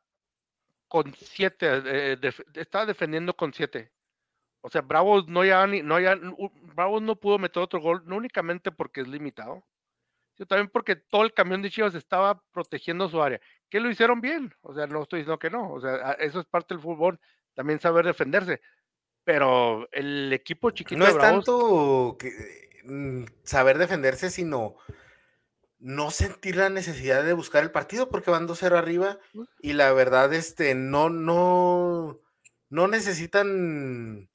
con 0.88 1.12
siete, 1.14 1.66
eh, 1.84 2.16
def- 2.16 2.42
estaba 2.55 2.86
defendiendo 2.86 3.34
con 3.36 3.53
siete. 3.53 3.92
O 4.62 4.68
sea, 4.68 4.82
Bravos 4.82 5.26
no 5.28 5.44
ya 5.44 5.66
ni, 5.66 5.82
no 5.82 5.98
ya, 6.01 6.18
Bravos 6.74 7.01
no 7.03 7.16
pudo 7.16 7.38
meter 7.38 7.62
otro 7.62 7.80
gol, 7.80 8.03
no 8.07 8.16
únicamente 8.16 8.70
porque 8.72 9.01
es 9.01 9.09
limitado, 9.09 9.64
sino 10.36 10.46
también 10.46 10.68
porque 10.68 10.96
todo 10.96 11.22
el 11.24 11.32
camión 11.32 11.62
de 11.62 11.70
Chivas 11.70 11.94
estaba 11.94 12.42
protegiendo 12.53 13.09
su 13.09 13.22
área, 13.22 13.40
que 13.70 13.80
lo 13.80 13.90
hicieron 13.90 14.20
bien, 14.20 14.55
o 14.62 14.74
sea, 14.74 14.86
no 14.86 15.03
estoy 15.03 15.20
diciendo 15.20 15.38
que 15.38 15.51
no, 15.51 15.72
o 15.72 15.80
sea, 15.80 16.12
eso 16.12 16.40
es 16.40 16.46
parte 16.46 16.74
del 16.74 16.82
fútbol, 16.82 17.18
también 17.55 17.80
saber 17.80 18.05
defenderse, 18.05 18.61
pero 19.24 19.88
el 19.92 20.32
equipo 20.32 20.70
chiquito 20.70 20.98
No 20.98 21.05
de 21.07 21.12
es 21.12 21.18
tanto 21.18 22.16
que, 22.18 22.30
saber 23.45 23.78
defenderse, 23.78 24.31
sino 24.31 24.76
no 25.78 26.11
sentir 26.11 26.57
la 26.57 26.68
necesidad 26.68 27.22
de 27.24 27.33
buscar 27.33 27.62
el 27.62 27.70
partido 27.70 28.09
porque 28.11 28.31
van 28.31 28.47
2-0 28.47 28.76
arriba 28.76 29.18
y 29.61 29.72
la 29.72 29.93
verdad, 29.93 30.33
este, 30.35 30.74
no, 30.74 31.09
no, 31.11 32.20
no 32.68 32.89
necesitan 32.89 34.28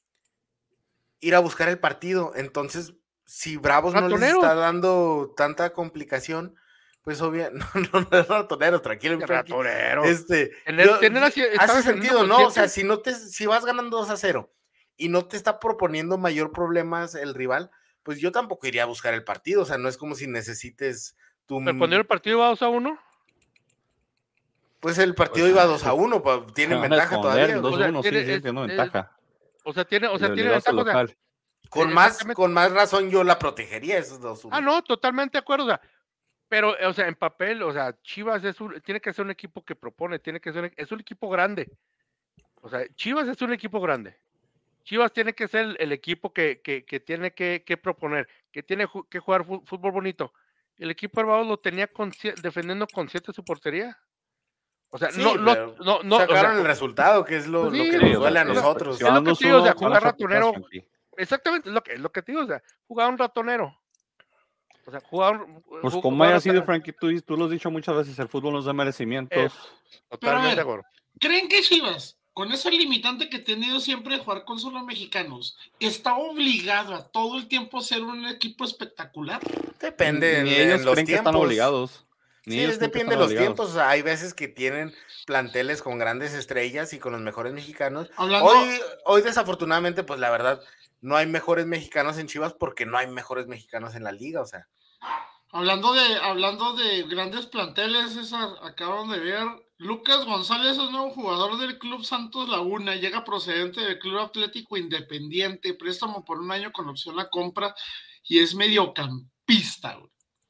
ir 1.20 1.36
a 1.36 1.39
buscar 1.39 1.70
el 1.70 1.80
partido. 1.80 2.34
Entonces, 2.36 2.93
si 3.26 3.58
Bravos 3.58 3.93
no 3.93 4.10
les 4.10 4.20
está 4.43 4.56
dando 4.56 5.34
tanta 5.38 5.72
complicación, 5.74 6.56
pues 7.04 7.22
obvio, 7.22 7.50
no, 7.52 7.66
no, 7.93 8.24
ratonero, 8.24 8.82
tranquilo, 8.82 9.18
ratonero. 9.20 10.04
Este, 10.06 10.52
yo- 10.86 11.00
tener 11.00 11.24
así- 11.24 11.41
está 11.41 11.64
hace 11.66 11.84
sentido, 11.84 12.20
¿no? 12.28 12.38
O 12.48 12.52
sea, 12.52 12.68
si 12.70 12.84
no 12.84 13.00
te, 13.00 13.14
si 13.14 13.46
vas 13.46 13.66
ganando 13.66 13.98
2 13.98 14.10
a 14.10 14.18
0 14.18 14.52
y 14.98 15.10
no 15.10 15.26
te 15.28 15.38
está 15.38 15.60
proponiendo 15.60 16.18
mayor 16.18 16.52
problemas 16.52 17.14
el 17.16 17.34
rival, 17.36 17.70
pues 18.06 18.20
yo 18.20 18.32
tampoco 18.32 18.68
iría 18.68 18.84
a 18.84 18.86
buscar 18.86 19.16
el 19.16 19.24
partido. 19.24 19.64
O 19.64 19.66
sea, 19.66 19.80
no 19.80 19.89
es 19.89 19.97
como 19.97 20.14
si 20.14 20.28
necesites 20.28 21.18
tu. 21.47 21.60
Pero 21.66 21.76
cuando 21.78 21.95
el 21.95 22.06
partido 22.06 22.38
va 22.39 22.49
2 22.49 22.62
a 22.62 22.70
1, 22.70 22.99
Pues 24.80 24.99
el 24.99 25.16
partido 25.16 25.45
Pues, 25.47 25.53
iba 25.53 25.66
2 25.66 25.84
a 25.86 25.93
1, 25.93 26.22
pa- 26.22 26.45
tienen 26.53 26.78
a 26.78 26.82
ventaja 26.82 27.20
todavía. 27.20 27.58
dos 27.58 27.74
O 27.74 27.78
sea, 27.78 27.89
uno, 27.89 28.03
sí, 28.03 28.10
tiene- 28.10 28.26
sí, 28.26 28.32
es- 28.34 28.41
tiene 28.43 28.62
es- 28.62 28.68
ventaja. 28.68 29.18
o 29.64 29.74
sea, 29.74 29.86
tiene, 29.86 30.08
o 30.08 30.20
sea, 30.20 30.28
tiene 30.34 30.49
ventaja, 30.51 30.60
o 30.60 30.62
sea, 30.62 30.74
local. 30.74 31.18
Con 31.70 31.89
eh, 31.89 31.93
más, 31.93 32.24
con 32.36 32.53
más 32.53 32.72
razón 32.72 33.10
yo 33.10 33.24
la 33.24 33.39
protegería 33.39 33.97
esos 33.97 34.22
dos. 34.22 34.47
Ah, 34.51 34.62
no, 34.62 34.84
totalmente 34.84 35.34
de 35.38 35.39
acuerdo. 35.39 35.66
O 35.66 35.68
sea, 35.68 35.82
pero, 36.47 36.76
o 36.88 36.93
sea, 36.93 37.08
en 37.08 37.16
papel, 37.16 37.64
o 37.64 37.74
sea, 37.74 37.97
Chivas 38.03 38.43
es 38.43 38.62
un, 38.62 38.80
tiene 38.82 39.01
que 39.01 39.12
ser 39.12 39.26
un 39.26 39.32
equipo 39.32 39.66
que 39.66 39.76
propone, 39.76 40.20
tiene 40.20 40.39
que 40.39 40.53
ser, 40.53 40.66
un- 40.66 40.74
es 40.78 40.91
un 40.91 40.99
equipo 40.99 41.28
grande. 41.30 41.72
O 42.62 42.70
sea, 42.70 42.86
Chivas 42.93 43.28
es 43.28 43.41
un 43.41 43.51
equipo 43.53 43.82
grande. 43.82 44.16
Chivas 44.86 45.12
tiene 45.12 45.34
que 45.34 45.48
ser 45.50 45.66
el, 45.66 45.78
el 45.80 45.92
equipo 45.92 46.32
que, 46.32 46.62
que, 46.62 46.86
que 46.86 47.00
tiene 47.02 47.34
que, 47.34 47.64
que 47.66 47.76
proponer, 47.76 48.28
que 48.52 48.64
tiene 48.64 48.88
ju- 48.88 49.06
que 49.10 49.20
jugar 49.20 49.44
fútbol 49.46 49.92
bonito. 49.92 50.32
El 50.78 50.92
equipo 50.92 51.20
Herbados 51.20 51.48
lo 51.48 51.58
tenía 51.58 51.88
con 51.88 52.12
defendiendo 52.42 52.88
con 52.88 53.10
siete 53.10 53.34
su 53.34 53.44
portería. 53.44 53.98
O 54.90 54.98
sea, 54.98 55.12
Sí, 55.12 55.22
no, 55.22 55.36
no, 55.36 55.56
no, 55.56 56.04
no, 56.04 56.16
o 56.16 56.20
sea, 56.20 56.28
Sacaron 56.28 56.58
el 56.60 56.66
resultado, 56.66 57.26
que 57.26 57.36
es 57.38 57.48
lo, 57.48 57.64
pues 57.64 57.74
lo 57.80 57.84
sí, 57.84 57.90
que 57.92 57.98
sí, 58.00 58.06
nos 58.06 58.16
o 58.16 58.20
duele 58.20 58.40
a 58.40 58.44
sea, 58.44 58.52
es 58.52 58.56
lo- 58.58 58.62
nosotros. 58.62 58.96
Es 59.02 59.08
lo 59.14 59.24
que 59.24 59.34
te 59.34 59.46
digo, 59.46 59.58
o 59.58 59.64
sea, 59.64 59.74
jugar 59.74 60.04
ratonero, 60.04 60.54
exactamente, 61.18 61.70
es 61.70 61.76
lo 61.76 61.82
que, 61.84 61.94
es 61.94 62.00
lo 62.00 62.12
que 62.12 62.22
te 62.22 62.32
digo, 62.32 62.44
o 62.44 62.48
sea, 62.48 62.62
jugaba 62.88 63.10
un 63.10 63.18
ratonero. 63.18 63.82
O 64.86 64.92
sea, 64.92 65.00
jugaba 65.02 65.44
un- 65.44 65.64
Pues 65.82 65.94
ju- 65.96 66.02
como 66.02 66.24
haya 66.24 66.40
sido. 66.40 66.64
Frankie, 66.64 66.94
tú, 66.94 67.20
tú 67.22 67.36
lo 67.36 67.46
has 67.46 67.52
dicho 67.52 67.72
muchas 67.72 67.96
veces, 67.96 68.20
el 68.20 68.28
fútbol 68.30 68.54
nos 68.54 68.66
da 68.66 68.74
merecimientos. 68.74 69.52
Totalmente 70.10 70.48
ver, 70.50 70.56
de 70.56 70.62
acuerdo. 70.62 70.84
¿Creen 71.20 71.48
que 71.48 71.62
Chivas, 71.62 72.18
con 72.36 72.52
esa 72.52 72.70
limitante 72.70 73.30
que 73.30 73.38
ha 73.38 73.44
tenido 73.46 73.80
siempre 73.80 74.18
de 74.18 74.24
jugar 74.24 74.44
con 74.44 74.60
solo 74.60 74.84
mexicanos, 74.84 75.58
está 75.80 76.16
obligado 76.18 76.94
a 76.94 77.08
todo 77.08 77.38
el 77.38 77.48
tiempo 77.48 77.80
ser 77.82 78.04
un 78.04 78.26
equipo 78.28 78.66
espectacular? 78.66 79.40
Depende 79.80 80.44
Ni 80.44 80.54
en, 80.54 80.68
ellos 80.68 80.82
los 80.82 80.94
creen 80.96 81.08
que 81.08 81.14
tiempos. 81.14 81.32
están 81.32 81.42
obligados. 81.42 82.06
Ni 82.46 82.56
Sí, 82.56 82.62
ellos 82.62 82.78
depende 82.78 83.12
de 83.12 83.20
los 83.20 83.28
obligados. 83.28 83.48
tiempos. 83.56 83.70
o 83.72 83.74
sea, 83.74 83.90
hay 83.90 84.02
veces 84.02 84.34
que 84.34 84.50
tienen 84.50 84.94
planteles 85.26 85.82
con 85.82 85.98
grandes 85.98 86.34
estrellas 86.34 86.92
y 86.92 87.00
con 87.00 87.14
los 87.14 87.22
mejores 87.22 87.54
mexicanos. 87.54 88.10
Hablando, 88.18 88.50
Hoy, 88.52 88.80
hoy 89.06 89.22
desafortunadamente, 89.22 90.04
pues 90.04 90.20
la 90.20 90.30
verdad, 90.30 90.62
no 91.00 91.16
hay 91.16 91.28
mejores 91.28 91.66
mexicanos 91.68 92.18
en 92.18 92.28
Chivas 92.28 92.54
porque 92.54 92.86
no 92.86 92.98
hay 92.98 93.08
mejores 93.08 93.48
mexicanos 93.48 93.96
en 93.96 94.04
la 94.04 94.12
liga. 94.12 94.42
O 94.42 94.46
sea, 94.46 94.68
hablando 95.52 95.94
de, 95.94 96.18
hablando 96.18 96.74
de 96.74 97.04
grandes 97.04 97.46
planteles, 97.46 98.18
esa, 98.18 98.44
acaban 98.62 99.10
de 99.10 99.20
ver, 99.20 99.48
Lucas 99.78 100.24
González 100.26 100.78
es 100.78 100.90
nuevo 100.90 101.10
jugador 101.12 101.58
del 101.60 101.78
Club 101.78 102.06
Santos 102.06 102.48
Laguna, 102.48 102.96
llega 102.96 103.26
procedente 103.26 103.82
del 103.82 104.00
Club 104.00 104.20
Atlético 104.20 104.78
Independiente, 104.78 105.74
préstamo 105.74 106.24
por 106.24 106.40
un 106.40 106.52
año 106.52 106.72
con 106.72 106.88
opción 106.88 107.20
a 107.20 107.28
compra 107.30 107.76
y 108.24 108.40
es 108.40 108.56
mediocampista. 108.56 109.96
güey. 109.96 110.10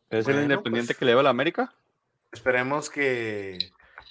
¿Es 0.10 0.20
el 0.28 0.34
Bueno, 0.36 0.42
independiente 0.44 0.94
pues. 0.94 1.00
que 1.00 1.06
le 1.06 1.14
va 1.16 1.22
a 1.22 1.24
la 1.24 1.30
América? 1.32 1.74
esperemos 2.32 2.90
que. 2.90 3.58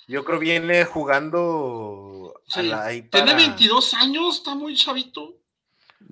Yo 0.09 0.25
creo 0.25 0.39
viene 0.39 0.85
jugando 0.85 2.35
a 2.49 2.61
Sí, 2.61 2.63
la- 2.69 2.85
ahí 2.85 3.03
Tiene 3.03 3.33
para- 3.33 3.39
22 3.39 3.95
años, 3.95 4.37
está 4.37 4.55
muy 4.55 4.75
chavito. 4.77 5.37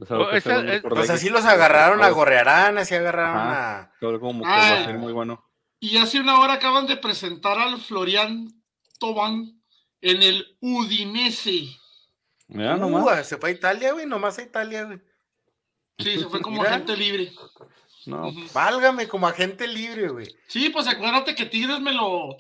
O 0.01 0.07
sea, 0.07 0.19
Oh, 0.19 0.29
Pues 0.89 1.11
así 1.11 1.29
los 1.29 1.45
agarraron 1.45 2.03
a 2.03 2.09
Gorrearán, 2.11 2.79
así 2.79 2.95
agarraron 2.95 3.37
Ajá. 3.37 3.81
a. 3.81 3.93
Todo 4.01 4.19
como 4.21 4.43
que 4.45 4.49
va 4.49 4.57
a 4.57 4.81
Ah. 4.83 4.85
ser 4.87 4.99
muy 4.99 5.13
bueno. 5.13 5.45
Y 5.81 5.97
hace 5.99 6.21
una 6.21 6.39
hora 6.41 6.55
acaban 6.55 6.87
de 6.87 6.97
presentar 6.97 7.59
al 7.59 7.79
Florian 7.79 8.49
Tobán 9.03 9.61
en 10.01 10.23
el 10.23 10.57
Udinese. 10.61 11.65
Mira 12.47 12.77
Uh, 12.77 12.79
nomás. 12.79 13.27
se 13.27 13.37
fue 13.37 13.51
a 13.51 13.53
Italia, 13.53 13.93
güey, 13.93 14.07
nomás 14.07 14.39
a 14.39 14.43
Italia, 14.43 14.85
güey. 14.85 15.01
Sí, 15.99 16.19
se 16.21 16.27
fue 16.29 16.41
como 16.41 16.59
Mira. 16.59 16.71
agente 16.75 16.97
libre. 16.97 17.33
No. 18.07 18.31
Válgame 18.53 19.09
como 19.09 19.27
agente 19.27 19.67
libre, 19.67 20.09
güey. 20.09 20.29
Sí, 20.47 20.71
pues 20.71 20.87
acuérdate 20.87 21.35
que 21.35 21.47
Tigres 21.47 21.81
me 21.81 21.93
lo. 21.93 22.37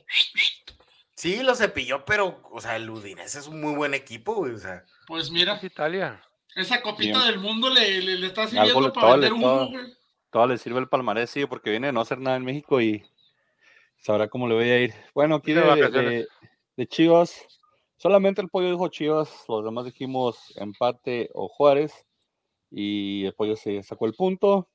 Sí, 1.14 1.42
lo 1.42 1.54
cepilló, 1.54 2.04
pero, 2.04 2.40
o 2.50 2.60
sea, 2.60 2.76
el 2.76 2.88
Udinese 2.90 3.38
es 3.40 3.46
un 3.48 3.60
muy 3.60 3.74
buen 3.74 3.94
equipo, 3.94 4.34
güey. 4.34 4.52
O 4.54 4.58
sea, 4.58 4.84
Pues 5.06 5.30
mira, 5.30 5.54
Es 5.56 5.64
Italia. 5.64 6.22
esa 6.54 6.80
copita 6.82 7.18
Bien. 7.18 7.30
del 7.32 7.38
mundo 7.40 7.70
le, 7.70 8.00
le, 8.02 8.18
le 8.18 8.26
está 8.28 8.46
sirviendo 8.48 8.80
le- 8.80 8.90
para 8.90 9.00
todo 9.06 9.12
vender 9.12 9.32
humo, 9.32 9.46
todo. 9.46 9.68
güey. 9.70 9.84
todo 10.30 10.46
le 10.46 10.58
sirve 10.58 10.78
el 10.80 10.88
palmarés, 10.88 11.30
sí, 11.30 11.44
porque 11.46 11.70
viene 11.70 11.88
de 11.88 11.92
no 11.92 12.00
hacer 12.00 12.18
nada 12.18 12.36
en 12.36 12.44
México 12.44 12.80
y 12.80 13.04
sabrá 14.00 14.28
cómo 14.28 14.48
le 14.48 14.54
voy 14.54 14.70
a 14.70 14.80
ir. 14.80 14.94
Bueno, 15.14 15.36
aquí 15.36 15.52
De 15.52 15.60
de, 15.60 15.66
vacaciones. 15.68 16.28
De- 16.76 16.86
Chivas. 16.86 17.46
Solamente 17.96 18.40
el 18.40 18.48
pollo 18.48 18.70
dijo 18.70 18.88
Chivas, 18.88 19.30
los 19.48 19.64
demás 19.64 19.84
dijimos 19.84 20.52
empate 20.56 21.30
o 21.34 21.48
Juárez. 21.48 21.92
Y 22.70 23.26
el 23.26 23.34
pollo 23.34 23.54
se 23.56 23.82
sacó 23.82 24.06
el 24.06 24.14
punto. 24.14 24.68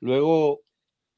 Luego 0.00 0.60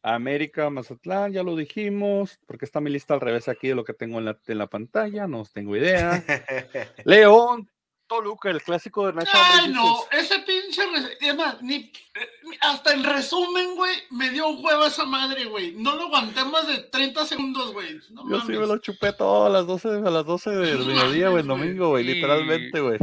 América, 0.03 0.71
Mazatlán, 0.71 1.33
ya 1.33 1.43
lo 1.43 1.57
dijimos, 1.57 2.39
porque 2.47 2.64
está 2.64 2.81
mi 2.81 2.91
lista 2.91 3.14
al 3.14 3.21
revés 3.21 3.49
aquí 3.49 3.69
de 3.69 3.75
lo 3.75 3.85
que 3.85 3.93
tengo 3.93 4.19
en 4.19 4.27
la, 4.27 4.39
en 4.47 4.59
la 4.59 4.69
pantalla, 4.69 5.27
no 5.27 5.45
tengo 5.53 5.77
idea. 5.77 6.23
León, 7.05 7.69
Toluca, 8.07 8.51
el 8.51 8.63
clásico 8.63 9.07
de 9.07 9.15
Nacho 9.15 9.31
Ay, 9.35 9.69
no, 9.69 10.05
ese 10.13 10.39
pinche. 10.41 10.83
Es 11.21 11.35
ni, 11.63 11.77
eh, 11.77 12.29
hasta 12.61 12.93
el 12.93 13.05
resumen, 13.05 13.75
güey, 13.75 13.95
me 14.11 14.31
dio 14.31 14.49
huevo 14.49 14.85
esa 14.85 15.05
madre, 15.05 15.47
güey. 15.47 15.73
No 15.73 15.97
lo 15.97 16.05
aguanté 16.05 16.45
más 16.45 16.67
de 16.67 16.79
30 16.79 17.27
segundos, 17.27 17.73
güey. 17.73 18.01
Yo 18.31 18.41
sí 18.41 18.53
me 18.53 18.67
lo 18.67 18.79
chupé 18.79 19.13
todo 19.13 19.47
a 19.47 19.49
las 19.49 19.67
12, 19.67 19.89
a 19.89 20.11
las 20.11 20.25
12 20.25 20.51
del 20.51 20.87
mediodía, 20.87 21.29
güey, 21.31 21.43
domingo, 21.43 21.89
güey, 21.91 22.05
literalmente, 22.05 22.81
güey. 22.81 22.99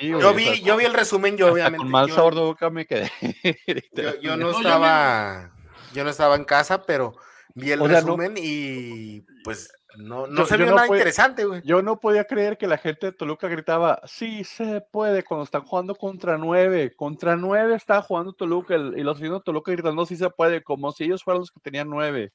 Yo 0.00 0.34
vi, 0.34 0.60
yo 0.62 0.76
vi 0.76 0.84
el 0.84 0.94
resumen, 0.94 1.36
yo 1.36 1.52
obviamente. 1.52 1.78
Con 1.78 1.90
mal 1.90 2.10
sabor 2.10 2.34
de 2.34 2.40
boca 2.40 2.70
me 2.70 2.86
quedé. 2.86 3.10
yo, 4.22 4.36
no 4.36 4.50
estaba. 4.50 5.52
Yo 5.92 6.04
no 6.04 6.10
estaba 6.10 6.36
en 6.36 6.44
casa, 6.44 6.84
pero 6.84 7.16
vi 7.54 7.70
el 7.72 7.80
resumen 7.80 8.34
y 8.36 9.22
pues 9.44 9.72
no, 9.96 10.26
no 10.26 10.46
se 10.46 10.56
vio 10.56 10.66
nada 10.66 10.86
interesante, 10.86 11.44
güey. 11.44 11.62
Yo 11.64 11.82
no 11.82 11.98
podía 12.00 12.24
creer 12.24 12.56
que 12.56 12.66
la 12.66 12.78
gente 12.78 13.06
de 13.06 13.12
Toluca 13.12 13.48
gritaba, 13.48 14.00
sí 14.04 14.44
se 14.44 14.80
puede, 14.80 15.22
cuando 15.22 15.44
están 15.44 15.62
jugando 15.62 15.94
contra 15.94 16.38
nueve. 16.38 16.94
Contra 16.94 17.36
nueve 17.36 17.74
está 17.74 18.00
jugando 18.02 18.32
Toluca 18.32 18.74
y 18.76 19.02
los 19.02 19.18
vecinos 19.18 19.40
de 19.40 19.44
Toluca 19.44 19.72
gritando, 19.72 20.06
sí 20.06 20.16
se 20.16 20.30
puede, 20.30 20.62
como 20.62 20.92
si 20.92 21.04
ellos 21.04 21.24
fueran 21.24 21.40
los 21.40 21.50
que 21.50 21.60
tenían 21.60 21.88
nueve. 21.90 22.32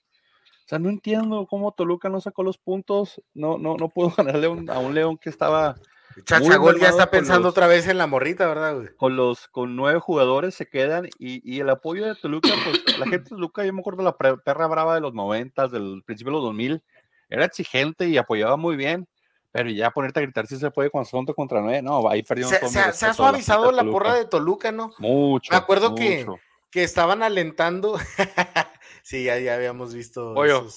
O 0.66 0.68
sea, 0.68 0.80
no 0.80 0.90
entiendo 0.90 1.46
cómo 1.48 1.72
Toluca 1.72 2.10
no 2.10 2.20
sacó 2.22 2.44
los 2.44 2.58
puntos. 2.58 3.22
No, 3.34 3.58
no, 3.58 3.78
no 3.78 3.90
pudo 3.90 4.10
ganarle 4.18 4.48
a 4.48 4.80
un 4.80 4.96
León 4.96 5.18
que 5.18 5.30
estaba 5.30 5.76
Chachagol 6.24 6.80
ya 6.80 6.90
está 6.90 7.10
pensando 7.12 7.50
otra 7.50 7.68
vez 7.68 7.88
en 7.88 7.98
la 7.98 8.08
morrita, 8.08 8.48
¿verdad, 8.48 8.76
güey? 8.76 8.88
Con 8.96 9.16
los 9.16 9.48
con 9.50 9.76
nueve 9.76 10.00
jugadores 10.00 10.56
se 10.56 10.68
quedan 10.68 11.10
y, 11.20 11.60
el 11.60 11.70
apoyo 11.70 12.06
de 12.06 12.16
Toluca, 12.16 12.50
pues 12.64 12.98
la 12.98 13.06
gente 13.06 13.24
de 13.24 13.30
Toluca, 13.30 13.66
yo 13.66 13.74
me 13.74 13.82
acuerdo 13.82 13.98
de 13.98 14.04
la 14.06 14.38
perra 14.38 14.68
brava 14.68 14.96
de 14.96 15.02
los 15.02 15.14
noventas, 15.14 15.72
del 15.72 16.04
principio 16.06 16.32
de 16.32 16.38
los 16.38 16.44
2000, 16.44 16.84
era 17.30 17.46
exigente 17.46 18.08
y 18.08 18.18
apoyaba 18.18 18.58
muy 18.58 18.76
bien, 18.76 19.08
pero 19.52 19.70
ya 19.70 19.92
ponerte 19.92 20.20
a 20.20 20.24
gritar 20.24 20.48
si 20.48 20.58
se 20.58 20.72
puede 20.72 20.90
cuando 20.90 21.10
son 21.10 21.26
contra 21.26 21.62
nueve, 21.62 21.82
no, 21.82 22.10
ahí 22.10 22.24
perdió 22.24 22.48
Se, 22.48 22.60
se, 22.68 22.94
se 22.94 23.06
ha 23.06 23.14
suavizado 23.14 23.72
la, 23.72 23.84
porra 23.84 24.16
de 24.16 24.26
Toluca, 24.26 24.72
¿no? 24.72 24.92
Mucho. 25.00 25.52
Me 25.52 25.58
acuerdo 25.58 25.96
Que, 25.96 26.26
que 26.72 26.84
estaban 26.84 27.24
alentando. 27.24 27.98
sí, 29.04 29.24
ya, 29.24 29.40
ya 29.40 29.56
habíamos 29.56 29.94
visto. 29.94 30.34
Pollo. 30.34 30.68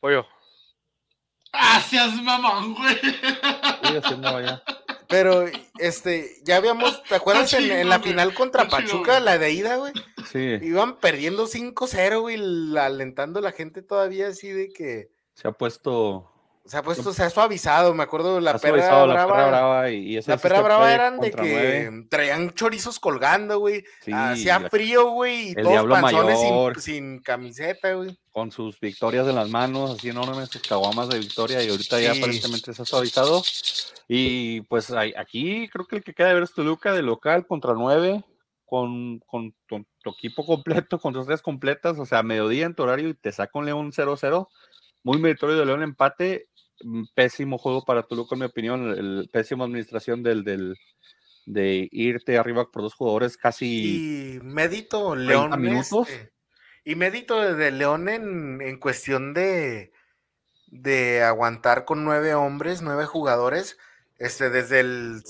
Pollo. 0.00 0.26
Gracias, 1.52 2.14
mamón, 2.22 2.74
güey. 2.74 2.96
Pero, 5.08 5.46
este, 5.78 6.36
ya 6.44 6.56
habíamos, 6.56 7.02
¿te 7.04 7.14
acuerdas 7.14 7.52
en, 7.54 7.88
la 7.88 8.00
final 8.00 8.34
contra 8.34 8.68
Pachuca, 8.68 9.20
la 9.20 9.38
de 9.38 9.52
ida, 9.52 9.76
güey? 9.76 9.92
Sí. 10.30 10.58
Iban 10.62 10.98
perdiendo 10.98 11.46
5-0, 11.46 12.20
güey, 12.20 12.78
alentando 12.78 13.38
a 13.38 13.42
la 13.42 13.52
gente 13.52 13.82
todavía 13.82 14.28
así 14.28 14.48
de 14.48 14.70
que. 14.70 15.08
Se 15.38 15.46
ha 15.46 15.52
puesto 15.52 16.28
se 16.68 16.76
ha 16.76 16.82
puesto, 16.82 17.14
se 17.14 17.22
ha 17.22 17.30
suavizado, 17.30 17.94
me 17.94 18.02
acuerdo, 18.02 18.40
la 18.40 18.58
perra 18.58 19.06
brava. 19.06 19.90
y, 19.90 20.20
la 20.20 20.36
perra 20.36 20.60
brava 20.60 20.92
eran 20.92 21.18
de 21.18 21.30
que 21.30 22.04
traían 22.10 22.50
chorizos 22.50 22.98
colgando, 23.00 23.58
güey. 23.58 23.84
Hacía 24.12 24.60
frío, 24.68 25.12
güey, 25.12 25.52
y 25.52 25.54
todos 25.54 25.86
panzones 25.86 26.82
sin, 26.82 27.20
camiseta, 27.20 27.94
güey. 27.94 28.18
Con 28.30 28.52
sus 28.52 28.78
victorias 28.80 29.26
en 29.26 29.36
las 29.36 29.48
manos, 29.48 29.92
así 29.92 30.10
enormes, 30.10 30.50
sus 30.50 30.60
caguamas 30.60 31.08
de 31.08 31.20
victoria, 31.20 31.64
y 31.64 31.70
ahorita 31.70 32.00
ya 32.00 32.12
aparentemente 32.12 32.74
se 32.74 32.82
ha 32.82 32.84
suavizado. 32.84 33.42
Y 34.06 34.60
pues 34.62 34.90
aquí 34.90 35.70
creo 35.70 35.86
que 35.86 35.96
el 35.96 36.04
que 36.04 36.12
queda 36.12 36.28
de 36.28 36.34
ver 36.34 36.42
es 36.42 36.52
Toluca 36.52 36.92
de 36.92 37.00
local 37.00 37.46
contra 37.46 37.72
nueve, 37.72 38.22
con, 38.66 39.20
con 39.20 39.54
tu, 39.66 39.86
equipo 40.10 40.44
completo, 40.44 40.98
con 40.98 41.14
tus 41.14 41.26
tres 41.26 41.40
completas, 41.40 41.98
o 41.98 42.04
sea, 42.04 42.22
mediodía 42.22 42.66
en 42.66 42.74
tu 42.74 42.82
horario 42.82 43.08
y 43.08 43.14
te 43.14 43.32
saca 43.32 43.58
un 43.58 43.64
León 43.64 43.90
0-0 43.90 44.48
muy 45.02 45.18
meritorio 45.18 45.56
de 45.56 45.66
León 45.66 45.82
empate 45.82 46.48
pésimo 47.14 47.58
juego 47.58 47.84
para 47.84 48.02
Toluca, 48.02 48.34
en 48.34 48.40
mi 48.40 48.46
opinión, 48.46 48.90
el, 48.90 49.28
pésima 49.32 49.64
administración 49.64 50.22
del, 50.22 50.44
del, 50.44 50.76
de 51.46 51.88
irte 51.90 52.38
arriba 52.38 52.70
por 52.70 52.82
dos 52.82 52.94
jugadores 52.94 53.36
casi. 53.36 54.36
Y 54.36 54.40
medito 54.42 55.16
León. 55.16 55.60
Minutos. 55.60 56.08
Este, 56.08 56.32
y 56.84 56.94
medito 56.94 57.54
de 57.54 57.70
León 57.70 58.08
en, 58.08 58.60
en, 58.62 58.78
cuestión 58.78 59.34
de, 59.34 59.92
de 60.68 61.22
aguantar 61.22 61.84
con 61.84 62.04
nueve 62.04 62.34
hombres, 62.34 62.80
nueve 62.80 63.04
jugadores, 63.04 63.76
este, 64.18 64.48
desde 64.50 64.80
el 64.80 65.22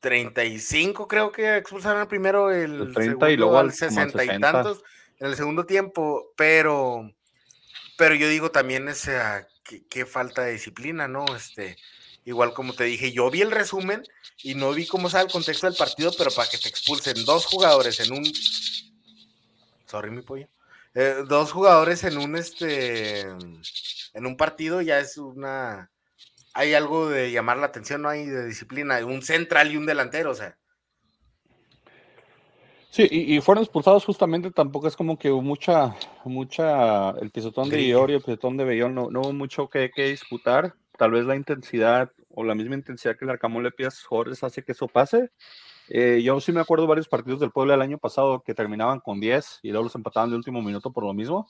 35 0.00 1.06
creo 1.06 1.30
que 1.30 1.56
expulsaron 1.56 2.08
primero, 2.08 2.50
el, 2.50 2.92
30 2.92 3.30
y 3.30 3.36
luego 3.36 3.58
al 3.58 3.72
60 3.72 4.24
y 4.24 4.40
tantos 4.40 4.82
en 5.18 5.28
el 5.28 5.36
segundo 5.36 5.66
tiempo, 5.66 6.32
pero 6.36 7.12
pero 8.00 8.14
yo 8.14 8.30
digo 8.30 8.50
también 8.50 8.88
ese 8.88 9.20
qué, 9.90 10.06
falta 10.06 10.40
de 10.40 10.52
disciplina, 10.52 11.06
¿no? 11.06 11.26
Este, 11.36 11.76
igual 12.24 12.54
como 12.54 12.72
te 12.72 12.84
dije, 12.84 13.12
yo 13.12 13.30
vi 13.30 13.42
el 13.42 13.50
resumen 13.50 14.02
y 14.42 14.54
no 14.54 14.72
vi 14.72 14.86
cómo 14.86 15.10
sale 15.10 15.26
el 15.26 15.30
contexto 15.30 15.66
del 15.66 15.76
partido, 15.76 16.10
pero 16.16 16.30
para 16.30 16.48
que 16.48 16.56
te 16.56 16.70
expulsen 16.70 17.26
dos 17.26 17.44
jugadores 17.44 18.00
en 18.00 18.14
un. 18.14 18.24
Sorry, 19.84 20.10
mi 20.10 20.22
pollo. 20.22 20.48
Eh, 20.94 21.24
dos 21.28 21.52
jugadores 21.52 22.02
en 22.04 22.16
un 22.16 22.36
este 22.36 23.20
en 23.20 24.24
un 24.24 24.38
partido 24.38 24.80
ya 24.80 24.98
es 24.98 25.18
una 25.18 25.90
hay 26.54 26.72
algo 26.72 27.10
de 27.10 27.30
llamar 27.30 27.58
la 27.58 27.66
atención, 27.66 28.00
no 28.00 28.08
hay 28.08 28.24
de 28.24 28.46
disciplina, 28.46 29.04
un 29.04 29.20
central 29.20 29.72
y 29.72 29.76
un 29.76 29.84
delantero, 29.84 30.30
o 30.30 30.34
sea. 30.34 30.56
Sí, 32.90 33.06
y, 33.08 33.40
fueron 33.40 33.62
expulsados 33.62 34.04
justamente, 34.04 34.50
tampoco 34.50 34.88
es 34.88 34.96
como 34.96 35.16
que 35.16 35.30
hubo 35.30 35.42
mucha, 35.42 35.94
mucha, 36.24 37.10
el 37.10 37.30
pisotón 37.30 37.68
de 37.68 37.80
Iorio, 37.82 38.16
el 38.16 38.22
pisotón 38.22 38.56
de 38.56 38.64
Bellón, 38.64 38.96
no, 38.96 39.10
no 39.10 39.20
hubo 39.20 39.32
mucho 39.32 39.68
que, 39.68 39.92
que, 39.92 40.06
disputar, 40.06 40.74
tal 40.98 41.12
vez 41.12 41.24
la 41.24 41.36
intensidad 41.36 42.10
o 42.30 42.42
la 42.42 42.56
misma 42.56 42.74
intensidad 42.74 43.16
que 43.16 43.24
el 43.24 43.30
Arcamón 43.30 43.62
le 43.62 43.70
pide 43.70 43.86
a 43.86 43.90
sus 43.92 44.06
jugadores 44.06 44.42
hace 44.42 44.64
que 44.64 44.72
eso 44.72 44.88
pase. 44.88 45.30
Eh, 45.88 46.20
yo 46.24 46.40
sí 46.40 46.50
me 46.50 46.60
acuerdo 46.60 46.84
de 46.84 46.88
varios 46.88 47.08
partidos 47.08 47.38
del 47.38 47.52
pueblo 47.52 47.72
del 47.72 47.82
año 47.82 47.98
pasado 47.98 48.42
que 48.42 48.54
terminaban 48.54 48.98
con 48.98 49.20
10 49.20 49.60
y 49.62 49.70
luego 49.70 49.84
los 49.84 49.94
empataban 49.94 50.30
de 50.30 50.36
último 50.36 50.60
minuto 50.60 50.92
por 50.92 51.04
lo 51.04 51.14
mismo, 51.14 51.48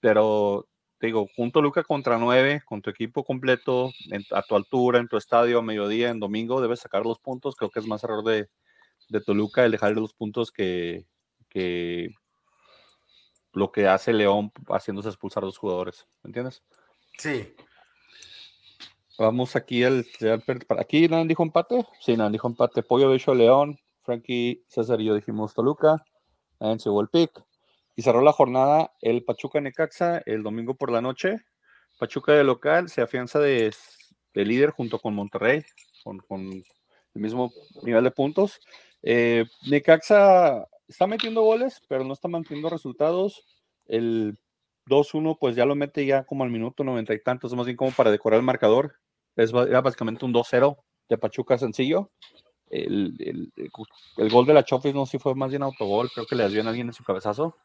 pero 0.00 0.66
te 0.98 1.06
digo, 1.06 1.26
junto 1.34 1.62
Luca 1.62 1.82
contra 1.84 2.18
9, 2.18 2.62
con 2.66 2.82
tu 2.82 2.90
equipo 2.90 3.24
completo, 3.24 3.90
a 4.32 4.42
tu 4.42 4.56
altura, 4.56 4.98
en 4.98 5.08
tu 5.08 5.16
estadio, 5.16 5.60
a 5.60 5.62
mediodía, 5.62 6.10
en 6.10 6.20
domingo, 6.20 6.60
debes 6.60 6.80
sacar 6.80 7.06
los 7.06 7.18
puntos, 7.18 7.56
creo 7.56 7.70
que 7.70 7.80
es 7.80 7.86
más 7.86 8.04
error 8.04 8.22
de 8.22 8.48
de 9.10 9.20
Toluca 9.20 9.64
el 9.64 9.72
dejar 9.72 9.92
los 9.92 10.14
puntos 10.14 10.50
que, 10.50 11.04
lo 13.52 13.72
que 13.72 13.86
hace 13.86 14.12
León 14.12 14.52
haciéndose 14.68 15.08
expulsar 15.08 15.42
a 15.42 15.46
los 15.46 15.58
jugadores. 15.58 16.06
¿Me 16.22 16.28
entiendes? 16.28 16.62
Sí. 17.18 17.54
Vamos 19.18 19.54
aquí 19.56 19.84
al. 19.84 20.06
Aquí 20.78 21.08
nadie 21.08 21.26
dijo 21.26 21.42
empate. 21.42 21.86
Sí, 22.00 22.16
nadie 22.16 22.32
dijo 22.32 22.48
empate. 22.48 22.82
Pollo 22.82 23.12
hecho 23.12 23.34
León. 23.34 23.78
Frankie, 24.02 24.64
César 24.66 25.00
y 25.00 25.04
yo 25.04 25.14
dijimos 25.14 25.52
Toluca. 25.52 26.02
Nadie 26.58 26.78
se 26.78 26.88
el 26.88 27.08
pick. 27.08 27.30
Y 27.96 28.02
cerró 28.02 28.22
la 28.22 28.32
jornada 28.32 28.92
el 29.02 29.24
Pachuca 29.24 29.60
Necaxa 29.60 30.22
el 30.24 30.42
domingo 30.42 30.74
por 30.74 30.90
la 30.90 31.02
noche. 31.02 31.36
Pachuca 31.98 32.32
de 32.32 32.44
local 32.44 32.88
se 32.88 33.02
afianza 33.02 33.38
de, 33.40 33.74
líder 34.32 34.70
junto 34.70 34.98
con 34.98 35.14
Monterrey, 35.14 35.62
con, 36.02 36.18
con, 36.20 36.40
el 37.14 37.20
mismo 37.20 37.52
nivel 37.82 38.04
de 38.04 38.10
puntos. 38.10 38.60
Eh, 39.02 39.46
Necaxa 39.68 40.66
está 40.88 41.06
metiendo 41.06 41.42
goles, 41.42 41.80
pero 41.88 42.04
no 42.04 42.12
está 42.12 42.28
manteniendo 42.28 42.68
resultados. 42.68 43.44
El 43.86 44.38
2-1, 44.86 45.38
pues 45.38 45.56
ya 45.56 45.64
lo 45.64 45.74
mete 45.74 46.04
ya 46.04 46.24
como 46.24 46.44
al 46.44 46.50
minuto 46.50 46.84
noventa 46.84 47.14
y 47.14 47.22
tantos, 47.22 47.54
más 47.54 47.66
bien 47.66 47.76
como 47.76 47.92
para 47.92 48.10
decorar 48.10 48.38
el 48.38 48.44
marcador. 48.44 48.96
Es, 49.36 49.52
era 49.52 49.80
básicamente 49.80 50.24
un 50.24 50.34
2-0 50.34 50.76
de 51.08 51.18
Pachuca 51.18 51.58
sencillo. 51.58 52.10
El, 52.68 53.16
gol 54.30 54.46
de 54.46 54.54
la 54.54 54.64
Chofis 54.64 54.94
no 54.94 55.04
sé 55.06 55.12
si 55.12 55.18
fue 55.18 55.34
más 55.34 55.50
bien 55.50 55.62
autogol, 55.62 56.08
creo 56.12 56.26
que 56.26 56.36
le 56.36 56.48
dio 56.48 56.62
a 56.62 56.68
alguien 56.68 56.88
en 56.88 56.92
su 56.92 57.02
cabezazo. 57.02 57.56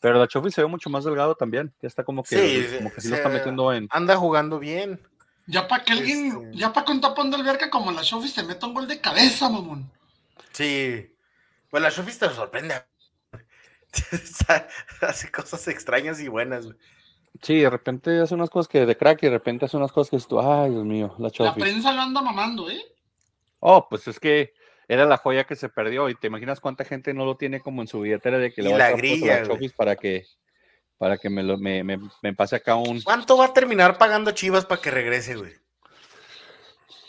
Pero 0.00 0.18
la 0.18 0.26
Chofis 0.26 0.54
se 0.54 0.62
ve 0.62 0.68
mucho 0.68 0.90
más 0.90 1.04
delgado 1.04 1.34
también. 1.34 1.74
Ya 1.82 1.88
está 1.88 2.04
como 2.04 2.22
que 2.22 2.36
sí, 2.36 2.76
como 2.78 2.90
que 2.90 3.00
sí 3.00 3.08
lo 3.08 3.16
está 3.16 3.28
metiendo 3.28 3.72
en. 3.72 3.86
Anda 3.90 4.16
jugando 4.16 4.58
bien. 4.58 5.00
Ya 5.46 5.68
para 5.68 5.84
que 5.84 5.92
alguien, 5.92 6.26
este 6.28 6.58
ya 6.58 6.72
para 6.72 6.86
que 6.86 6.92
un 6.92 7.00
tapón 7.00 7.30
de 7.30 7.36
alberca 7.36 7.70
como 7.70 7.92
la 7.92 8.02
Chofis 8.02 8.34
te 8.34 8.42
meta 8.42 8.66
un 8.66 8.74
gol 8.74 8.88
de 8.88 9.00
cabeza, 9.00 9.48
mamón. 9.50 9.90
Sí. 10.52 11.16
Pues 11.70 11.82
la 11.82 11.90
Shofis 11.90 12.18
te 12.18 12.28
sorprende. 12.30 12.74
hace 15.00 15.30
cosas 15.30 15.66
extrañas 15.68 16.20
y 16.20 16.28
buenas, 16.28 16.68
Sí, 17.42 17.60
de 17.60 17.70
repente 17.70 18.20
hace 18.20 18.34
unas 18.34 18.50
cosas 18.50 18.68
que 18.68 18.84
de 18.84 18.96
crack 18.96 19.22
y 19.22 19.26
de 19.26 19.32
repente 19.32 19.64
hace 19.64 19.76
unas 19.76 19.92
cosas 19.92 20.10
que 20.10 20.16
es 20.16 20.26
tú, 20.26 20.40
ay, 20.40 20.70
Dios 20.70 20.84
mío, 20.84 21.14
la 21.18 21.30
Chofis. 21.30 21.56
La 21.56 21.62
prensa 21.62 21.92
lo 21.92 22.00
anda 22.02 22.20
mamando, 22.20 22.68
¿eh? 22.68 22.80
Oh, 23.60 23.88
pues 23.88 24.06
es 24.08 24.20
que 24.20 24.52
era 24.88 25.06
la 25.06 25.16
joya 25.16 25.44
que 25.44 25.56
se 25.56 25.68
perdió 25.68 26.08
y 26.08 26.16
te 26.16 26.26
imaginas 26.26 26.60
cuánta 26.60 26.84
gente 26.84 27.14
no 27.14 27.24
lo 27.24 27.36
tiene 27.36 27.60
como 27.60 27.82
en 27.82 27.88
su 27.88 28.00
billetera 28.00 28.38
de 28.38 28.52
que 28.52 28.62
le 28.62 28.70
va 28.70 28.86
a 28.86 28.90
la 28.90 29.46
Chofis 29.46 29.72
para 29.72 29.96
que 29.96 30.26
para 30.98 31.16
que 31.16 31.30
me, 31.30 31.42
lo, 31.42 31.56
me, 31.56 31.82
me, 31.82 31.98
me 32.20 32.34
pase 32.34 32.56
acá 32.56 32.74
un. 32.74 33.00
¿Cuánto 33.00 33.38
va 33.38 33.46
a 33.46 33.52
terminar 33.54 33.96
pagando 33.96 34.32
Chivas 34.32 34.66
para 34.66 34.82
que 34.82 34.90
regrese, 34.90 35.34
güey? 35.34 35.54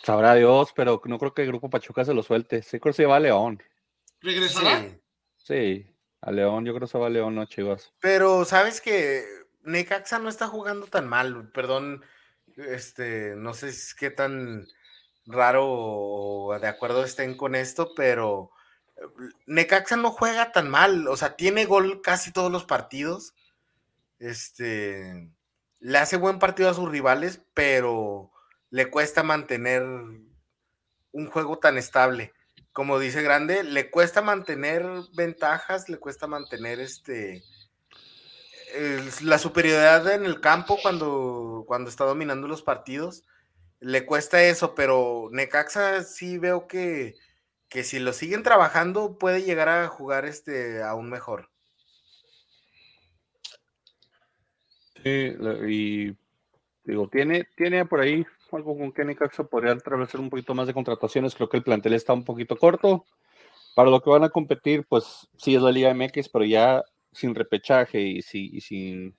Sabrá 0.03 0.33
Dios, 0.35 0.71
pero 0.75 1.01
no 1.05 1.19
creo 1.19 1.33
que 1.33 1.43
el 1.43 1.49
Grupo 1.49 1.69
Pachuca 1.69 2.03
se 2.05 2.13
lo 2.13 2.23
suelte. 2.23 2.61
Sí, 2.63 2.79
creo 2.79 2.91
que 2.93 2.97
se 2.97 3.05
va 3.05 3.17
a 3.17 3.19
León. 3.19 3.61
¿Regresará? 4.21 4.81
Sí. 4.81 4.97
Sí, 5.37 5.95
a 6.21 6.31
León, 6.31 6.65
yo 6.65 6.73
creo 6.73 6.87
que 6.87 6.91
se 6.91 6.97
va 6.97 7.07
a 7.07 7.09
León, 7.09 7.35
no 7.35 7.45
Chivas. 7.45 7.93
Pero 7.99 8.45
sabes 8.45 8.81
que 8.81 9.25
Necaxa 9.63 10.19
no 10.19 10.29
está 10.29 10.47
jugando 10.47 10.87
tan 10.87 11.07
mal, 11.07 11.51
perdón, 11.51 12.03
este, 12.55 13.35
no 13.35 13.53
sé 13.53 13.71
si- 13.71 13.95
qué 13.95 14.09
tan 14.11 14.67
raro 15.25 15.65
o 15.67 16.57
de 16.59 16.67
acuerdo 16.67 17.03
estén 17.03 17.35
con 17.37 17.53
esto, 17.55 17.93
pero 17.95 18.51
eh, 18.97 19.01
Necaxa 19.45 19.95
no 19.97 20.11
juega 20.11 20.51
tan 20.51 20.69
mal, 20.69 21.07
o 21.07 21.15
sea, 21.17 21.35
tiene 21.35 21.65
gol 21.65 22.01
casi 22.01 22.31
todos 22.31 22.51
los 22.51 22.65
partidos, 22.65 23.33
este, 24.19 25.29
le 25.79 25.97
hace 25.97 26.17
buen 26.17 26.39
partido 26.39 26.69
a 26.69 26.73
sus 26.73 26.89
rivales, 26.89 27.41
pero 27.53 28.30
le 28.71 28.89
cuesta 28.89 29.21
mantener 29.21 29.83
un 29.83 31.27
juego 31.29 31.59
tan 31.59 31.77
estable. 31.77 32.33
Como 32.73 32.99
dice 32.99 33.21
Grande, 33.21 33.63
le 33.63 33.91
cuesta 33.91 34.21
mantener 34.21 34.85
ventajas, 35.13 35.89
le 35.89 35.97
cuesta 35.97 36.25
mantener 36.25 36.79
este 36.79 37.43
la 39.21 39.37
superioridad 39.37 40.13
en 40.13 40.25
el 40.25 40.39
campo 40.39 40.79
cuando, 40.81 41.65
cuando 41.67 41.89
está 41.89 42.05
dominando 42.05 42.47
los 42.47 42.63
partidos. 42.63 43.25
Le 43.81 44.05
cuesta 44.05 44.41
eso, 44.41 44.73
pero 44.75 45.27
Necaxa 45.31 46.03
sí 46.03 46.37
veo 46.37 46.67
que, 46.67 47.15
que 47.67 47.83
si 47.83 47.99
lo 47.99 48.13
siguen 48.13 48.43
trabajando 48.43 49.17
puede 49.17 49.43
llegar 49.43 49.67
a 49.67 49.89
jugar 49.89 50.23
este 50.23 50.81
aún 50.81 51.09
mejor. 51.09 51.49
Sí, 55.03 55.35
y 55.67 56.15
digo, 56.85 57.09
tiene, 57.09 57.49
tiene 57.57 57.85
por 57.85 57.99
ahí 57.99 58.25
algo 58.57 58.77
con 58.77 58.91
que 58.91 59.05
Necaxa 59.05 59.43
podría 59.45 59.73
atravesar 59.73 60.21
un 60.21 60.29
poquito 60.29 60.53
más 60.55 60.67
de 60.67 60.73
contrataciones. 60.73 61.35
Creo 61.35 61.49
que 61.49 61.57
el 61.57 61.63
plantel 61.63 61.93
está 61.93 62.13
un 62.13 62.23
poquito 62.25 62.55
corto. 62.57 63.05
Para 63.75 63.89
lo 63.91 64.01
que 64.01 64.09
van 64.09 64.23
a 64.23 64.29
competir, 64.29 64.85
pues 64.89 65.29
sí 65.37 65.55
es 65.55 65.61
la 65.61 65.71
Liga 65.71 65.91
MX, 65.91 66.29
pero 66.29 66.45
ya 66.45 66.83
sin 67.13 67.35
repechaje 67.35 68.01
y, 68.01 68.21
si- 68.21 68.49
y 68.53 68.61
sin 68.61 69.15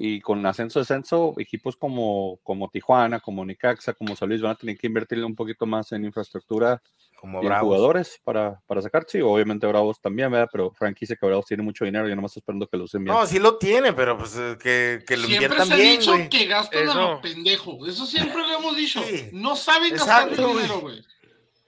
y 0.00 0.20
con 0.20 0.46
ascenso 0.46 0.78
descenso, 0.78 1.34
equipos 1.38 1.76
como, 1.76 2.38
como 2.44 2.70
Tijuana, 2.70 3.18
como 3.18 3.44
Necaxa, 3.44 3.94
como 3.94 4.14
San 4.14 4.28
Luis 4.28 4.40
van 4.40 4.52
a 4.52 4.54
tener 4.54 4.78
que 4.78 4.86
invertirle 4.86 5.24
un 5.24 5.34
poquito 5.34 5.66
más 5.66 5.90
en 5.90 6.04
infraestructura 6.04 6.80
Como 7.20 7.42
y 7.42 7.46
en 7.46 7.52
jugadores 7.58 8.20
para, 8.22 8.60
para 8.68 8.80
sacar. 8.80 9.06
Sí, 9.08 9.20
obviamente 9.20 9.66
Bravos 9.66 10.00
también, 10.00 10.30
¿verdad? 10.30 10.48
Pero 10.52 10.70
Frankie 10.70 11.00
dice 11.00 11.16
que 11.16 11.26
Bravos 11.26 11.46
tiene 11.46 11.64
mucho 11.64 11.84
dinero 11.84 12.06
y 12.06 12.10
yo 12.10 12.14
nomás 12.14 12.30
estoy 12.30 12.42
esperando 12.42 12.68
que 12.68 12.76
lo 12.76 12.84
usen 12.84 13.02
bien. 13.02 13.16
No, 13.16 13.26
sí 13.26 13.40
lo 13.40 13.58
tiene, 13.58 13.92
pero 13.92 14.16
pues 14.16 14.36
eh, 14.36 14.56
que, 14.62 15.02
que 15.04 15.16
lo 15.16 15.26
Siempre 15.26 15.46
inviertan 15.46 15.66
se 15.66 15.74
ha 15.74 15.76
bien, 15.76 15.98
dicho 15.98 16.12
güey. 16.12 16.28
que 16.28 16.46
gastan 16.46 16.78
a 16.88 16.90
Eso. 16.92 17.00
lo 17.14 17.20
pendejo. 17.20 17.86
Eso 17.88 18.06
siempre 18.06 18.40
lo 18.40 18.56
hemos 18.56 18.76
dicho. 18.76 19.02
Sí. 19.02 19.30
No 19.32 19.56
saben 19.56 19.94
gastar 19.94 20.28
güey. 20.36 20.54
dinero, 20.54 20.80
güey. 20.80 21.04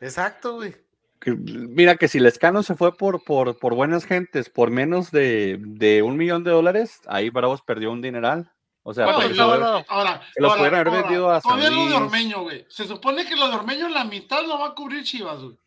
Exacto, 0.01 0.55
güey. 0.55 0.73
Que, 1.21 1.33
mira 1.33 1.97
que 1.97 2.09
si 2.09 2.19
Lescano 2.19 2.63
se 2.63 2.75
fue 2.75 2.97
por, 2.97 3.23
por, 3.23 3.59
por 3.59 3.75
buenas 3.75 4.05
gentes, 4.07 4.49
por 4.49 4.71
menos 4.71 5.11
de, 5.11 5.59
de 5.61 6.03
un 6.03 6.17
millón 6.17 6.45
de 6.45 6.51
dólares, 6.51 7.01
ahí 7.07 7.29
Bravos 7.31 7.61
perdió 7.63 7.93
un 7.93 8.01
dineral. 8.01 8.51
O 8.83 8.95
sea, 8.95 9.05
Bueno, 9.05 9.29
lo- 9.29 9.43
ahora, 9.89 10.23
se 10.33 10.41
lo 10.41 10.49
ahora, 10.49 10.59
pudieron 10.59 10.79
haber 10.81 10.89
ahora, 10.89 11.03
vendido 11.03 11.31
a 11.31 11.41
Todavía 11.43 11.71
lo 11.71 11.87
de. 11.87 11.95
Ormeño, 11.97 12.43
güey. 12.43 12.65
Se 12.71 12.87
supone 12.87 13.27
que 13.27 13.37
lo 13.37 13.49
de 13.49 13.55
Ormeño 13.57 13.89
la 13.91 14.05
mitad 14.05 14.43
lo 14.47 14.59
va 14.59 14.69
a 14.69 14.75
cubrir 14.75 15.05
Chivas, 15.05 15.41
güey. 15.43 15.59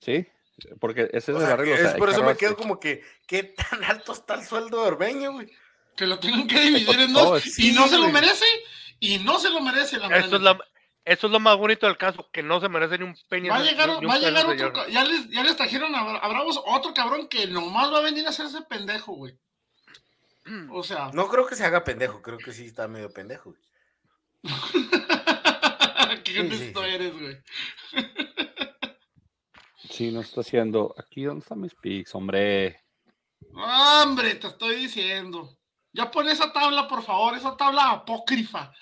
sí, 0.00 0.26
porque 0.80 1.10
ese 1.12 1.32
es 1.32 1.36
O 1.36 1.40
el 1.40 1.44
sea, 1.44 1.54
arreglo. 1.54 1.74
o 1.74 1.76
es 1.76 1.82
sea, 1.82 1.96
por 1.98 2.08
eso 2.08 2.22
me 2.24 2.36
quedo 2.36 2.56
como 2.56 2.80
que, 2.80 3.02
¿qué 3.26 3.42
tan 3.42 3.84
alto 3.84 4.12
está 4.12 4.34
el 4.36 4.44
sueldo 4.46 4.80
de 4.80 4.88
Orbeño, 4.88 5.32
güey? 5.32 5.50
Que 5.96 6.06
lo 6.06 6.18
tengan 6.18 6.46
que 6.48 6.58
dividir 6.60 6.98
en 7.00 7.12
No, 7.12 7.24
dos. 7.24 7.42
sí, 7.42 7.68
y 7.68 7.72
no 7.74 7.86
se 7.88 7.98
lo 7.98 8.08
merece. 8.08 8.46
Y 9.00 9.18
no 9.18 9.38
se 9.38 9.50
lo 9.50 9.60
merece 9.60 9.98
la 9.98 10.06
Eso 10.06 10.26
es, 10.36 10.40
neta. 10.40 10.58
Eso 11.04 11.26
es 11.26 11.32
lo 11.32 11.40
más 11.40 11.56
bonito 11.56 11.86
del 11.86 11.96
caso, 11.96 12.28
que 12.32 12.42
no 12.42 12.60
se 12.60 12.68
merece 12.68 12.98
ni 12.98 13.04
un 13.04 13.16
peña. 13.28 13.52
Va 13.52 13.58
a 13.58 13.62
llegar, 13.62 13.88
ni 13.88 14.06
un 14.06 14.10
va 14.10 14.14
a 14.14 14.18
peso, 14.18 14.28
llegar 14.28 14.46
otro. 14.46 14.88
Ya 14.88 15.04
les, 15.04 15.28
ya 15.30 15.42
les 15.42 15.56
trajeron 15.56 15.94
a, 15.94 16.00
a 16.00 16.28
Bravos 16.28 16.60
otro 16.66 16.94
cabrón 16.94 17.28
que 17.28 17.46
nomás 17.46 17.92
va 17.92 17.98
a 17.98 18.02
venir 18.02 18.26
a 18.26 18.30
hacerse 18.30 18.62
pendejo, 18.62 19.12
güey. 19.12 19.38
O 20.70 20.82
sea, 20.82 21.10
No 21.12 21.28
creo 21.28 21.46
que 21.46 21.56
se 21.56 21.64
haga 21.64 21.84
pendejo, 21.84 22.20
creo 22.20 22.38
que 22.38 22.52
sí 22.52 22.66
está 22.66 22.86
medio 22.86 23.10
pendejo, 23.10 23.50
güey. 23.50 23.62
qué 26.24 26.32
sí, 26.32 26.38
honesto 26.38 26.82
sí. 26.82 26.90
eres, 26.90 27.12
güey. 27.18 27.42
Sí, 29.90 30.10
nos 30.10 30.26
está 30.26 30.40
haciendo. 30.40 30.94
Aquí, 30.98 31.24
¿dónde 31.24 31.42
están 31.42 31.60
mis 31.60 31.74
pics, 31.74 32.14
hombre? 32.14 32.82
Hombre, 33.54 34.34
te 34.34 34.48
estoy 34.48 34.76
diciendo. 34.76 35.56
Ya 35.92 36.10
pon 36.10 36.28
esa 36.28 36.52
tabla, 36.52 36.88
por 36.88 37.02
favor, 37.02 37.36
esa 37.36 37.56
tabla 37.56 37.90
apócrifa. 37.90 38.72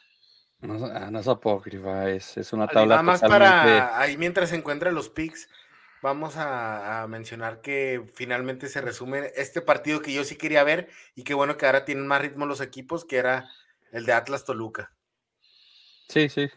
No, 0.62 0.76
es- 0.76 0.82
ah, 0.94 1.10
no 1.10 1.18
es 1.18 1.28
apócrifa, 1.28 2.08
es, 2.08 2.36
es 2.38 2.52
una 2.52 2.66
tabla 2.68 2.94
Nada 2.96 3.02
más 3.02 3.20
totalmente- 3.20 3.78
para 3.80 3.98
ahí 4.00 4.16
mientras 4.16 4.48
se 4.50 4.56
encuentran 4.56 4.94
los 4.94 5.08
picks, 5.10 5.48
vamos 6.02 6.36
a, 6.36 7.02
a 7.02 7.06
mencionar 7.08 7.60
que 7.60 8.04
finalmente 8.14 8.68
se 8.68 8.80
resume 8.80 9.32
este 9.36 9.60
partido 9.60 10.00
que 10.00 10.12
yo 10.12 10.24
sí 10.24 10.36
quería 10.36 10.62
ver 10.64 10.88
y 11.14 11.24
que 11.24 11.34
bueno 11.34 11.56
que 11.56 11.66
ahora 11.66 11.84
tienen 11.84 12.06
más 12.06 12.22
ritmo 12.22 12.46
los 12.46 12.60
equipos, 12.60 13.04
que 13.04 13.16
era 13.18 13.48
el 13.90 14.06
de 14.06 14.12
Atlas 14.12 14.44
Toluca. 14.44 14.92
Sí, 16.08 16.28
sí. 16.28 16.48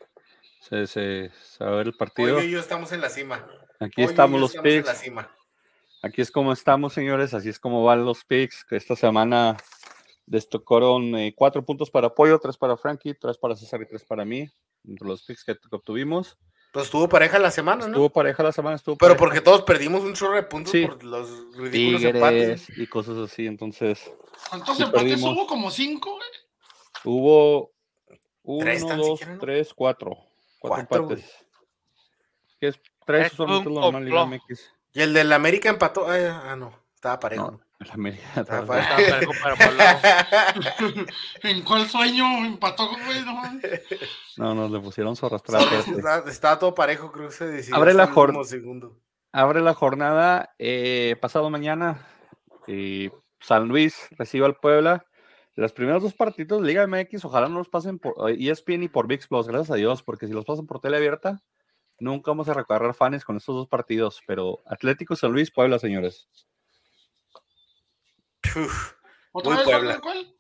Se, 0.62 0.88
se, 0.88 1.32
a 1.60 1.66
ver 1.66 1.82
el 1.82 1.88
Hoy 1.90 1.98
partido. 1.98 2.42
y 2.42 2.50
yo 2.52 2.60
estamos 2.60 2.92
en 2.92 3.02
la 3.02 3.10
cima. 3.10 3.46
Aquí 3.80 4.02
Hoy 4.04 4.08
estamos 4.10 4.38
yo 4.38 4.42
los 4.42 4.50
estamos 4.56 4.72
en 4.72 4.78
la 4.86 4.92
picks. 4.92 5.00
cima. 5.04 5.32
Aquí 6.02 6.22
es 6.22 6.32
como 6.32 6.54
estamos, 6.54 6.94
señores. 6.94 7.34
Así 7.34 7.50
es 7.50 7.60
como 7.60 7.84
van 7.84 8.06
los 8.06 8.24
picks. 8.24 8.66
Esta 8.72 8.96
semana 8.96 9.58
les 10.28 10.50
tocaron 10.50 11.16
eh, 11.16 11.34
cuatro 11.36 11.64
puntos 11.64 11.90
para 11.92 12.08
apoyo, 12.08 12.40
tres 12.40 12.58
para 12.58 12.78
Frankie, 12.78 13.14
tres 13.14 13.38
para 13.38 13.56
César 13.56 13.82
y 13.82 13.88
tres 13.88 14.04
para 14.04 14.26
mí. 14.26 14.50
Entre 14.88 15.08
los 15.08 15.24
picks 15.24 15.44
que, 15.44 15.56
que 15.56 15.76
obtuvimos. 15.76 16.38
Pues 16.72 16.86
estuvo 16.86 17.08
pareja 17.08 17.40
la 17.40 17.52
semana, 17.52 17.82
¿no? 17.86 17.88
Estuvo 17.88 18.10
pareja 18.10 18.44
la 18.44 18.52
semana, 18.52 18.76
estuvo 18.76 18.98
Pero 18.98 19.14
pareja. 19.14 19.20
porque 19.20 19.42
todos 19.42 19.62
perdimos 19.62 20.02
un 20.02 20.14
chorro 20.14 20.36
de 20.36 20.44
puntos 20.44 20.72
Sí. 20.72 20.86
por 20.86 21.02
los 21.04 21.56
ridículos 21.56 22.04
empates. 22.04 22.78
Y 22.78 22.86
cosas 22.88 23.18
así. 23.18 23.48
Entonces, 23.48 24.12
¿Cuántos 24.50 24.76
Sí, 24.78 24.84
empates 24.84 25.10
perdimos. 25.12 25.34
hubo? 25.34 25.48
Como 25.48 25.72
cinco, 25.72 26.12
güey. 26.16 26.28
hubo 27.06 27.72
uno, 28.44 28.66
Tres 28.66 28.86
tan 28.86 28.98
dos, 28.98 29.08
siquiera, 29.20 29.34
¿no? 29.34 29.40
tres, 29.40 29.74
cuatro. 29.74 30.18
Cuatro, 30.60 30.88
Cuatro, 30.90 31.04
empates. 31.04 31.32
¿Qué 32.60 32.68
es? 32.68 32.80
Tres 33.06 33.38
lo 33.40 33.48
normal. 33.62 34.28
MX. 34.28 34.72
Y 34.94 35.02
el 35.02 35.14
del 35.14 35.32
América 35.34 35.70
empató. 35.70 36.10
ay, 36.10 36.24
ah, 36.26 36.56
no, 36.56 36.74
estaba 37.06 37.20
parejo. 37.20 37.52
No, 37.52 37.62
el 37.80 37.92
América. 37.92 38.24
Estaba 38.42 38.80
estaba- 38.80 39.00
Estaba 39.00 39.10
parejo 39.20 39.32
para 39.44 39.56
Pablo. 39.56 41.06
¿En 41.44 41.62
cuál 41.64 41.88
sueño 41.88 42.46
empató, 42.46 42.88
güey? 42.90 43.24
No. 43.26 43.42
No, 44.38 44.54
nos 44.54 44.70
le 44.72 44.80
pusieron 44.82 45.16
su 45.16 45.26
arrastrada. 45.26 45.64
estaba, 45.80 46.30
estaba 46.30 46.60
todo 46.60 46.76
parejo, 46.76 47.10
creo 47.12 47.28
que 47.30 47.34
se 47.36 47.48
decidió. 47.48 47.78
Abre 47.78 47.94
la 47.94 48.08
jor- 48.08 48.44
segundo. 48.46 49.00
Abre 49.32 49.62
la 49.62 49.74
jornada 49.74 50.54
eh, 50.60 51.16
pasado 51.22 51.50
mañana. 51.50 52.06
y 52.68 53.12
San 53.40 53.68
Luis 53.68 54.08
recibe 54.12 54.46
al 54.46 54.56
Puebla. 54.56 55.06
Los 55.56 55.72
primeros 55.72 56.04
dos 56.04 56.14
partidos 56.14 56.62
de 56.62 56.68
Liga 56.68 56.86
MX, 56.86 57.24
ojalá 57.24 57.48
no 57.48 57.60
los 57.60 57.70
pasen 57.70 57.98
por 58.00 58.30
eh, 58.30 58.36
ESPN 58.40 58.84
y 58.84 58.90
por 58.90 59.08
VIX 59.08 59.28
Plus, 59.28 59.48
gracias 59.48 59.72
a 59.72 59.76
Dios, 59.76 60.04
porque 60.04 60.28
si 60.28 60.34
los 60.34 60.44
pasan 60.44 60.66
por 60.68 60.82
tele 60.82 60.98
abierta, 60.98 61.42
nunca 61.98 62.32
vamos 62.32 62.50
a 62.50 62.54
recorrer 62.54 62.94
fans 62.94 63.24
con 63.24 63.38
estos 63.38 63.56
dos 63.56 63.68
partidos. 63.70 64.22
Pero 64.28 64.60
Atlético 64.66 65.16
San 65.16 65.32
Luis, 65.32 65.50
Puebla, 65.52 65.80
señores. 65.80 66.28
Uf, 68.56 68.94
¿Otra 69.32 69.50
Muy 69.52 69.58
vez 69.58 69.66
Puebla. 69.66 70.00
cuál? 70.02 70.24
cuál? 70.26 70.36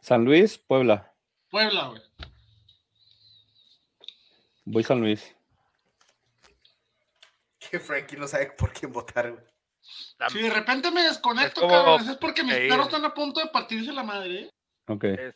San 0.00 0.24
Luis, 0.24 0.58
Puebla. 0.58 1.12
Puebla, 1.50 1.88
güey. 1.88 2.02
Voy 4.64 4.82
San 4.84 5.00
Luis. 5.00 5.34
que 7.70 7.80
Frankie 7.80 8.16
no 8.16 8.28
sabe 8.28 8.52
por 8.52 8.72
quién 8.72 8.92
votar, 8.92 9.32
güey. 9.32 9.44
Si 10.28 10.40
de 10.40 10.50
repente 10.50 10.90
me 10.92 11.02
desconecto, 11.02 11.60
Es 11.62 11.66
como- 11.66 11.70
cabrón, 11.72 12.08
es 12.08 12.16
porque 12.18 12.44
mis 12.44 12.54
Sí. 12.54 12.68
perros 12.68 12.86
están 12.86 13.04
a 13.04 13.12
punto 13.12 13.40
de 13.40 13.48
partirse 13.48 13.92
la 13.92 14.04
madre, 14.04 14.42
¿eh? 14.42 14.50
Ok. 14.86 15.04
Es, 15.04 15.34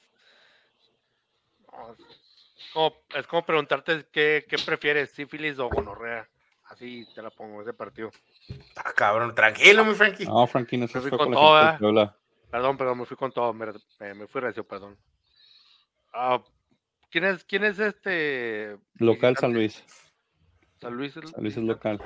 no, 1.66 1.92
es 1.92 2.70
como, 2.72 2.96
es 3.14 3.26
como 3.26 3.44
preguntarte 3.44 4.06
qué, 4.12 4.46
qué 4.48 4.56
prefieres, 4.59 5.11
sífilis 5.11 5.59
o 5.59 5.68
gonorrea. 5.68 6.28
Así 6.69 7.07
te 7.14 7.23
la 7.23 7.31
pongo 7.31 7.62
ese 7.62 7.73
partido. 7.73 8.11
Ah, 8.77 8.93
cabrón, 8.95 9.35
tranquilo, 9.35 9.85
mi 9.85 9.95
Frankie. 9.95 10.27
No, 10.27 10.47
Frankie, 10.47 10.77
no 10.77 10.87
se 10.87 10.95
Me 10.99 11.01
fui 11.03 11.09
fue 11.11 11.19
con 11.19 11.33
con 11.33 11.99
¿eh? 11.99 12.11
Perdón, 12.51 12.77
perdón, 12.77 12.99
me 12.99 13.07
fui 13.07 13.16
con 13.16 13.33
todo, 13.33 13.53
me, 13.53 13.66
me- 14.01 14.14
me 14.14 14.27
fui 14.27 14.41
recio, 14.41 14.66
perdón. 14.66 14.97
Ah, 16.12 16.43
¿quién, 17.11 17.25
es, 17.25 17.45
¿Quién 17.45 17.64
es 17.64 17.79
este? 17.79 18.77
Local 18.95 19.37
San? 19.37 19.53
Luis. 19.53 19.83
San 20.81 20.95
Luis. 20.95 21.16
el 21.16 21.29
San 21.29 21.43
Luis 21.43 21.57
es 21.57 21.62
local. 21.62 22.01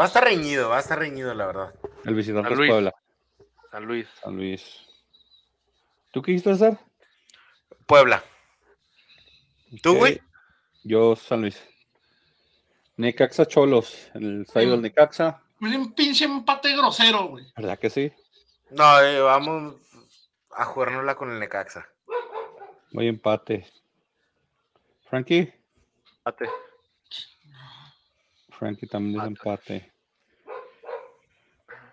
Va 0.00 0.04
a 0.04 0.06
estar 0.06 0.24
reñido, 0.24 0.70
va 0.70 0.76
a 0.78 0.80
estar 0.80 0.98
reñido, 0.98 1.34
la 1.34 1.46
verdad. 1.46 1.74
El 2.04 2.14
visitante 2.14 2.48
San 2.48 2.52
es 2.52 2.58
Luis. 2.58 2.70
Puebla. 2.70 2.94
San 3.70 3.84
Luis. 3.84 4.08
San 4.22 4.36
Luis. 4.36 4.86
¿Tú 6.12 6.22
qué 6.22 6.32
quisiste 6.32 6.50
hacer? 6.50 6.78
Puebla. 7.86 8.22
¿Tú, 9.82 9.96
güey? 9.96 10.20
Yo, 10.82 11.14
San 11.16 11.42
Luis. 11.42 11.62
Necaxa 13.00 13.46
Cholos, 13.46 14.10
en 14.14 14.24
el 14.24 14.42
estadio 14.42 14.72
del 14.72 14.82
Necaxa. 14.82 15.42
Miren, 15.58 15.80
un 15.80 15.92
pinche 15.92 16.26
empate 16.26 16.76
grosero, 16.76 17.28
güey. 17.28 17.46
¿Verdad 17.56 17.78
que 17.78 17.88
sí? 17.88 18.12
No, 18.70 19.00
eh, 19.00 19.20
vamos 19.20 19.76
a 20.50 20.64
jugárnosla 20.66 21.14
con 21.14 21.30
el 21.30 21.38
Necaxa. 21.38 21.88
Voy 22.92 23.08
empate. 23.08 23.66
Frankie. 25.08 25.52
Empate. 26.18 26.50
Frankie 28.50 28.86
también 28.86 29.20
es 29.20 29.26
empate. 29.28 29.92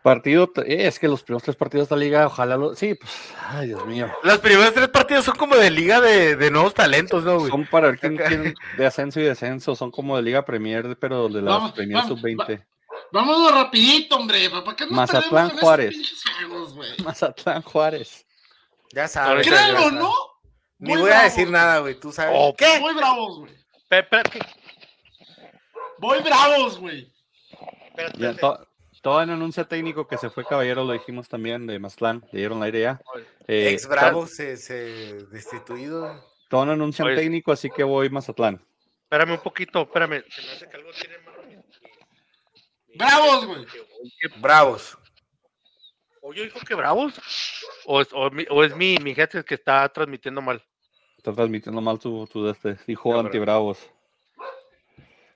Partido, 0.08 0.50
eh, 0.66 0.88
es 0.88 1.00
que 1.00 1.10
los 1.10 1.22
primeros 1.22 1.44
tres 1.44 1.58
partidos 1.58 1.90
de 1.90 1.96
la 1.98 2.00
liga, 2.00 2.28
ojalá 2.28 2.56
lo. 2.56 2.76
Sí, 2.76 2.96
pues, 2.96 3.12
ay, 3.50 3.68
Dios 3.68 3.86
mío. 3.86 4.10
Los 4.24 4.38
primeros 4.40 4.74
tres 4.74 4.88
partidos 4.88 5.26
son 5.26 5.36
como 5.36 5.58
de 5.58 5.70
liga 5.70 6.00
de, 6.00 6.38
de 6.38 6.50
nuevos 6.50 6.74
talentos, 6.74 7.26
¿no, 7.26 7.40
güey? 7.40 7.52
Son 7.52 7.66
para 7.68 7.88
ver 7.88 8.00
quién, 8.00 8.16
quién 8.16 8.56
de 8.78 8.86
ascenso 8.86 9.20
y 9.20 9.24
descenso, 9.24 9.76
son 9.76 9.92
como 9.92 10.16
de 10.16 10.24
Liga 10.24 10.46
Premier, 10.46 10.98
pero 10.98 11.28
de 11.28 11.42
las 11.42 11.54
Vamos, 11.54 11.72
Premier 11.74 11.98
vamos, 12.04 12.20
Sub-20. 12.22 12.66
Vámonos 13.12 13.52
rapidito, 13.54 14.16
hombre. 14.16 14.50
¿Para 14.50 14.76
qué 14.78 14.86
nos 14.86 14.94
Mazatlán, 14.94 15.50
Juárez. 15.58 15.96
güey? 16.74 16.90
Mazatlán 17.04 17.62
Juárez. 17.64 18.26
Ya 18.94 19.10
sabes. 19.10 19.46
Sabes. 19.46 19.92
¿no? 19.92 20.14
Ni 20.80 20.92
voy 20.92 21.02
a 21.02 21.16
bravos, 21.16 21.24
decir 21.24 21.50
nada, 21.50 21.80
güey. 21.80 22.00
Tú 22.00 22.14
sabes. 22.14 22.34
Oh, 22.34 22.56
¿Qué? 22.58 22.80
Muy 22.80 22.94
bravos, 22.94 23.40
güey. 23.40 23.54
Muy 26.00 26.20
bravos, 26.20 26.80
güey. 26.80 27.12
espérate, 27.90 28.18
Ya, 28.20 28.30
espérate. 28.32 28.40
to- 28.40 28.67
todo 29.02 29.22
en 29.22 29.30
anuncio 29.30 29.66
técnico 29.68 30.08
que 30.08 30.18
se 30.18 30.30
fue 30.30 30.46
Caballero, 30.46 30.84
lo 30.84 30.94
dijimos 30.94 31.28
también 31.30 31.68
de 31.68 31.80
Mazatlán, 31.80 32.24
le 32.32 32.40
dieron 32.40 32.60
la 32.60 32.70
idea. 32.70 33.02
Eh, 33.48 33.70
Ex 33.72 33.88
Bravo 33.88 34.28
se, 34.28 34.58
se 34.58 35.24
destituido. 35.26 36.24
Todo 36.50 36.64
en 36.64 36.70
anuncio 36.70 37.06
Oye. 37.06 37.16
técnico, 37.16 37.52
así 37.52 37.70
que 37.70 37.84
voy 37.84 38.10
Mazatlán. 38.10 38.62
Espérame 39.04 39.32
un 39.34 39.40
poquito, 39.40 39.82
espérame. 39.84 40.24
Se 40.30 40.42
me 40.42 40.52
hace 40.52 40.70
que 40.70 40.76
algo 40.78 40.90
tiene 40.92 41.18
malo 41.20 41.44
mi- 41.44 41.56
mi- 41.56 41.64
mi- 42.90 42.98
Bravos, 42.98 43.46
güey. 43.46 43.66
Bravos. 44.42 44.98
¿Oye 46.22 46.44
dijo 46.44 46.60
que 46.60 46.76
bravos? 46.76 47.14
¿O 47.86 48.02
es, 48.02 48.10
o 48.12 48.30
mi, 48.32 48.46
o 48.50 48.64
es 48.64 48.76
mi, 48.76 48.98
mi 49.02 49.16
jefe 49.16 49.46
que 49.46 49.56
está 49.56 49.88
transmitiendo 49.90 50.42
mal? 50.42 50.62
Está 51.18 51.32
transmitiendo 51.34 51.80
mal 51.82 52.00
tu, 52.00 52.28
tu 52.28 52.44
de 52.46 52.52
este, 52.52 52.78
dijo 52.86 53.10
No, 53.10 53.16
pero- 53.18 53.28
anti-bravos. 53.28 53.80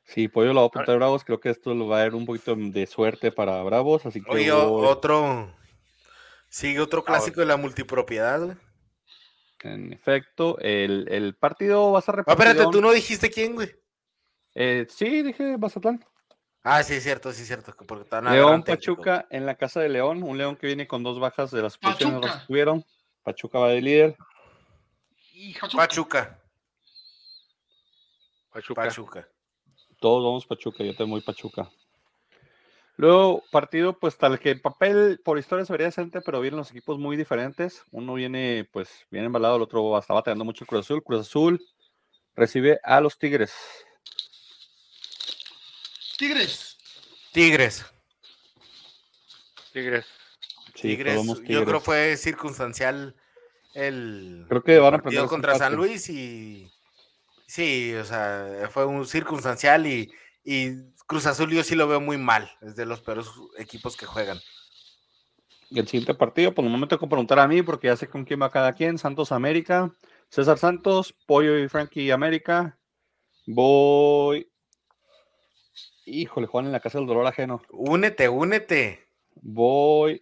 Sí, 0.03 0.27
Pollo 0.27 0.49
lo 0.53 0.61
va 0.61 0.65
a 0.65 0.67
apuntar 0.67 0.97
Bravos. 0.97 1.23
Creo 1.23 1.39
que 1.39 1.49
esto 1.49 1.73
lo 1.73 1.87
va 1.87 1.97
a 1.97 1.99
dar 2.01 2.15
un 2.15 2.25
poquito 2.25 2.55
de 2.55 2.85
suerte 2.87 3.31
para 3.31 3.61
Bravos. 3.63 4.05
Así 4.05 4.21
que 4.21 4.29
Oye, 4.31 4.51
voy- 4.51 4.85
otro. 4.85 5.55
Sigue 6.49 6.81
otro 6.81 7.03
clásico 7.05 7.39
de 7.39 7.45
la 7.45 7.55
multipropiedad, 7.57 8.41
güey. 8.43 8.57
en 9.63 9.93
efecto, 9.93 10.57
el, 10.59 11.07
el 11.09 11.35
partido 11.35 11.91
va 11.91 11.99
a 11.99 12.01
ser 12.01 12.15
Ah, 12.17 12.23
espérate, 12.27 12.57
repartido. 12.59 12.71
tú 12.71 12.81
no 12.81 12.91
dijiste 12.91 13.29
quién, 13.29 13.53
güey. 13.55 13.71
Eh, 14.55 14.85
sí, 14.89 15.21
dije 15.21 15.57
Mazatlán. 15.57 16.03
Ah, 16.63 16.83
sí, 16.83 16.95
es 16.95 17.03
cierto, 17.03 17.31
sí, 17.31 17.43
es 17.43 17.47
cierto. 17.47 17.73
Porque 17.87 18.03
están 18.03 18.25
León. 18.25 18.63
Pachuca 18.63 19.27
en 19.29 19.45
la 19.45 19.55
casa 19.55 19.79
de 19.79 19.87
León. 19.89 20.23
Un 20.23 20.37
León 20.37 20.57
que 20.57 20.67
viene 20.67 20.87
con 20.87 21.03
dos 21.03 21.19
bajas 21.19 21.51
de 21.51 21.61
las 21.61 21.77
posiciones 21.77 22.19
Pachuca. 22.19 22.39
que 22.41 22.47
tuvieron. 22.47 22.83
Pachuca 23.23 23.59
va 23.59 23.69
de 23.69 23.81
líder. 23.81 24.17
Pachuca. 25.77 26.41
Pachuca. 28.51 28.83
Pachuca. 28.83 29.27
Todos 30.01 30.23
vamos 30.23 30.47
Pachuca, 30.47 30.83
yo 30.83 30.95
tengo 30.95 31.09
muy 31.09 31.21
Pachuca. 31.21 31.69
Luego, 32.97 33.43
partido, 33.51 33.99
pues 33.99 34.17
tal 34.17 34.39
que 34.39 34.49
en 34.49 34.59
papel 34.59 35.21
por 35.23 35.37
historia 35.37 35.63
se 35.63 35.71
vería 35.71 35.85
decente, 35.85 36.21
pero 36.21 36.41
vienen 36.41 36.57
los 36.57 36.71
equipos 36.71 36.97
muy 36.97 37.15
diferentes. 37.15 37.83
Uno 37.91 38.15
viene, 38.15 38.67
pues, 38.73 38.89
bien 39.11 39.25
embalado, 39.25 39.57
el 39.57 39.61
otro 39.61 39.95
está 39.99 40.15
batallando 40.15 40.43
mucho 40.43 40.63
el 40.63 40.67
Cruz 40.67 40.81
Azul. 40.81 41.03
Cruz 41.03 41.21
Azul 41.21 41.63
recibe 42.35 42.79
a 42.83 42.99
los 42.99 43.19
Tigres. 43.19 43.53
Tigres. 46.17 46.77
Tigres. 47.31 47.85
Tigres. 49.71 50.05
Sí, 50.73 50.89
Tigres. 50.89 51.15
vamos 51.15 51.37
Yo 51.41 51.45
creo 51.45 51.63
Tigres. 51.63 51.83
fue 51.83 52.17
circunstancial 52.17 53.15
el 53.75 54.45
Creo 54.49 54.63
que 54.63 54.79
van 54.79 54.95
a 54.95 54.97
partido 54.97 55.25
aprender 55.25 55.29
contra 55.29 55.57
San. 55.59 55.75
Luis 55.75 56.09
y 56.09 56.71
sí, 57.51 57.93
o 57.95 58.05
sea, 58.05 58.69
fue 58.71 58.85
un 58.85 59.05
circunstancial 59.05 59.85
y, 59.85 60.09
y 60.43 60.71
Cruz 61.05 61.25
Azul 61.25 61.51
yo 61.51 61.63
sí 61.63 61.75
lo 61.75 61.87
veo 61.87 61.99
muy 61.99 62.17
mal, 62.17 62.49
es 62.61 62.77
de 62.77 62.85
los 62.85 63.01
peores 63.01 63.27
equipos 63.57 63.97
que 63.97 64.05
juegan. 64.05 64.39
Y 65.69 65.79
el 65.79 65.87
siguiente 65.87 66.13
partido, 66.13 66.53
pues 66.53 66.69
no 66.69 66.77
me 66.77 66.87
tengo 66.87 67.01
que 67.01 67.07
preguntar 67.07 67.39
a 67.39 67.47
mí 67.47 67.61
porque 67.61 67.87
ya 67.87 67.97
sé 67.97 68.07
con 68.07 68.25
quién 68.25 68.41
va 68.41 68.49
cada 68.49 68.73
quien. 68.73 68.97
Santos 68.97 69.31
América, 69.31 69.91
César 70.29 70.57
Santos, 70.57 71.13
Pollo 71.25 71.57
y 71.57 71.67
Frankie 71.67 72.11
América. 72.11 72.77
Voy. 73.45 74.49
Híjole, 76.05 76.47
Juan 76.47 76.65
en 76.65 76.73
la 76.73 76.81
casa 76.81 76.97
del 76.97 77.07
dolor 77.07 77.25
ajeno. 77.25 77.61
Únete, 77.69 78.27
únete. 78.27 79.07
Voy. 79.35 80.21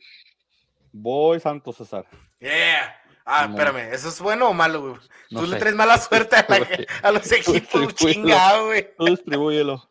Voy 0.92 1.40
Santos 1.40 1.78
César. 1.78 2.06
Yeah. 2.40 2.99
Ah, 3.32 3.48
No. 3.48 3.54
espérame, 3.58 3.94
¿eso 3.94 4.10
es 4.10 4.20
bueno 4.22 4.50
o 4.50 4.54
malo, 4.54 4.82
güey? 4.82 4.94
No 5.30 5.42
Tú 5.42 5.48
le 5.48 5.58
traes 5.58 5.76
mala 5.76 5.98
suerte 6.00 6.36
a, 6.36 6.46
la- 6.50 6.68
a 7.04 7.12
los 7.12 7.32
equipos, 7.32 7.94
chingado, 7.96 8.66
güey. 8.68 8.88
Tú 8.98 9.06
distribúyelo. 9.06 9.88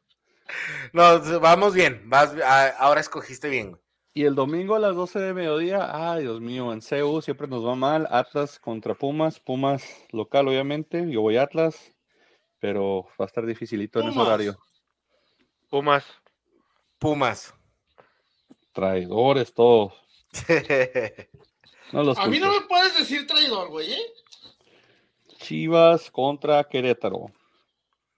No, 0.95 1.21
vamos 1.41 1.75
bien, 1.75 2.03
vas, 2.07 2.35
a- 2.43 2.71
ahora 2.79 3.01
escogiste 3.03 3.49
bien, 3.51 3.71
güey. 3.73 3.83
Y 4.15 4.25
el 4.25 4.35
domingo 4.35 4.75
a 4.75 4.79
las 4.79 4.97
12 4.97 5.21
de 5.21 5.35
mediodía, 5.35 5.91
ay 5.93 6.23
Dios 6.23 6.41
mío, 6.41 6.73
en 6.73 6.81
CEU 6.81 7.21
siempre 7.23 7.47
nos 7.47 7.65
va 7.65 7.75
mal. 7.77 8.09
Atlas 8.11 8.59
contra 8.59 8.95
Pumas, 8.95 9.39
Pumas 9.39 9.85
local 10.11 10.49
obviamente, 10.49 11.09
yo 11.11 11.21
voy 11.21 11.37
Atlas, 11.37 11.77
pero 12.59 13.05
va 13.21 13.25
a 13.25 13.27
estar 13.27 13.45
dificilito 13.47 14.01
en 14.01 14.09
ese 14.09 14.19
horario. 14.19 14.59
Pumas. 15.71 16.05
Pumas. 16.99 17.55
Traidores 18.73 19.53
todos. 19.53 19.93
No 21.93 22.03
los 22.03 22.19
A 22.19 22.27
mí 22.27 22.39
no 22.39 22.53
me 22.53 22.61
puedes 22.67 22.97
decir 22.99 23.27
traidor, 23.27 23.69
güey, 23.69 23.93
¿eh? 23.93 24.13
Chivas 25.39 26.11
contra 26.11 26.65
Querétaro. 26.65 27.27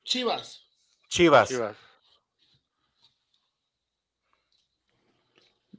Chivas. 0.05 0.65
Chivas. 1.09 1.49
Chivas. 1.49 1.77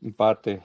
Empate. 0.02 0.62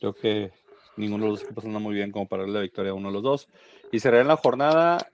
Creo 0.00 0.14
que 0.14 0.52
ninguno 0.96 1.24
de 1.24 1.30
los 1.30 1.42
equipos 1.42 1.64
anda 1.64 1.78
muy 1.78 1.94
bien 1.94 2.10
como 2.10 2.26
para 2.26 2.42
darle 2.42 2.54
la 2.54 2.62
victoria 2.62 2.92
a 2.92 2.94
uno 2.94 3.08
de 3.08 3.14
los 3.14 3.22
dos. 3.22 3.48
Y 3.92 4.00
será 4.00 4.20
en 4.20 4.28
la 4.28 4.36
jornada 4.36 5.10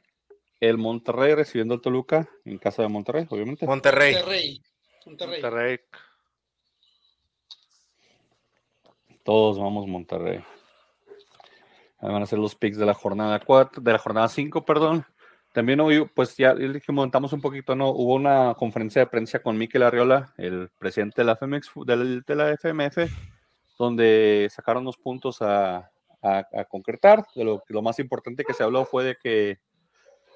el 0.61 0.78
Monterrey 0.78 1.34
recibiendo 1.34 1.74
al 1.74 1.80
Toluca 1.80 2.28
en 2.45 2.59
casa 2.59 2.82
de 2.82 2.88
Monterrey, 2.88 3.26
obviamente. 3.28 3.66
Monterrey. 3.66 4.14
Monterrey. 4.14 4.62
Monterrey. 5.07 5.42
Monterrey. 5.42 5.78
Todos 9.24 9.58
vamos 9.58 9.86
Monterrey. 9.86 10.44
Van 12.00 12.22
a 12.22 12.26
ser 12.26 12.38
los 12.38 12.54
picks 12.54 12.76
de 12.76 12.84
la 12.84 12.92
jornada 12.92 13.40
4, 13.40 13.80
de 13.80 13.92
la 13.92 13.98
jornada 13.98 14.28
5, 14.28 14.66
perdón. 14.66 15.06
También 15.54 15.80
hoy, 15.80 16.04
pues 16.14 16.36
ya 16.36 16.54
montamos 16.88 17.32
un 17.32 17.40
poquito, 17.40 17.74
¿no? 17.74 17.88
Hubo 17.88 18.14
una 18.14 18.54
conferencia 18.54 19.00
de 19.00 19.06
prensa 19.06 19.38
con 19.38 19.56
Miquel 19.56 19.82
Arriola, 19.82 20.34
el 20.36 20.68
presidente 20.78 21.22
de 21.22 21.24
la, 21.24 21.36
FMX, 21.36 21.70
de 21.86 22.34
la 22.34 22.50
FMF, 22.50 23.10
donde 23.78 24.48
sacaron 24.50 24.84
los 24.84 24.98
puntos 24.98 25.40
a, 25.40 25.90
concretar. 26.68 27.24
Lo 27.34 27.82
más 27.82 27.98
importante 28.00 28.44
que 28.44 28.52
se 28.52 28.62
habló 28.62 28.84
fue 28.84 29.04
de 29.04 29.16
que 29.16 29.58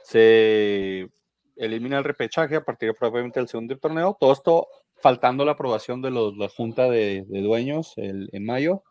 se 0.02 1.10
elimina 1.56 1.98
el 1.98 2.04
repechaje 2.04 2.56
a 2.56 2.64
partir 2.64 2.94
probablemente 2.94 3.40
del 3.40 3.48
segundo 3.48 3.76
torneo. 3.76 4.16
Todo 4.18 4.32
esto 4.32 4.68
faltando 5.00 5.44
la 5.44 5.52
aprobación 5.52 6.02
de 6.02 6.10
los- 6.10 6.36
la 6.36 6.48
Junta 6.48 6.88
de, 6.90 7.24
de 7.28 7.40
Dueños 7.42 7.92
el- 7.96 8.28
en 8.32 8.44
mayo. 8.44 8.82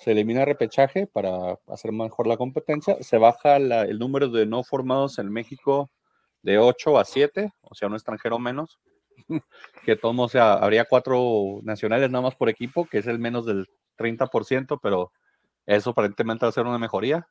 Se 0.00 0.12
elimina 0.12 0.40
el 0.40 0.46
repechaje 0.46 1.06
para 1.06 1.58
hacer 1.68 1.90
mejor 1.92 2.26
la 2.26 2.36
competencia. 2.36 2.96
Se 3.00 3.16
baja 3.18 3.58
la- 3.58 3.82
el 3.82 3.98
número 3.98 4.28
de 4.28 4.44
no 4.46 4.62
formados 4.62 5.18
en 5.18 5.30
México 5.32 5.90
de 6.42 6.58
8 6.58 6.98
a 6.98 7.04
7, 7.04 7.52
o 7.62 7.74
sea, 7.74 7.88
un 7.88 7.94
extranjero 7.94 8.38
menos. 8.38 8.78
que 9.84 9.96
todo, 9.96 10.20
o 10.22 10.28
sea, 10.28 10.52
habría 10.54 10.84
cuatro 10.84 11.60
nacionales 11.62 12.10
nada 12.10 12.22
más 12.22 12.34
por 12.34 12.48
equipo, 12.50 12.84
que 12.86 12.98
es 12.98 13.06
el 13.06 13.18
menos 13.18 13.46
del 13.46 13.66
30%, 13.96 14.78
pero 14.82 15.10
eso 15.64 15.90
aparentemente 15.90 16.44
va 16.44 16.50
a 16.50 16.52
ser 16.52 16.66
una 16.66 16.78
mejoría. 16.78 17.26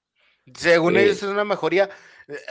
Según 0.55 0.97
Eh, 0.97 1.03
ellos 1.03 1.17
es 1.17 1.29
una 1.29 1.43
mejoría. 1.45 1.89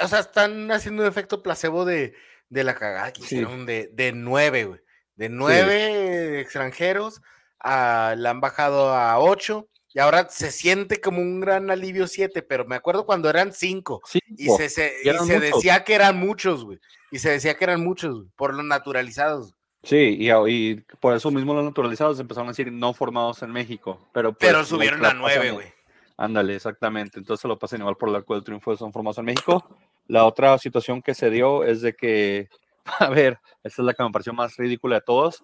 O 0.02 0.06
sea, 0.08 0.20
están 0.20 0.70
haciendo 0.70 1.02
un 1.02 1.08
efecto 1.08 1.42
placebo 1.42 1.84
de, 1.84 2.14
de 2.48 2.64
la 2.64 2.74
cagada 2.76 3.12
que 3.12 3.20
Sí. 3.22 3.26
hicieron 3.36 3.66
de, 3.66 3.88
de 3.92 4.12
nueve, 4.12 4.64
güey. 4.64 4.80
De 5.16 5.28
nueve 5.28 6.40
extranjeros, 6.40 7.22
a, 7.60 8.14
la 8.16 8.30
han 8.30 8.40
bajado 8.40 8.90
a 8.90 9.18
ocho. 9.18 9.68
Y 9.92 10.00
ahora 10.00 10.28
se 10.28 10.50
siente 10.50 11.00
como 11.00 11.20
un 11.20 11.38
gran 11.40 11.70
alivio 11.70 12.08
siete, 12.08 12.42
pero 12.42 12.64
me 12.64 12.74
acuerdo 12.74 13.06
cuando 13.06 13.30
eran 13.30 13.52
cinco. 13.52 14.02
Y 14.36 14.48
se, 14.48 14.68
se- 14.68 14.92
y 15.04 15.06
y 15.06 15.10
eran 15.10 15.24
se 15.24 15.38
decía 15.38 15.84
que 15.84 15.94
eran 15.94 16.18
muchos, 16.18 16.64
güey. 16.64 16.80
Y 17.12 17.20
se 17.20 17.30
decía 17.30 17.54
que 17.54 17.62
eran 17.62 17.84
muchos, 17.84 18.26
por 18.34 18.54
los 18.54 18.64
naturalizados. 18.64 19.54
Sí, 19.84 20.16
y, 20.18 20.74
por 20.98 21.14
eso 21.14 21.30
mismo 21.30 21.54
los 21.54 21.64
naturalizados 21.64 22.18
empezaron 22.18 22.48
a 22.48 22.52
decir 22.52 22.72
no 22.72 22.92
formados 22.92 23.42
en 23.42 23.52
México. 23.52 24.08
Pero, 24.12 24.32
pues, 24.32 24.50
Pero 24.50 24.64
subieron 24.64 25.00
la 25.00 25.10
a 25.10 25.14
nueve, 25.14 25.52
güey. 25.52 25.72
Ándale, 26.16 26.56
exactamente. 26.56 27.18
Entonces 27.18 27.44
lo 27.44 27.58
pasan 27.58 27.80
igual 27.80 27.96
por 27.96 28.08
el 28.08 28.16
arco 28.16 28.34
del 28.34 28.44
triunfo 28.44 28.70
de 28.70 28.78
son 28.78 28.92
formados 28.92 29.18
en 29.18 29.26
México. 29.26 29.64
La 30.06 30.24
otra 30.24 30.58
situación 30.58 31.02
que 31.02 31.14
se 31.14 31.30
dio 31.30 31.64
es 31.64 31.82
de 31.82 31.94
que, 31.94 32.48
a 33.00 33.08
ver, 33.10 33.38
esta 33.62 33.82
es 33.82 33.86
la 33.86 33.94
que 33.94 34.02
me 34.02 34.10
pareció 34.10 34.32
más 34.32 34.56
ridícula 34.56 34.96
de 34.96 35.02
todos. 35.02 35.42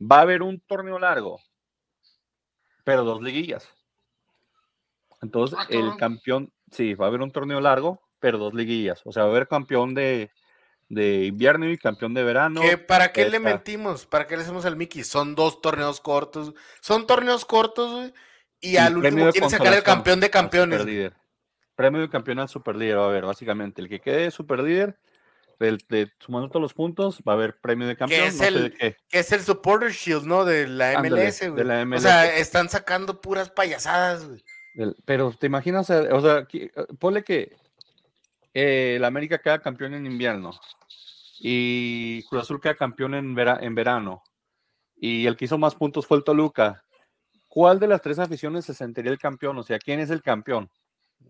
Va 0.00 0.18
a 0.18 0.22
haber 0.22 0.42
un 0.42 0.60
torneo 0.60 0.98
largo. 0.98 1.40
pero 2.84 3.04
dos 3.04 3.22
liguillas. 3.22 3.68
Entonces, 5.20 5.56
Ah, 5.60 5.66
el 5.68 5.96
campeón, 5.96 6.52
sí, 6.70 6.94
va 6.94 7.06
a 7.06 7.08
haber 7.08 7.20
un 7.22 7.30
torneo 7.30 7.60
largo, 7.60 8.02
pero 8.18 8.38
dos 8.38 8.54
liguillas. 8.54 9.00
O 9.04 9.12
sea, 9.12 9.22
va 9.22 9.28
a 9.28 9.32
haber 9.32 9.46
campeón 9.46 9.94
de, 9.94 10.32
de 10.88 11.26
invierno 11.26 11.70
y 11.70 11.78
campeón 11.78 12.12
de 12.14 12.24
verano. 12.24 12.60
¿Qué- 12.60 12.76
¿Para 12.78 13.12
qué 13.12 13.28
le 13.28 13.38
mentimos? 13.38 14.04
¿Para 14.06 14.26
qué 14.26 14.36
le 14.36 14.42
hacemos 14.42 14.64
al 14.64 14.76
Mickey? 14.76 15.04
Son 15.04 15.34
dos 15.36 15.60
torneos 15.60 16.00
cortos. 16.00 16.54
Son 16.80 17.06
torneos 17.06 17.44
cortos, 17.44 17.92
güey. 17.92 18.12
Y, 18.60 18.72
y 18.72 18.76
al 18.78 18.96
último 18.96 19.30
quieren 19.30 19.50
sacar 19.50 19.74
el 19.74 19.82
campeón 19.84 20.18
de 20.20 20.30
campeones. 20.30 20.78
superlíder. 20.80 21.14
Premio 21.76 22.00
de 22.00 22.10
campeón 22.10 22.38
al 22.40 22.48
superlíder 22.48 22.98
a 22.98 23.04
haber, 23.04 23.24
básicamente. 23.24 23.80
El 23.80 23.88
que 23.88 24.00
quede 24.00 24.30
superlíder, 24.32 24.98
del- 25.62 25.84
de, 25.88 26.10
sumando 26.20 26.48
todos 26.48 26.60
los 26.62 26.74
puntos, 26.74 27.22
va 27.26 27.32
a 27.32 27.36
haber 27.36 27.58
premio 27.60 27.86
de 27.86 27.96
campeón. 27.96 28.26
es 28.26 28.34
no 28.34 28.40
sé 28.42 28.48
el- 28.48 28.62
de 28.64 28.72
qué. 28.72 28.96
Que 29.08 29.18
es 29.20 29.32
el 29.32 29.40
Supporter 29.42 29.90
Shield, 29.92 30.24
¿no? 30.26 30.44
De 30.44 30.66
la 30.68 30.90
Ándale, 30.98 31.24
MLS, 31.26 31.40
güey. 31.48 31.56
de 31.56 31.64
la 31.64 31.96
O 31.96 32.00
sea, 32.00 32.36
están 32.36 32.68
sacando 32.68 33.20
puras 33.20 33.50
payasadas, 33.50 34.26
güey. 34.26 34.44
Del- 34.74 34.96
pero 35.04 35.32
te 35.32 35.46
imaginas, 35.46 35.88
o 35.90 36.20
sea, 36.20 36.36
aquí, 36.38 36.62
eh, 36.62 36.70
ponle 36.98 37.22
que 37.24 37.56
eh, 38.54 38.94
el 38.96 39.04
América 39.04 39.38
queda 39.38 39.60
campeón 39.60 39.94
en 39.94 40.04
invierno 40.06 40.50
y 41.40 42.22
Cruz 42.24 42.42
Azul 42.42 42.60
queda 42.60 42.74
campeón 42.74 43.14
en, 43.14 43.34
vera- 43.34 43.58
en 43.60 43.74
verano 43.74 44.22
y 44.96 45.26
el 45.26 45.36
que 45.36 45.46
hizo 45.46 45.58
más 45.58 45.74
puntos 45.74 46.06
fue 46.06 46.18
el 46.18 46.24
Toluca. 46.24 46.84
¿Cuál 47.48 47.78
de 47.80 47.86
las 47.88 48.00
tres 48.02 48.18
aficiones 48.18 48.64
se 48.64 48.72
sentiría 48.74 49.10
el 49.12 49.18
campeón? 49.18 49.58
O 49.58 49.62
sea, 49.62 49.78
¿quién 49.78 50.00
es 50.00 50.10
el 50.10 50.22
campeón? 50.22 50.70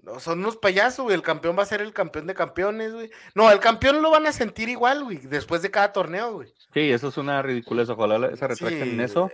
No, 0.03 0.18
son 0.18 0.40
unos 0.40 0.57
payasos, 0.57 1.05
güey. 1.05 1.14
El 1.14 1.22
campeón 1.22 1.57
va 1.59 1.62
a 1.62 1.66
ser 1.66 1.80
el 1.80 1.93
campeón 1.93 2.26
de 2.26 2.34
campeones, 2.34 2.93
güey. 2.93 3.11
No, 3.34 3.51
el 3.51 3.61
campeón 3.61 4.03
lo 4.03 4.11
van 4.11 4.26
a 4.26 4.32
sentir 4.32 4.68
igual, 4.68 5.05
güey, 5.05 5.18
después 5.18 5.62
de 5.62 5.70
cada 5.70 5.93
torneo, 5.93 6.32
güey. 6.34 6.53
Sí, 6.74 6.90
eso 6.90 7.09
es 7.09 7.16
una 7.18 7.40
ridiculez. 7.43 7.88
Ojalá 7.88 8.34
se 8.36 8.47
retracten 8.49 8.82
en 8.82 8.97
Sí, 8.97 9.03
eso. 9.03 9.30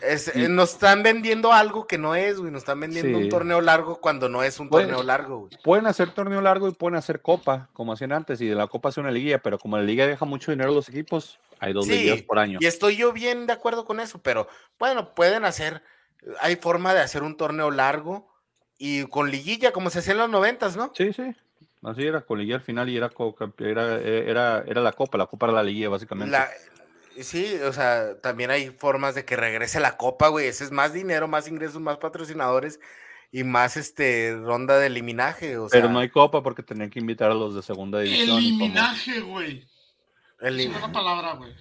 es- 0.00 0.34
Y- 0.34 0.48
nos 0.48 0.72
están 0.74 1.02
vendiendo 1.02 1.52
algo 1.52 1.86
que 1.86 1.98
no 1.98 2.14
es, 2.14 2.38
güey. 2.38 2.50
Nos 2.52 2.62
están 2.62 2.80
vendiendo 2.80 3.18
Sí. 3.18 3.24
un 3.24 3.30
torneo 3.30 3.60
largo 3.60 4.00
cuando 4.00 4.28
no 4.30 4.42
es 4.42 4.58
un 4.60 4.70
torneo 4.70 5.02
largo, 5.02 5.40
güey. 5.40 5.50
Pueden 5.62 5.86
hacer 5.86 6.10
torneo 6.12 6.40
largo 6.40 6.68
y 6.68 6.72
pueden 6.72 6.96
hacer 6.96 7.20
copa, 7.20 7.68
como 7.74 7.92
hacían 7.92 8.12
antes, 8.12 8.40
y 8.40 8.46
de 8.46 8.54
la 8.54 8.66
copa 8.68 8.88
hace 8.90 9.00
una 9.00 9.10
liguilla, 9.10 9.40
pero 9.42 9.58
como 9.58 9.76
la 9.76 9.82
liga 9.82 10.06
deja 10.06 10.24
mucho 10.24 10.52
dinero 10.52 10.70
a 10.70 10.74
los 10.74 10.88
equipos, 10.88 11.38
hay 11.60 11.72
dos 11.74 11.84
Sí, 11.84 11.90
liguillas 11.92 12.22
por 12.22 12.38
año. 12.38 12.58
Y 12.62 12.66
estoy 12.66 12.96
yo 12.96 13.12
bien 13.12 13.46
de 13.46 13.52
acuerdo 13.52 13.84
con 13.84 14.00
eso, 14.00 14.20
pero 14.22 14.48
bueno, 14.78 15.14
pueden 15.14 15.44
hacer, 15.44 15.82
hay 16.40 16.56
forma 16.56 16.94
de 16.94 17.00
hacer 17.00 17.22
un 17.24 17.36
torneo 17.36 17.70
largo 17.70 18.26
y 18.78 19.04
con 19.06 19.30
liguilla, 19.30 19.72
como 19.72 19.90
se 19.90 19.98
hacía 19.98 20.12
en 20.12 20.18
los 20.18 20.30
noventas, 20.30 20.76
¿no? 20.76 20.92
Sí, 20.96 21.12
sí. 21.12 21.34
Así 21.82 22.02
era, 22.06 22.22
con 22.22 22.38
liguilla 22.38 22.56
al 22.56 22.62
final 22.62 22.88
y 22.88 22.96
era, 22.96 23.10
era, 23.58 23.98
era, 24.00 24.64
era 24.66 24.80
la 24.80 24.92
copa, 24.92 25.18
la 25.18 25.26
copa 25.26 25.46
era 25.46 25.54
la 25.56 25.62
liguilla, 25.62 25.88
básicamente. 25.88 26.30
La- 26.32 26.48
sí, 27.22 27.54
o 27.64 27.72
sea, 27.72 28.20
también 28.20 28.50
hay 28.50 28.70
formas 28.70 29.14
de 29.14 29.24
que 29.24 29.36
regrese 29.36 29.78
la 29.80 29.96
copa, 29.96 30.28
güey. 30.28 30.46
Ese 30.46 30.64
es 30.64 30.70
más 30.72 30.92
dinero, 30.92 31.28
más 31.28 31.46
ingresos, 31.48 31.80
más 31.80 31.98
patrocinadores 31.98 32.80
y 33.30 33.44
más 33.44 33.76
este 33.76 34.36
ronda 34.40 34.78
de 34.78 34.86
eliminaje. 34.86 35.56
O 35.58 35.68
Pero 35.68 35.86
sea, 35.86 35.92
no 35.92 35.98
hay 36.00 36.08
copa 36.08 36.42
porque 36.42 36.62
tenían 36.62 36.90
que 36.90 36.98
invitar 36.98 37.30
a 37.30 37.34
los 37.34 37.54
de 37.54 37.62
segunda 37.62 38.00
división. 38.00 38.38
Eliminaje, 38.38 39.20
güey. 39.20 39.64
elim- 40.40 40.70
Es 40.72 40.76
una 40.78 40.92
palabra, 40.92 41.34
güey. 41.34 41.52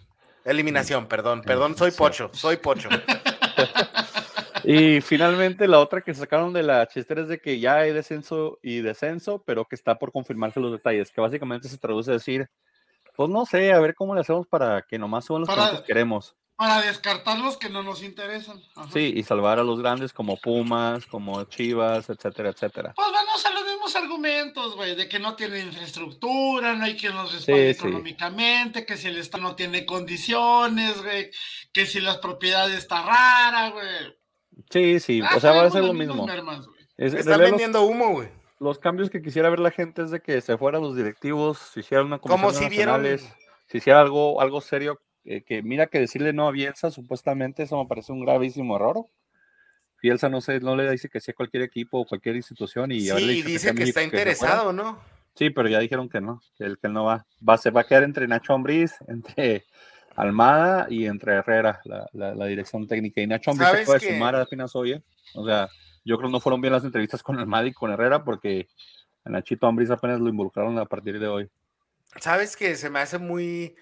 eliminación, 0.45 1.07
perdón, 1.07 1.41
perdón, 1.43 1.77
soy 1.77 1.91
pocho, 1.91 2.29
soy 2.33 2.57
pocho. 2.57 2.89
Y 4.69 5.01
finalmente 5.01 5.67
la 5.67 5.79
otra 5.79 6.01
que 6.01 6.13
sacaron 6.13 6.51
de 6.53 6.63
la 6.63 6.87
chistera 6.87 7.21
es 7.21 7.27
de 7.29 7.39
que 7.39 7.59
ya 7.59 7.77
hay 7.77 7.93
descenso 7.93 8.59
y 8.61 8.79
descenso, 8.81 9.43
pero 9.45 9.65
que 9.65 9.75
está 9.75 9.97
por 9.97 10.11
confirmarse 10.11 10.59
los 10.59 10.71
detalles, 10.71 11.11
que 11.11 11.21
básicamente 11.21 11.69
se 11.69 11.77
traduce 11.77 12.11
a 12.11 12.15
decir, 12.15 12.49
pues 13.15 13.29
no 13.29 13.45
sé, 13.45 13.71
a 13.71 13.79
ver 13.79 13.95
cómo 13.95 14.13
le 14.13 14.21
hacemos 14.21 14.45
para 14.47 14.81
que 14.81 14.99
nomás 14.99 15.25
suban 15.25 15.41
los 15.41 15.49
que 15.49 15.55
Para- 15.55 15.83
queremos. 15.83 16.35
Para 16.57 16.81
descartar 16.81 17.37
los 17.39 17.55
que 17.55 17.69
no 17.69 17.83
nos 17.83 18.01
interesan. 18.01 18.59
Ajá. 18.75 18.89
Sí, 18.91 19.13
y 19.15 19.21
salvar 19.21 19.59
a 19.59 19.63
los 19.63 19.79
grandes 19.79 20.11
como 20.11 20.37
Pumas, 20.37 21.05
como 21.05 21.43
Chivas, 21.43 22.09
etcétera, 22.09 22.49
etcétera. 22.49 22.93
Pues 22.95 23.07
van 23.11 23.25
a 23.27 23.53
los 23.59 23.63
mismos 23.63 23.95
argumentos, 23.95 24.75
güey, 24.75 24.95
de 24.95 25.07
que 25.07 25.19
no 25.19 25.35
tienen 25.35 25.67
infraestructura, 25.67 26.73
no 26.73 26.83
hay 26.83 26.97
quien 26.97 27.13
los 27.15 27.31
respalde 27.31 27.73
Sí, 27.75 27.79
sí. 27.79 27.87
económicamente, 27.87 28.87
que 28.87 28.97
si 28.97 29.07
el 29.07 29.17
Estado 29.19 29.43
no 29.43 29.55
tiene 29.55 29.85
condiciones, 29.85 30.99
güey, 31.01 31.29
que 31.71 31.85
si 31.85 31.99
las 31.99 32.17
propiedades 32.17 32.79
está 32.79 33.03
rara, 33.03 33.69
güey. 33.69 34.17
Sí, 34.69 34.99
sí, 34.99 35.21
Ah, 35.23 35.35
o 35.35 35.39
sea, 35.39 35.51
va 35.53 35.63
a 35.63 35.69
ser 35.69 35.83
lo 35.83 35.93
mismo. 35.93 36.25
Es- 36.97 37.13
Están 37.13 37.39
los- 37.39 37.49
vendiendo 37.51 37.83
humo, 37.83 38.11
güey. 38.11 38.29
los 38.59 38.79
cambios 38.79 39.09
que 39.09 39.21
quisiera 39.21 39.49
ver 39.49 39.59
la 39.59 39.71
gente 39.71 40.01
es 40.01 40.11
de 40.11 40.19
que 40.19 40.41
se 40.41 40.57
fueran 40.57 40.81
los 40.81 40.95
directivos, 40.95 41.57
se 41.59 41.81
hiciera 41.81 42.03
una 42.03 42.17
comisión 42.19 42.53
si 42.55 42.63
de 42.63 42.69
vieron- 42.69 43.01
nacionales, 43.01 43.33
se 43.67 43.77
hiciera 43.77 44.01
algo, 44.01 44.41
algo 44.41 44.61
serio, 44.61 44.99
eh, 45.25 45.43
que 45.43 45.61
mira 45.61 45.87
que 45.87 45.99
decirle 45.99 46.33
no 46.33 46.47
a 46.47 46.51
Bielsa, 46.51 46.89
supuestamente 46.89 47.63
eso 47.63 47.77
me 47.81 47.87
parece 47.87 48.11
un 48.13 48.23
gravísimo 48.25 48.75
error. 48.77 49.05
Bielsa 50.01 50.29
no 50.29 50.41
sé, 50.41 50.59
no 50.59 50.75
le 50.75 50.89
dice 50.91 51.09
que 51.09 51.19
sí 51.19 51.31
a 51.31 51.33
cualquier 51.33 51.63
equipo 51.63 51.99
o 51.99 52.05
cualquier 52.05 52.35
institución 52.35 52.91
y 52.91 53.01
Sí, 53.01 53.13
dicho 53.15 53.47
dice 53.47 53.59
sea 53.59 53.73
que 53.73 53.83
está 53.83 54.03
interesado, 54.03 54.71
¿no? 54.73 54.99
Sí, 55.35 55.49
pero 55.51 55.67
ya 55.69 55.79
dijeron 55.79 56.09
que 56.09 56.19
no, 56.21 56.41
que 56.57 56.65
él, 56.65 56.77
que 56.79 56.87
él 56.87 56.93
no 56.93 57.03
va. 57.05 57.25
va. 57.47 57.57
Se 57.57 57.69
va 57.71 57.81
a 57.81 57.83
quedar 57.83 58.03
entre 58.03 58.27
Nacho 58.27 58.53
Ambriz, 58.53 58.95
entre 59.07 59.65
Almada 60.17 60.87
y 60.89 61.05
entre 61.05 61.33
Herrera, 61.35 61.79
la, 61.85 62.09
la- 62.11 62.35
la 62.35 62.45
dirección 62.47 62.87
técnica. 62.87 63.21
Y 63.21 63.27
Nacho 63.27 63.51
Ambriz 63.51 63.67
se 63.69 63.71
¿Sabes 63.73 63.85
puede 63.85 63.99
que- 64.01 64.13
sumar 64.13 64.35
apenas 64.35 64.75
hoy. 64.75 64.93
¿eh? 64.93 65.01
O 65.35 65.45
sea, 65.45 65.69
yo 66.03 66.17
creo 66.17 66.27
que 66.29 66.33
no 66.33 66.39
fueron 66.39 66.59
bien 66.59 66.73
las 66.73 66.83
entrevistas 66.83 67.23
con 67.23 67.39
Almada 67.39 67.67
y 67.67 67.73
con 67.73 67.91
Herrera 67.91 68.23
porque 68.23 68.67
a 69.23 69.29
Nachito 69.29 69.67
Ambriz 69.67 69.89
apenas 69.91 70.19
lo 70.19 70.27
involucraron 70.29 70.77
a 70.79 70.85
partir 70.85 71.19
de 71.19 71.27
hoy. 71.27 71.49
¿Sabes 72.19 72.57
que 72.57 72.75
se 72.75 72.89
me 72.89 72.99
hace 72.99 73.17
muy, 73.19 73.75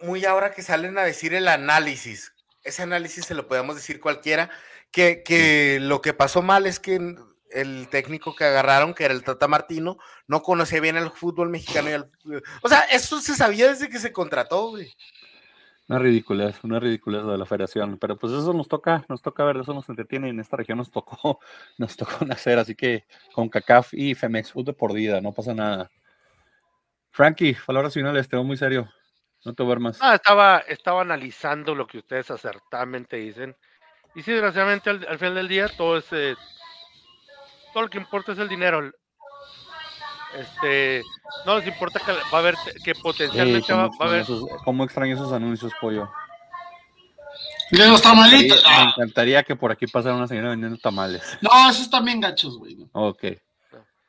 muy 0.00 0.24
ahora 0.24 0.52
que 0.52 0.62
salen 0.62 0.96
a 0.98 1.02
decir 1.04 1.34
el 1.34 1.48
análisis? 1.48 2.32
Ese 2.62 2.82
análisis 2.82 3.24
se 3.24 3.34
lo 3.34 3.48
podemos 3.48 3.76
decir 3.76 4.00
cualquiera, 4.00 4.50
que, 4.90 5.22
que 5.24 5.78
lo 5.80 6.00
que 6.02 6.12
pasó 6.14 6.42
mal 6.42 6.66
es 6.66 6.78
que 6.78 7.16
el 7.50 7.88
técnico 7.88 8.34
que 8.34 8.44
agarraron, 8.44 8.94
que 8.94 9.04
era 9.04 9.14
el 9.14 9.24
Tata 9.24 9.48
Martino, 9.48 9.98
no 10.26 10.42
conocía 10.42 10.80
bien 10.80 10.96
el 10.96 11.10
fútbol 11.10 11.48
mexicano. 11.50 11.88
Y 11.90 11.92
el- 11.92 12.42
o 12.62 12.68
sea, 12.68 12.80
eso 12.92 13.20
se 13.20 13.34
sabía 13.34 13.68
desde 13.68 13.88
que 13.88 13.98
se 13.98 14.12
contrató, 14.12 14.70
güey. 14.70 14.92
Una 15.88 16.00
ridiculez, 16.00 16.56
una 16.64 16.80
ridiculez 16.80 17.24
de 17.24 17.38
la 17.38 17.46
federación. 17.46 17.96
Pero 17.98 18.16
pues 18.16 18.32
eso 18.32 18.52
nos 18.52 18.66
toca, 18.66 19.04
nos 19.08 19.22
toca 19.22 19.44
ver, 19.44 19.58
eso 19.58 19.72
nos 19.72 19.88
entretiene 19.88 20.26
y 20.26 20.30
en 20.30 20.40
esta 20.40 20.56
región 20.56 20.78
nos 20.78 20.90
tocó, 20.90 21.38
nos 21.78 21.96
tocó 21.96 22.24
nacer. 22.24 22.58
Así 22.58 22.74
que 22.74 23.04
con 23.32 23.48
CACAF 23.48 23.94
y 23.94 24.14
Femex 24.16 24.50
Food 24.52 24.66
de 24.66 24.72
por 24.72 24.92
vida, 24.92 25.20
no 25.20 25.32
pasa 25.32 25.54
nada. 25.54 25.90
Frankie, 27.12 27.56
palabras 27.64 27.94
finales, 27.94 28.28
te 28.28 28.36
veo 28.36 28.44
muy 28.44 28.56
serio. 28.56 28.90
No 29.44 29.54
te 29.54 29.62
duermas. 29.62 29.98
Ah, 30.00 30.16
estaba, 30.16 30.58
estaba 30.58 31.02
analizando 31.02 31.74
lo 31.74 31.86
que 31.86 31.98
ustedes 31.98 32.30
acertadamente 32.32 33.16
dicen. 33.16 33.54
Y 34.14 34.22
sí, 34.22 34.32
desgraciadamente 34.32 34.90
al, 34.90 35.06
al 35.08 35.18
final 35.18 35.34
del 35.36 35.48
día 35.48 35.68
todo 35.68 35.98
es 35.98 36.06
eh, 36.12 36.34
todo 37.76 37.84
lo 37.84 37.90
que 37.90 37.98
importa 37.98 38.32
es 38.32 38.38
el 38.38 38.48
dinero. 38.48 38.90
Este, 40.34 41.02
no 41.44 41.58
les 41.58 41.66
importa 41.66 42.00
que 42.00 42.10
va 42.10 42.20
a 42.32 42.38
haber 42.38 42.54
que 42.82 42.94
potencialmente 42.94 43.70
va, 43.70 43.90
a 44.00 44.04
haber 44.04 44.20
esos, 44.22 44.48
cómo 44.64 44.82
extraño 44.82 45.14
esos 45.14 45.30
anuncios, 45.30 45.74
pollo. 45.78 46.10
De 47.70 47.86
los 47.86 48.00
tamalitos. 48.00 48.64
me 48.64 48.70
Ah, 48.70 48.94
encantaría 48.96 49.42
que 49.42 49.56
por 49.56 49.72
aquí 49.72 49.86
pasara 49.86 50.14
una 50.14 50.26
señora 50.26 50.48
vendiendo 50.48 50.78
tamales. 50.78 51.36
no, 51.42 51.68
esos 51.68 51.90
también 51.90 52.18
gachos, 52.18 52.56
güey. 52.56 52.78
Ok. 52.92 53.24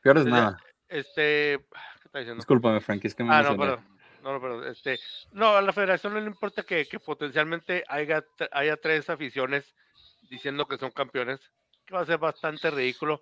Peor 0.02 0.18
es 0.20 0.26
nada. 0.28 0.58
este, 0.88 1.60
¿qué 1.60 2.06
está 2.06 2.20
diciendo? 2.20 2.40
Discúlpame, 2.40 2.80
Frankie, 2.80 3.08
es 3.08 3.16
que 3.16 3.26
me 3.26 3.36
Ah, 3.36 3.42
no, 3.42 3.58
perdón. 3.58 3.86
No, 4.24 4.32
no, 4.32 4.40
perdón. 4.40 4.68
Este, 4.72 4.98
no, 5.34 5.58
a 5.58 5.62
la 5.62 5.74
federación 5.74 6.14
no 6.14 6.22
le 6.22 6.28
importa 6.28 6.64
que, 6.64 6.86
que 6.88 7.02
potencialmente 7.02 7.84
haya, 7.90 8.24
haya 8.54 8.78
tres 8.78 9.10
aficiones 9.10 9.76
diciendo 10.30 10.66
que 10.68 10.78
son 10.78 10.92
campeones, 10.92 11.42
que 11.88 11.96
va 11.96 12.02
a 12.02 12.06
ser 12.06 12.20
bastante 12.20 12.70
ridículo. 12.70 13.22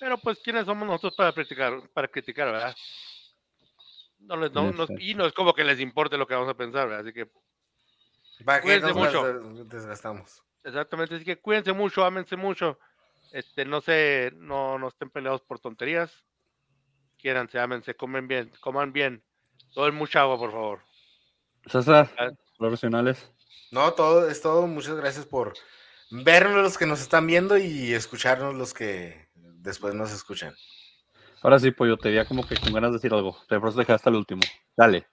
Pero 0.00 0.18
pues, 0.18 0.38
¿quiénes 0.42 0.64
somos 0.66 0.86
nosotros 0.88 1.14
para 1.14 1.32
criticar, 1.32 1.88
para 1.92 2.08
criticar, 2.08 2.50
verdad? 2.50 2.74
No 4.20 4.36
les, 4.36 4.50
no, 4.52 4.72
no- 4.72 4.86
y 4.98 5.14
no 5.14 5.26
es 5.26 5.32
como 5.32 5.52
que 5.54 5.62
les 5.64 5.78
importe 5.78 6.16
lo 6.18 6.26
que 6.26 6.34
vamos 6.34 6.48
a 6.48 6.54
pensar, 6.56 6.88
¿verdad? 6.88 7.04
Así 7.06 7.12
que, 7.12 7.30
¿Para 8.44 8.58
qué 8.60 8.64
Cuídense 8.64 8.88
nos 8.88 8.96
mucho. 8.96 9.54
des- 9.54 9.68
desgastamos? 9.68 10.42
exactamente, 10.64 11.14
así 11.14 11.24
que 11.24 11.38
cuídense 11.38 11.72
mucho, 11.72 12.04
ámense 12.04 12.36
mucho. 12.36 12.78
Este, 13.32 13.64
no 13.64 13.80
se, 13.80 14.32
no, 14.34 14.78
no 14.78 14.88
estén 14.88 15.10
peleados 15.10 15.42
por 15.42 15.58
tonterías. 15.60 16.24
Quiéranse, 17.18 17.58
ámense, 17.58 17.94
comen 17.94 18.28
bien, 18.28 18.50
coman 18.60 18.92
bien. 18.92 19.22
Tomen 19.74 19.94
mucha 19.94 20.20
agua, 20.22 20.38
por 20.38 20.52
favor. 20.52 20.80
César, 21.66 22.10
Ah. 22.18 22.30
profesionales. 22.58 23.30
No, 23.70 23.92
todo 23.94 24.28
es 24.28 24.40
todo. 24.40 24.66
Muchas 24.66 24.96
gracias 24.96 25.24
por 25.26 25.54
vernos 26.10 26.62
los 26.62 26.78
que 26.78 26.86
nos 26.86 27.00
están 27.00 27.26
viendo 27.26 27.56
y 27.58 27.92
escucharnos 27.92 28.54
los 28.54 28.74
que 28.74 29.28
después 29.34 29.94
nos 29.94 30.12
escuchan. 30.12 30.54
Ahora 31.42 31.58
sí, 31.58 31.70
pollo, 31.70 31.96
te 31.96 32.08
veía 32.08 32.24
como 32.24 32.46
que 32.46 32.56
con 32.56 32.72
ganas 32.72 32.90
de 32.90 32.96
decir 32.96 33.12
algo. 33.12 33.36
Te 33.48 33.58
por 33.60 33.68
eso 33.68 33.78
dejé 33.78 33.92
hasta 33.92 34.10
el 34.10 34.16
último. 34.16 34.42
Dale. 34.76 35.06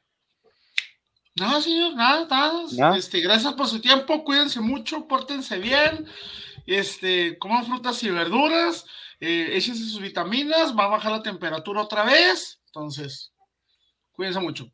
No, 1.36 1.62
señor, 1.62 1.96
nada, 1.96 2.28
nada. 2.30 2.64
¿Nada? 2.74 2.98
Este, 2.98 3.20
gracias 3.20 3.54
por 3.54 3.68
su 3.68 3.82
tiempo, 3.82 4.24
cuídense 4.24 4.60
mucho, 4.60 5.08
pórtense 5.08 5.58
bien, 5.58 6.06
este, 6.68 7.40
coman 7.40 7.66
frutas 7.66 8.04
y 8.04 8.12
verduras, 8.12 8.86
eh, 9.20 9.50
échense 9.54 9.84
sus 9.84 10.00
vitaminas, 10.00 10.78
va 10.78 10.86
a 10.86 10.90
bajar 10.90 11.12
la 11.12 11.24
temperatura 11.24 11.82
otra 11.82 12.04
vez, 12.04 12.62
entonces, 12.68 13.34
cuídense 14.12 14.40
mucho. 14.40 14.72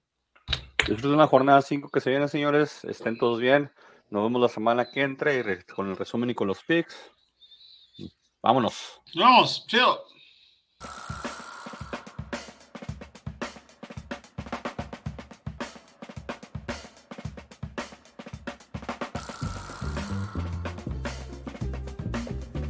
Disfruten 0.88 1.18
la 1.18 1.28
jornada 1.28 1.62
5 1.62 1.90
que 1.90 2.02
se 2.02 2.10
viene, 2.10 2.28
señores. 2.28 2.84
Estén 2.84 3.18
todos 3.18 3.40
bien. 3.40 3.72
Nos 4.10 4.24
vemos 4.24 4.42
la 4.42 4.50
semana 4.50 4.90
que 4.90 5.02
entra 5.02 5.34
y 5.34 5.44
con 5.74 5.90
el 5.90 5.96
resumen 5.96 6.32
y 6.32 6.36
con 6.36 6.48
los 6.48 6.64
picks. 6.64 6.96
Vámonos. 8.42 9.02
Nos 9.14 9.26
vemos, 9.26 9.68
chido. 9.68 10.06